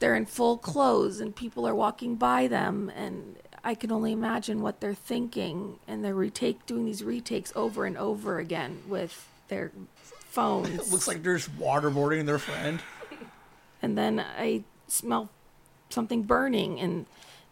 they're 0.00 0.16
in 0.16 0.26
full 0.26 0.58
clothes, 0.58 1.20
and 1.20 1.34
people 1.36 1.66
are 1.66 1.74
walking 1.74 2.16
by 2.16 2.48
them, 2.48 2.90
and 2.96 3.36
I 3.66 3.74
can 3.74 3.90
only 3.90 4.12
imagine 4.12 4.62
what 4.62 4.80
they're 4.80 4.94
thinking. 4.94 5.80
And 5.88 6.04
they're 6.04 6.14
retake 6.14 6.64
doing 6.66 6.86
these 6.86 7.02
retakes 7.02 7.52
over 7.56 7.84
and 7.84 7.98
over 7.98 8.38
again 8.38 8.80
with 8.86 9.28
their 9.48 9.72
phones. 9.96 10.68
It 10.68 10.88
looks 10.92 11.08
like 11.08 11.24
they're 11.24 11.36
just 11.36 11.58
waterboarding 11.58 12.26
their 12.26 12.38
friend. 12.38 12.80
and 13.82 13.98
then 13.98 14.20
I 14.20 14.62
smell 14.86 15.30
something 15.90 16.22
burning, 16.22 16.78
and 16.78 17.06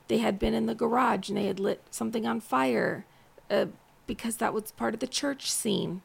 they 0.07 0.19
had 0.19 0.39
been 0.39 0.55
in 0.55 0.67
the 0.67 0.75
garage 0.75 1.29
and 1.29 1.37
they 1.37 1.47
had 1.47 1.59
lit 1.59 1.83
something 1.91 2.27
on 2.27 2.41
fire 2.41 3.05
uh, 3.51 3.67
because 4.07 4.37
that 4.37 4.55
was 4.55 4.71
part 4.71 4.95
of 4.95 5.01
the 5.01 5.09
church 5.09 5.51
scene. 5.51 6.03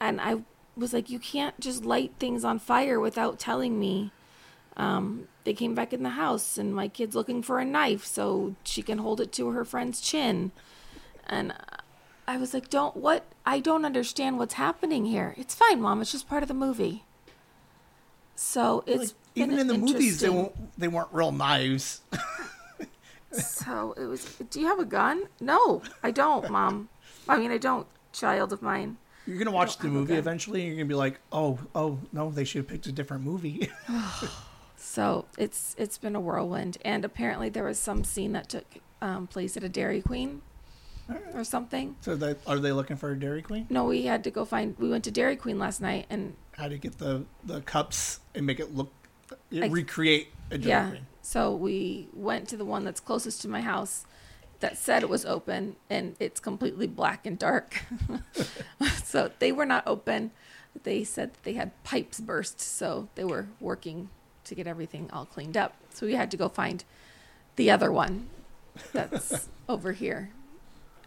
And 0.00 0.22
I 0.22 0.36
was 0.74 0.94
like, 0.94 1.10
you 1.10 1.18
can't 1.18 1.60
just 1.60 1.84
light 1.84 2.12
things 2.18 2.44
on 2.44 2.58
fire 2.58 2.98
without 2.98 3.38
telling 3.38 3.78
me. 3.78 4.10
Um, 4.76 5.28
they 5.44 5.52
came 5.52 5.74
back 5.74 5.92
in 5.92 6.02
the 6.02 6.10
house, 6.10 6.56
and 6.56 6.74
my 6.74 6.88
kid's 6.88 7.14
looking 7.14 7.42
for 7.42 7.58
a 7.58 7.64
knife 7.64 8.04
so 8.04 8.54
she 8.64 8.82
can 8.82 8.98
hold 8.98 9.20
it 9.20 9.32
to 9.32 9.50
her 9.50 9.64
friend's 9.64 10.00
chin. 10.00 10.52
And 11.26 11.52
I 12.26 12.36
was 12.36 12.54
like, 12.54 12.70
don't, 12.70 12.96
what? 12.96 13.24
I 13.44 13.60
don't 13.60 13.84
understand 13.84 14.38
what's 14.38 14.54
happening 14.54 15.04
here. 15.04 15.34
It's 15.36 15.54
fine, 15.54 15.80
mom. 15.80 16.00
It's 16.00 16.12
just 16.12 16.28
part 16.28 16.42
of 16.42 16.48
the 16.48 16.54
movie. 16.54 17.04
So 18.34 18.82
it's 18.86 18.98
Like, 18.98 19.10
even 19.34 19.58
in 19.58 19.66
the 19.66 19.78
movies, 19.78 20.20
they 20.20 20.30
won't. 20.30 20.78
They 20.78 20.88
weren't 20.88 21.08
real 21.12 21.32
knives. 21.32 22.00
So 23.32 23.94
it 23.96 24.04
was. 24.04 24.24
Do 24.50 24.60
you 24.60 24.66
have 24.66 24.78
a 24.78 24.84
gun? 24.84 25.24
No, 25.40 25.82
I 26.02 26.10
don't, 26.10 26.50
mom. 26.50 26.90
I 27.26 27.38
mean, 27.38 27.50
I 27.50 27.56
don't, 27.56 27.86
child 28.12 28.52
of 28.52 28.60
mine. 28.60 28.98
You're 29.26 29.38
gonna 29.38 29.52
watch 29.52 29.78
the 29.78 29.88
movie 29.88 30.16
eventually, 30.16 30.60
and 30.60 30.68
you're 30.68 30.76
gonna 30.76 30.88
be 30.88 30.94
like, 30.94 31.18
"Oh, 31.32 31.58
oh 31.74 31.98
no, 32.12 32.30
they 32.30 32.44
should 32.44 32.58
have 32.58 32.68
picked 32.68 32.86
a 32.86 32.92
different 32.92 33.24
movie." 33.24 33.70
So 34.82 35.26
it's 35.38 35.76
it's 35.78 35.96
been 35.96 36.16
a 36.16 36.20
whirlwind, 36.20 36.76
and 36.84 37.04
apparently 37.04 37.48
there 37.48 37.62
was 37.62 37.78
some 37.78 38.02
scene 38.02 38.32
that 38.32 38.48
took 38.48 38.66
um, 39.00 39.28
place 39.28 39.56
at 39.56 39.62
a 39.62 39.68
Dairy 39.68 40.02
Queen 40.02 40.42
or 41.34 41.44
something. 41.44 41.96
so, 42.00 42.16
that, 42.16 42.38
are 42.46 42.58
they 42.58 42.72
looking 42.72 42.96
for 42.96 43.12
a 43.12 43.18
Dairy 43.18 43.42
Queen? 43.42 43.66
No, 43.70 43.84
we 43.84 44.02
had 44.06 44.24
to 44.24 44.30
go 44.30 44.44
find. 44.44 44.76
We 44.78 44.90
went 44.90 45.04
to 45.04 45.12
Dairy 45.12 45.36
Queen 45.36 45.58
last 45.58 45.80
night, 45.80 46.06
and 46.10 46.34
How 46.56 46.68
to 46.68 46.76
get 46.78 46.98
the 46.98 47.24
the 47.44 47.60
cups 47.60 48.20
and 48.34 48.44
make 48.44 48.58
it 48.58 48.74
look, 48.74 48.92
I- 49.52 49.68
recreate 49.68 50.28
a 50.50 50.58
Dairy 50.58 50.68
yeah. 50.68 50.90
Queen? 50.90 51.06
So 51.22 51.54
we 51.54 52.08
went 52.12 52.48
to 52.48 52.56
the 52.56 52.64
one 52.64 52.84
that's 52.84 53.00
closest 53.00 53.40
to 53.42 53.48
my 53.48 53.60
house 53.60 54.04
that 54.58 54.76
said 54.76 55.04
it 55.04 55.08
was 55.08 55.24
open 55.24 55.76
and 55.88 56.16
it's 56.18 56.40
completely 56.40 56.88
black 56.88 57.24
and 57.24 57.38
dark. 57.38 57.82
so 59.04 59.30
they 59.38 59.52
were 59.52 59.66
not 59.66 59.84
open. 59.86 60.32
They 60.82 61.04
said 61.04 61.34
that 61.34 61.42
they 61.44 61.52
had 61.52 61.70
pipes 61.84 62.18
burst, 62.18 62.60
so 62.60 63.08
they 63.14 63.24
were 63.24 63.46
working 63.60 64.08
to 64.44 64.54
get 64.54 64.66
everything 64.66 65.08
all 65.12 65.24
cleaned 65.26 65.56
up. 65.56 65.74
So 65.90 66.06
we 66.06 66.14
had 66.14 66.30
to 66.32 66.36
go 66.36 66.48
find 66.48 66.84
the 67.56 67.70
other 67.70 67.92
one 67.92 68.28
that's 68.92 69.48
over 69.68 69.92
here. 69.92 70.30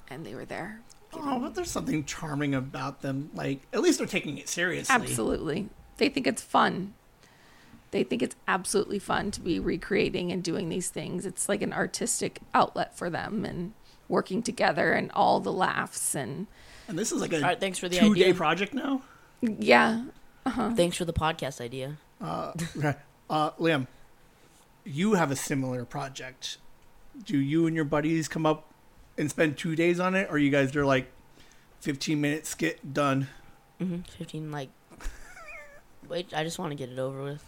And 0.10 0.26
they 0.26 0.36
were 0.36 0.46
there. 0.46 0.82
Oh, 1.14 1.40
but 1.40 1.56
there's 1.56 1.72
something 1.72 2.04
charming 2.06 2.54
about 2.54 3.02
them. 3.02 3.30
Like, 3.34 3.62
at 3.74 3.82
least 3.82 3.98
they're 4.00 4.08
taking 4.08 4.38
it 4.38 4.50
seriously. 4.50 4.94
Absolutely. 4.94 5.70
They 5.98 6.10
think 6.10 6.28
it's 6.28 6.42
fun. 6.42 6.94
They 7.92 8.04
think 8.04 8.22
it's 8.22 8.36
absolutely 8.48 9.00
fun 9.00 9.32
to 9.32 9.42
be 9.42 9.60
recreating 9.60 10.32
and 10.32 10.44
doing 10.44 10.68
these 10.70 10.90
things. 10.90 11.26
It's 11.26 11.48
like 11.48 11.62
an 11.62 11.72
artistic 11.72 12.42
outlet 12.54 12.98
for 12.98 13.10
them 13.10 13.46
and 13.46 13.74
working 14.10 14.44
together 14.44 14.92
and 14.92 15.10
all 15.14 15.40
the 15.40 15.52
laughs 15.54 16.14
and 16.14 16.48
And 16.88 17.00
this 17.00 17.12
is 17.12 17.22
like 17.22 17.32
a 17.34 17.38
All 17.38 17.42
right, 17.44 17.60
thanks 17.60 17.80
for 17.80 17.88
the 17.90 17.98
two 17.98 18.14
day 18.14 18.34
project 18.34 18.74
now. 18.74 19.02
yeah. 19.42 20.04
Thanks 20.76 20.98
for 20.98 21.06
the 21.06 21.14
podcast 21.14 21.62
idea. 21.62 21.98
Uh, 22.22 22.52
uh, 23.30 23.51
Liam, 23.51 23.88
you 24.84 25.13
have 25.13 25.32
a 25.32 25.36
similar 25.36 25.86
project. 25.86 26.57
Do 27.23 27.38
you 27.39 27.65
and 27.67 27.76
your 27.76 27.86
buddies 27.86 28.28
come 28.28 28.45
up 28.45 28.65
and 29.17 29.30
spend 29.30 29.57
two 29.57 29.76
days 29.76 29.99
on 29.99 30.15
it, 30.15 30.28
or 30.30 30.38
you 30.38 30.49
guys 30.49 30.76
are 30.76 30.86
like, 30.86 31.11
fifteen 31.80 32.21
minute 32.21 32.45
skit 32.45 32.93
done? 32.93 33.28
hmm 33.80 33.99
Fifteen, 34.17 34.51
like. 34.51 34.69
Wait, 36.09 36.34
I 36.34 36.43
just 36.43 36.59
want 36.59 36.71
to 36.71 36.76
get 36.76 36.89
it 36.89 36.99
over 36.99 37.23
with. 37.23 37.43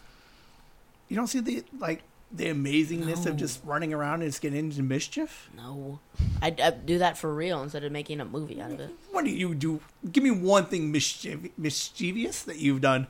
You 1.09 1.15
don't 1.15 1.27
see 1.27 1.39
the 1.41 1.63
like 1.77 2.01
the 2.31 2.47
amazingness 2.47 3.23
No. 3.25 3.31
of 3.31 3.37
just 3.37 3.63
running 3.63 3.93
around 3.93 4.21
and 4.21 4.29
just 4.29 4.41
getting 4.41 4.59
into 4.59 4.83
mischief? 4.83 5.49
No, 5.55 5.99
I'd, 6.41 6.59
I'd 6.59 6.85
do 6.85 6.97
that 6.97 7.17
for 7.17 7.33
real 7.33 7.61
instead 7.63 7.85
of 7.85 7.91
making 7.93 8.19
a 8.19 8.25
movie 8.25 8.61
out 8.61 8.71
of 8.71 8.79
it. 8.81 8.89
What 9.11 9.23
do 9.23 9.31
you 9.31 9.55
do? 9.55 9.79
Give 10.11 10.23
me 10.23 10.31
one 10.31 10.65
thing 10.65 10.91
mischief- 10.91 11.51
mischievous 11.57 12.41
that 12.43 12.57
you've 12.57 12.81
done. 12.81 13.07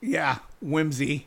Yeah, 0.00 0.38
whimsy. 0.60 1.26